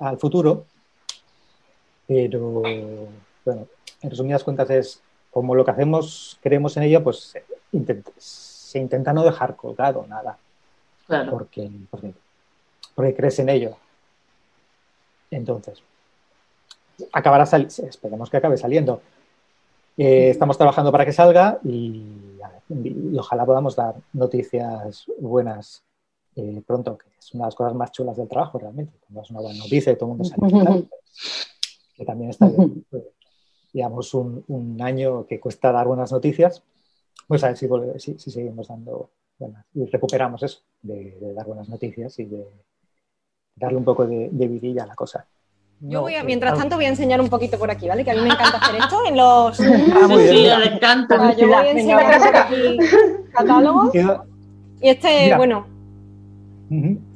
al 0.01 0.19
futuro, 0.19 0.65
pero 2.07 2.63
bueno, 3.45 3.67
en 4.03 4.11
resumidas 4.11 4.45
cuentas 4.45 4.71
es 4.71 5.03
como 5.31 5.55
lo 5.55 5.65
que 5.65 5.71
hacemos, 5.71 6.39
creemos 6.43 6.77
en 6.77 6.85
ello, 6.85 7.05
pues 7.05 7.35
se 8.17 8.79
intenta 8.79 9.13
no 9.13 9.23
dejar 9.23 9.57
colgado 9.57 10.07
nada. 10.09 10.39
Claro. 11.07 11.31
Porque, 11.31 11.71
porque, 11.91 13.15
crees 13.15 13.39
en 13.39 13.49
ello. 13.49 13.77
Entonces, 15.31 15.83
acabará 17.13 17.47
saliendo, 17.47 17.87
esperemos 17.87 18.29
que 18.31 18.37
acabe 18.37 18.57
saliendo. 18.57 19.01
Eh, 19.97 20.31
estamos 20.31 20.57
trabajando 20.57 20.93
para 20.93 21.05
que 21.05 21.13
salga 21.13 21.59
y 21.65 22.03
y 22.69 23.17
ojalá 23.17 23.47
podamos 23.47 23.77
dar 23.77 23.97
noticias 24.13 25.07
buenas 25.19 25.85
eh, 26.37 26.63
pronto, 26.67 26.97
que 26.97 27.07
es 27.19 27.35
una 27.35 27.45
de 27.45 27.49
las 27.49 27.55
cosas 27.55 27.75
más 27.75 27.91
chulas 27.93 28.17
del 28.17 28.29
trabajo 28.29 28.59
realmente. 28.59 28.93
Cuando 29.01 29.23
es 29.23 29.31
una 29.31 29.41
buena 29.41 29.59
noticia 29.59 29.93
y 29.93 29.97
todo 29.97 30.13
el 30.13 30.19
mundo 30.19 30.25
sale 30.25 30.89
que 31.97 32.05
también 32.05 32.31
está 32.31 32.49
bien. 32.49 32.85
Pues, 32.91 33.05
digamos, 33.73 34.15
un, 34.15 34.79
año 34.81 35.27
que 35.27 35.39
cuesta 35.39 35.71
dar 35.71 35.87
buenas 35.87 36.11
noticias, 36.11 36.63
pues 37.27 37.45
a 37.45 37.49
ver 37.49 38.01
si, 38.01 38.19
si, 38.19 38.31
seguimos 38.31 38.69
dando 38.69 39.11
buenas 39.39 39.67
y 39.75 39.85
recuperamos 39.85 40.43
eso, 40.43 40.61
de, 40.81 41.35
dar 41.35 41.47
buenas 41.47 41.69
noticias 41.69 42.19
y 42.19 42.25
de 42.25 42.47
darle 43.55 43.77
un 43.77 43.85
poco 43.85 44.07
de, 44.07 44.31
de 44.33 44.49
vidilla 44.49 44.85
a 44.85 44.87
la 44.87 44.95
cosa. 44.95 45.29
Yo 45.81 46.01
voy 46.01 46.17
a, 46.17 46.25
mientras 46.25 46.59
tanto 46.59 46.75
voy 46.75 46.87
a 46.87 46.89
enseñar 46.89 47.21
un 47.21 47.29
poquito 47.29 47.57
por 47.57 47.71
aquí, 47.71 47.87
¿vale? 47.87 48.05
Que 48.05 48.11
a 48.11 48.15
mí 48.15 48.21
me 48.21 48.31
encanta 48.31 48.59
hacer 48.59 48.77
esto 48.77 48.97
en 49.07 49.17
los... 49.17 49.61
Ah, 49.95 50.09
muy 50.09 50.23
bien. 50.25 50.35
Sí, 50.35 50.43
le 50.43 50.75
encanta. 50.75 51.37
yo 51.37 51.47
voy 51.47 51.55
a 51.55 51.71
enseñar 51.71 52.19
por 52.19 52.37
aquí 52.37 52.79
catálogos. 53.33 53.95
Y 53.95 54.89
este, 54.89 55.37
bueno... 55.37 55.67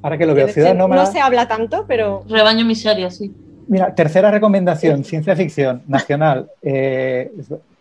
Ahora 0.00 0.16
que 0.16 0.26
lo 0.26 0.34
veo, 0.34 0.48
Ciudad 0.48 0.74
Nómada... 0.74 1.04
No 1.04 1.10
se 1.10 1.20
habla 1.20 1.48
tanto, 1.48 1.84
pero... 1.88 2.24
Rebaño 2.28 2.64
Miseria, 2.64 3.10
sí. 3.10 3.34
Mira, 3.66 3.94
tercera 3.94 4.30
recomendación, 4.30 5.04
ciencia 5.04 5.34
ficción 5.36 5.82
nacional. 5.88 6.50
Eh, 6.64 7.32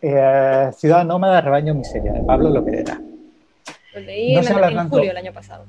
eh, 0.02 0.72
Ciudad 0.76 1.06
Nómada, 1.06 1.42
Rebaño 1.42 1.76
Miseria, 1.76 2.12
de 2.12 2.22
Pablo 2.22 2.50
Lopedera. 2.50 3.00
Lo 3.94 4.02
leí 4.02 4.36
en, 4.36 4.48
en 4.48 4.90
julio 4.90 5.10
del 5.10 5.18
año 5.18 5.32
pasado. 5.32 5.64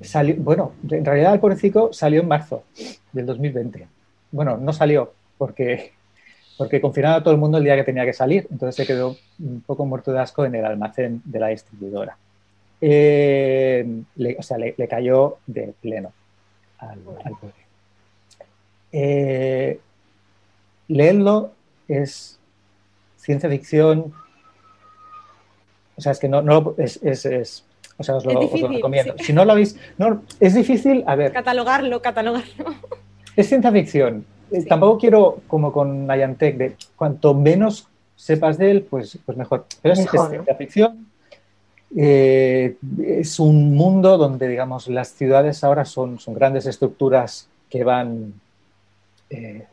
Salió, 0.00 0.36
bueno, 0.38 0.72
en 0.88 1.04
realidad 1.04 1.34
el 1.34 1.40
pobrecito 1.40 1.92
salió 1.92 2.20
en 2.20 2.28
marzo 2.28 2.62
del 3.12 3.26
2020 3.26 3.88
bueno, 4.32 4.56
no 4.56 4.72
salió 4.72 5.12
porque, 5.38 5.92
porque 6.58 6.80
confinaron 6.80 7.20
a 7.20 7.22
todo 7.22 7.34
el 7.34 7.40
mundo 7.40 7.58
el 7.58 7.64
día 7.64 7.76
que 7.76 7.84
tenía 7.84 8.04
que 8.04 8.12
salir, 8.12 8.48
entonces 8.50 8.74
se 8.74 8.86
quedó 8.86 9.16
un 9.38 9.60
poco 9.60 9.86
muerto 9.86 10.12
de 10.12 10.20
asco 10.20 10.44
en 10.44 10.54
el 10.54 10.64
almacén 10.64 11.22
de 11.24 11.38
la 11.38 11.48
distribuidora. 11.48 12.16
Eh, 12.80 14.02
o 14.36 14.42
sea, 14.42 14.58
le, 14.58 14.88
cayó 14.88 15.38
de 15.46 15.72
pleno 15.80 16.12
al, 16.78 16.98
al 17.24 17.32
pobre. 17.38 17.54
Eh, 18.90 19.80
leerlo 20.88 21.52
es 21.88 22.38
ciencia 23.16 23.48
ficción. 23.48 24.12
O 25.96 26.00
sea, 26.00 26.12
es 26.12 26.18
que 26.18 26.28
no, 26.28 26.42
no 26.42 26.74
es, 26.78 26.96
es, 27.02 27.64
o 27.96 28.02
sea, 28.02 28.16
os 28.16 28.24
lo, 28.24 28.40
recomiendo. 28.68 29.14
Si 29.18 29.32
no 29.32 29.44
lo 29.44 29.52
habéis, 29.52 29.78
no, 29.98 30.22
es 30.40 30.54
difícil, 30.54 31.04
a 31.06 31.14
ver. 31.14 31.32
Catalogarlo, 31.32 32.02
catalogarlo. 32.02 32.74
Es 33.36 33.48
ciencia 33.48 33.72
ficción. 33.72 34.24
Eh, 34.50 34.64
tampoco 34.64 34.98
quiero, 34.98 35.40
como 35.46 35.72
con 35.72 36.06
Niantic, 36.06 36.56
de 36.56 36.76
cuanto 36.94 37.34
menos 37.34 37.88
sepas 38.16 38.58
de 38.58 38.70
él, 38.70 38.82
pues, 38.82 39.18
pues 39.24 39.38
mejor. 39.38 39.66
Pero 39.80 39.94
es, 39.94 40.08
ciencia 40.08 40.54
ficción. 40.56 41.06
Eh, 41.96 42.76
es 43.04 43.38
un 43.38 43.74
mundo 43.74 44.18
donde, 44.18 44.48
digamos, 44.48 44.88
las 44.88 45.08
ciudades 45.08 45.64
ahora 45.64 45.84
son, 45.84 46.18
son 46.18 46.34
grandes 46.34 46.66
estructuras 46.66 47.48
que 47.70 47.84
van, 47.84 48.34
eh, 49.30 49.66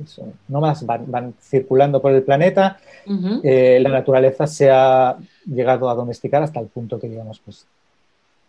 no 0.48 0.62
más, 0.62 0.86
van, 0.86 1.34
circulando 1.42 2.02
por 2.02 2.14
el 2.14 2.24
planeta. 2.24 2.80
la 3.06 3.90
naturaleza 3.90 4.48
se 4.48 4.70
ha 4.70 5.18
llegado 5.46 5.90
a 5.90 5.96
domesticar 5.96 6.44
hasta 6.44 6.60
el 6.60 6.68
punto 6.68 7.00
que, 7.00 7.10
digamos, 7.10 7.40
pues 7.40 7.66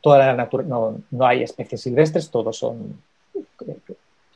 toda 0.01 0.19
la 0.19 0.35
natura, 0.35 0.65
no, 0.65 0.99
no, 1.11 1.27
hay 1.27 1.43
especies 1.43 1.83
silvestres, 1.83 2.31
todos 2.31 2.57
son, 2.57 2.97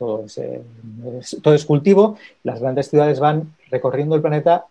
todo 0.07 0.25
es, 0.27 1.37
todo 1.43 1.55
es 1.55 1.65
cultivo. 1.65 2.17
Las 2.43 2.61
grandes 2.61 2.89
ciudades 2.89 3.21
van 3.21 3.55
recorriendo 3.71 4.15
el 4.15 4.23
planeta 4.23 4.67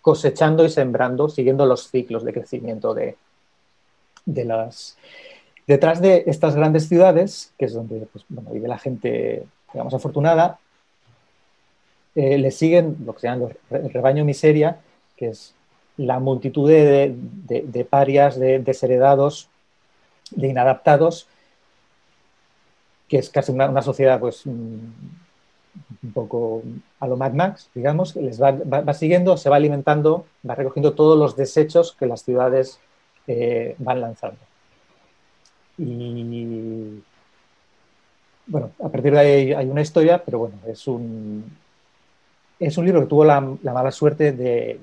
cosechando 0.00 0.64
y 0.64 0.70
sembrando, 0.70 1.28
siguiendo 1.28 1.66
los 1.66 1.90
ciclos 1.90 2.24
de 2.24 2.32
crecimiento 2.32 2.94
de. 2.94 3.16
Detrás 4.24 6.00
de 6.00 6.24
estas 6.26 6.54
grandes 6.56 6.88
ciudades, 6.88 7.52
que 7.58 7.66
es 7.66 7.72
donde 7.72 8.06
pues, 8.12 8.24
vive 8.28 8.68
la 8.68 8.78
gente, 8.78 9.46
digamos, 9.72 9.94
afortunada, 9.94 10.58
eh, 12.14 12.38
le 12.38 12.50
siguen 12.50 12.96
lo 13.04 13.14
que 13.14 13.20
se 13.20 13.28
llama 13.28 13.48
el 13.70 13.92
rebaño 13.92 14.24
miseria, 14.24 14.80
que 15.16 15.28
es 15.28 15.54
la 15.96 16.18
multitud 16.18 16.68
de, 16.68 17.14
de, 17.14 17.84
parias, 17.84 18.38
de 18.38 18.58
desheredados, 18.58 19.48
de 20.30 20.48
inadaptados, 20.48 21.28
que 23.10 23.18
es 23.18 23.28
casi 23.28 23.50
una, 23.50 23.82
sociedad 23.82 24.20
pues, 24.20 24.46
un 24.46 24.94
poco 26.14 26.62
a 27.00 27.08
lo 27.08 27.16
Mad 27.16 27.32
Max, 27.32 27.68
digamos, 27.74 28.12
que 28.12 28.22
les 28.22 28.40
va, 28.40 28.94
siguiendo, 28.94 29.36
se 29.36 29.50
va 29.50 29.56
alimentando, 29.56 30.26
va 30.48 30.54
recogiendo 30.54 30.94
todos 30.94 31.18
los 31.18 31.36
desechos 31.36 31.96
que 31.98 32.06
las 32.06 32.22
ciudades 32.22 32.78
eh, 33.26 33.74
van 33.78 34.00
lanzando. 34.00 34.38
Y 35.76 37.02
bueno, 38.46 38.70
a 38.80 38.88
partir 38.88 39.12
de 39.12 39.18
ahí 39.18 39.52
hay 39.52 39.66
una 39.68 39.82
historia, 39.82 40.22
pero 40.24 40.38
bueno, 40.38 40.54
es 40.68 40.86
un, 40.86 41.44
es 42.60 42.78
un 42.78 42.84
libro 42.84 43.00
que 43.00 43.06
tuvo 43.06 43.24
la, 43.24 43.40
mala 43.40 43.90
suerte 43.90 44.30
de, 44.30 44.78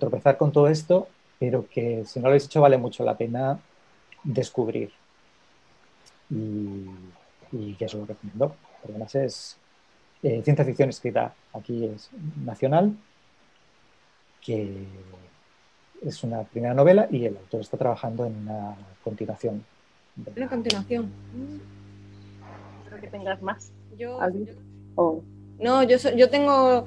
tropezar 0.00 0.38
con 0.38 0.52
todo 0.52 0.68
esto, 0.68 1.08
pero 1.38 1.66
que 1.68 2.04
si 2.06 2.18
no 2.18 2.24
lo 2.24 2.28
habéis 2.28 2.46
hecho 2.46 2.62
vale 2.62 2.78
mucho 2.78 3.04
la 3.04 3.16
pena 3.16 3.58
descubrir. 4.24 4.90
Y, 6.32 6.90
y 7.52 7.74
que 7.74 7.84
eso 7.84 7.98
lo 7.98 8.06
recomiendo. 8.06 8.56
Además 8.84 9.14
es 9.14 9.58
eh, 10.22 10.40
ciencia 10.44 10.64
ficción 10.64 10.88
escrita 10.88 11.34
aquí 11.52 11.84
es 11.84 12.08
nacional, 12.44 12.96
que 14.40 14.86
es 16.00 16.22
una 16.22 16.44
primera 16.44 16.74
novela 16.74 17.08
y 17.10 17.24
el 17.24 17.36
autor 17.36 17.60
está 17.60 17.76
trabajando 17.76 18.24
en 18.26 18.36
una 18.36 18.76
continuación. 19.02 19.64
Una 20.36 20.48
continuación. 20.48 21.10
Espero 22.84 23.00
que 23.00 23.08
tengas 23.08 23.42
más. 23.42 23.72
Yo, 23.98 24.18
No, 25.58 25.82
yo, 25.82 25.96
yo 26.16 26.30
tengo 26.30 26.84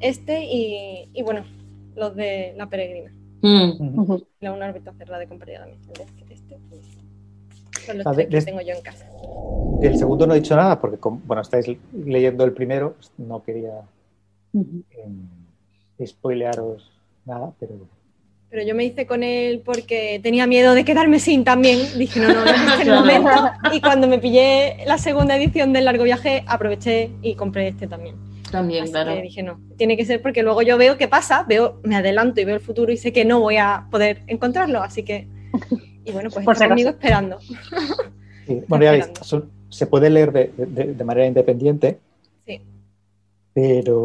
este 0.00 0.44
y, 0.44 1.10
y, 1.12 1.22
bueno, 1.22 1.44
los 1.94 2.14
de 2.14 2.54
La 2.56 2.68
Peregrina. 2.68 3.12
Mm. 3.42 4.16
La 4.40 4.52
una 4.52 4.68
órbita 4.68 4.92
cerrada 4.94 5.20
de 5.20 5.28
compañía 5.28 5.60
también. 5.60 5.80
Este, 6.30 6.34
este, 6.34 6.58
son 7.88 7.98
los 7.98 8.06
ah, 8.06 8.12
tres 8.12 8.28
que 8.28 8.50
tengo 8.50 8.60
yo 8.60 8.74
en 8.74 8.82
casa. 8.82 9.06
Del 9.80 9.96
segundo 9.96 10.26
no 10.26 10.34
he 10.34 10.40
dicho 10.40 10.56
nada 10.56 10.80
porque, 10.80 10.98
bueno, 11.02 11.42
estáis 11.42 11.66
leyendo 11.92 12.44
el 12.44 12.52
primero, 12.52 12.96
no 13.16 13.42
quería 13.42 13.82
eh, 14.54 16.06
spoilearos 16.06 16.90
nada, 17.24 17.52
pero 17.58 17.74
pero 18.50 18.62
yo 18.62 18.74
me 18.74 18.84
hice 18.84 19.06
con 19.06 19.22
él 19.22 19.60
porque 19.62 20.20
tenía 20.22 20.46
miedo 20.46 20.72
de 20.72 20.82
quedarme 20.82 21.20
sin 21.20 21.44
también. 21.44 21.80
Dije, 21.98 22.18
no, 22.18 22.28
no, 22.28 22.44
no 22.46 22.50
es 22.50 22.80
el 22.80 22.90
momento. 22.90 23.30
Y 23.72 23.80
cuando 23.82 24.08
me 24.08 24.18
pillé 24.18 24.78
la 24.86 24.96
segunda 24.96 25.36
edición 25.36 25.74
del 25.74 25.84
largo 25.84 26.04
viaje, 26.04 26.44
aproveché 26.46 27.10
y 27.20 27.34
compré 27.34 27.68
este 27.68 27.86
también. 27.86 28.16
También, 28.50 28.84
Así 28.84 28.92
claro. 28.92 29.14
Que 29.14 29.20
dije, 29.20 29.42
no, 29.42 29.60
tiene 29.76 29.98
que 29.98 30.06
ser 30.06 30.22
porque 30.22 30.42
luego 30.42 30.62
yo 30.62 30.78
veo 30.78 30.96
qué 30.96 31.08
pasa, 31.08 31.44
veo, 31.46 31.78
me 31.84 31.96
adelanto 31.96 32.40
y 32.40 32.46
veo 32.46 32.54
el 32.54 32.62
futuro 32.62 32.90
y 32.90 32.96
sé 32.96 33.12
que 33.12 33.26
no 33.26 33.40
voy 33.40 33.58
a 33.58 33.86
poder 33.90 34.22
encontrarlo. 34.26 34.82
Así 34.82 35.02
que, 35.02 35.28
y 36.08 36.12
bueno, 36.12 36.30
pues 36.30 36.46
estoy 36.46 36.68
conmigo 36.68 36.90
esperando. 36.90 37.38
Bueno, 38.66 38.82
ya 38.82 38.92
veis, 38.92 39.10
se 39.68 39.86
puede 39.86 40.08
leer 40.08 40.32
de, 40.32 40.46
de 40.56 41.04
manera 41.04 41.26
independiente. 41.26 41.98
Sí. 42.46 42.62
Pero, 43.52 44.00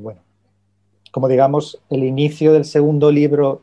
bueno, 0.00 0.22
como 1.12 1.28
digamos, 1.28 1.78
el 1.90 2.02
inicio 2.04 2.54
del 2.54 2.64
segundo 2.64 3.10
libro 3.10 3.60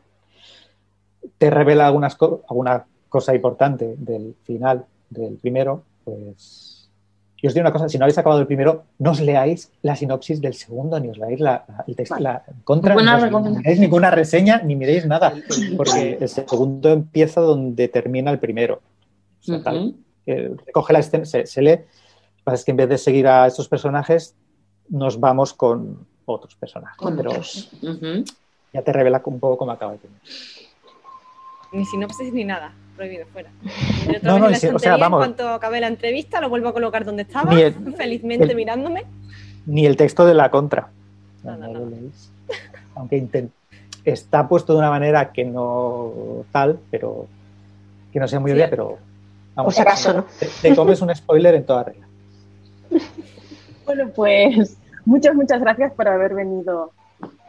te 1.40 1.50
revela 1.50 1.88
algunas 1.88 2.16
alguna 2.48 2.86
cosa 3.10 3.34
importante 3.34 3.96
del 3.98 4.36
final 4.44 4.86
del 5.10 5.38
primero, 5.38 5.84
pues 6.04 6.65
os 7.48 7.54
digo 7.54 7.64
una 7.64 7.72
cosa, 7.72 7.90
si 7.90 7.98
no 7.98 8.06
habéis 8.06 8.18
acabado 8.18 8.42
el 8.42 8.48
primero, 8.48 8.86
no 9.00 9.12
os 9.12 9.20
leáis 9.20 9.72
la 9.82 9.96
sinopsis 9.96 10.42
del 10.42 10.54
segundo, 10.54 11.00
ni 11.00 11.10
os 11.10 11.18
leáis 11.18 11.40
la, 11.40 11.66
el 11.88 11.96
texto, 11.96 12.18
la 12.20 12.44
contra, 12.64 12.96
ni 12.96 13.58
miréis 13.58 13.80
ninguna 13.80 14.12
reseña, 14.12 14.62
ni 14.64 14.76
miréis 14.76 15.06
nada, 15.06 15.34
porque 15.78 16.18
el 16.20 16.30
segundo 16.30 16.92
empieza 16.92 17.42
donde 17.42 17.88
termina 17.88 18.32
el 18.32 18.40
primero. 18.40 18.82
coge 20.74 20.94
la 20.94 21.00
escena, 21.00 21.26
se, 21.26 21.62
lee, 21.62 21.72
lo 21.72 21.78
que 21.78 22.44
pasa 22.44 22.56
es 22.56 22.66
que 22.66 22.72
en 22.72 22.78
vez 22.78 22.90
de 22.90 22.98
seguir 22.98 23.28
a 23.28 23.48
estos 23.48 23.68
personajes, 23.68 24.36
nos 24.90 25.20
vamos 25.20 25.54
con, 25.54 26.06
otros 26.26 26.56
personajes. 26.56 26.98
pero 27.18 27.32
ya 28.74 28.82
te 28.82 28.94
revela 28.94 29.22
un 29.26 29.40
poco 29.40 29.58
cómo 29.58 29.72
acaba 29.72 29.94
el 29.94 30.00
tener. 30.00 30.18
Ni 31.72 31.86
sinopsis 31.86 32.32
ni 32.34 32.46
nada, 32.46 32.74
prohibido 32.96 33.26
fuera. 33.28 33.50
No, 34.22 34.40
no, 34.40 34.48
o 34.48 34.80
sea, 34.80 34.98
vamos. 34.98 35.26
En 35.26 35.34
cuanto 35.34 35.50
acabe 35.50 35.80
la 35.80 35.88
entrevista, 35.88 36.40
lo 36.40 36.50
vuelvo 36.50 36.70
a 36.70 36.74
colocar 36.74 37.06
donde 37.06 37.24
estaba, 37.24 37.52
felizmente 37.98 38.54
mirándome. 38.54 39.06
Ni 39.66 39.86
el 39.86 39.98
texto 39.98 40.26
de 40.26 40.34
la 40.36 40.52
contra. 40.52 40.90
Aunque 42.96 43.50
está 44.04 44.48
puesto 44.48 44.74
de 44.74 44.80
una 44.80 44.90
manera 44.90 45.32
que 45.32 45.44
no 45.44 46.46
tal, 46.52 46.80
pero 46.92 47.28
que 48.14 48.20
no 48.20 48.28
sea 48.28 48.40
muy 48.40 48.52
obvia, 48.52 48.70
pero 48.70 48.98
vamos, 49.56 49.78
acaso, 49.80 50.14
¿no? 50.14 50.26
te, 50.40 50.48
te 50.62 50.76
comes 50.76 51.02
un 51.02 51.14
spoiler 51.16 51.56
en 51.56 51.66
toda 51.66 51.84
regla. 51.84 52.08
Bueno, 53.86 54.10
pues 54.16 54.80
Muchas, 55.06 55.36
muchas 55.36 55.62
gracias 55.62 55.94
por 55.94 56.08
haber 56.08 56.34
venido 56.34 56.92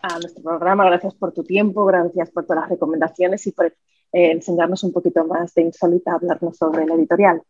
a 0.02 0.18
nuestro 0.18 0.42
programa. 0.42 0.84
Gracias 0.84 1.14
por 1.14 1.32
tu 1.32 1.42
tiempo, 1.42 1.86
gracias 1.86 2.30
por 2.30 2.44
todas 2.44 2.62
las 2.62 2.70
recomendaciones 2.70 3.46
y 3.46 3.52
por 3.52 3.72
eh, 4.12 4.30
enseñarnos 4.32 4.82
un 4.84 4.92
poquito 4.92 5.24
más 5.24 5.54
de 5.54 5.62
Insólita, 5.62 6.14
hablarnos 6.14 6.56
sobre 6.56 6.86
la 6.86 6.94
editorial. 6.94 7.42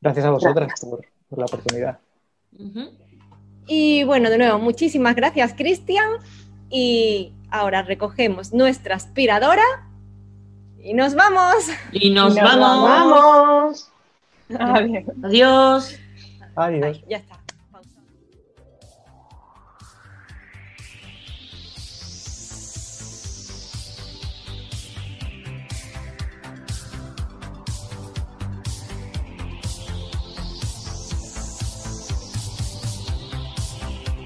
Gracias 0.00 0.26
a 0.26 0.30
vosotras 0.30 0.72
por, 0.80 1.38
la 1.38 1.44
oportunidad. 1.44 1.98
Y 3.66 4.04
bueno, 4.04 4.30
de 4.30 4.38
nuevo, 4.38 4.58
muchísimas 4.58 5.14
gracias, 5.14 5.54
Cristian. 5.54 6.08
Y 6.70 7.32
ahora 7.50 7.82
recogemos 7.82 8.52
nuestra 8.52 8.96
aspiradora 8.96 9.64
y 10.82 10.94
nos 10.94 11.14
vamos. 11.14 11.68
Y 11.92 12.10
nos, 12.10 12.34
vamos. 12.34 13.90
Adiós. 14.58 15.10
Adiós. 15.22 15.98
Adiós. 16.56 17.04
ya 17.08 17.18
está. 17.18 17.37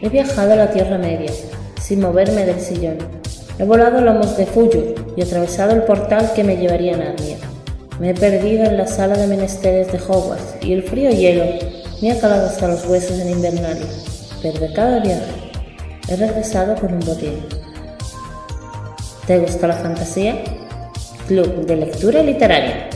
He 0.02 0.08
viajado 0.08 0.54
a 0.54 0.56
la 0.56 0.70
Tierra 0.72 0.98
Media, 0.98 1.30
sin 1.80 2.00
moverme 2.00 2.44
del 2.44 2.58
sillón. 2.58 2.98
He 3.56 3.62
volado 3.62 3.98
a 3.98 4.00
lomos 4.00 4.36
de 4.36 4.46
Fuyur 4.46 4.96
y 5.16 5.22
atravesado 5.22 5.76
el 5.76 5.84
portal 5.84 6.32
que 6.34 6.42
me 6.42 6.56
llevaría 6.56 6.94
a 6.94 6.96
Narnia. 6.96 7.36
Me 8.00 8.10
he 8.10 8.14
perdido 8.14 8.64
en 8.64 8.78
la 8.78 8.88
sala 8.88 9.16
de 9.16 9.28
menesteres 9.28 9.92
de 9.92 9.98
Hogwarts 9.98 10.56
y 10.60 10.72
el 10.72 10.82
frío 10.82 11.10
hielo 11.10 11.44
me 12.02 12.10
ha 12.10 12.18
calado 12.18 12.48
hasta 12.48 12.66
los 12.66 12.84
huesos 12.86 13.16
en 13.20 13.30
Invernalia. 13.30 13.86
Pero 14.42 14.58
de 14.58 14.72
cada 14.72 14.98
viaje 14.98 15.52
he 16.08 16.16
regresado 16.16 16.74
con 16.74 16.94
un 16.94 17.00
botín. 17.00 17.38
¿Te 19.28 19.38
gusta 19.38 19.68
la 19.68 19.74
fantasía? 19.74 20.34
Club 21.28 21.64
de 21.64 21.76
Lectura 21.76 22.24
Literaria. 22.24 22.88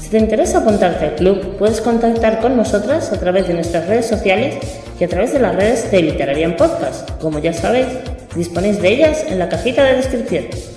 Si 0.00 0.10
te 0.10 0.18
interesa 0.18 0.58
apuntarte 0.58 1.06
al 1.06 1.14
club, 1.16 1.56
puedes 1.58 1.80
contactar 1.80 2.40
con 2.40 2.56
nosotras 2.56 3.10
a 3.10 3.18
través 3.18 3.48
de 3.48 3.54
nuestras 3.54 3.88
redes 3.88 4.06
sociales 4.06 4.81
y 5.02 5.04
a 5.04 5.08
través 5.08 5.32
de 5.32 5.40
las 5.40 5.56
redes 5.56 5.90
de 5.90 6.00
Literaria 6.00 6.46
en 6.46 6.56
Podcast. 6.56 7.10
Como 7.20 7.40
ya 7.40 7.52
sabéis, 7.52 7.88
disponéis 8.36 8.80
de 8.80 8.88
ellas 8.88 9.24
en 9.26 9.40
la 9.40 9.48
cajita 9.48 9.82
de 9.82 9.96
descripción. 9.96 10.71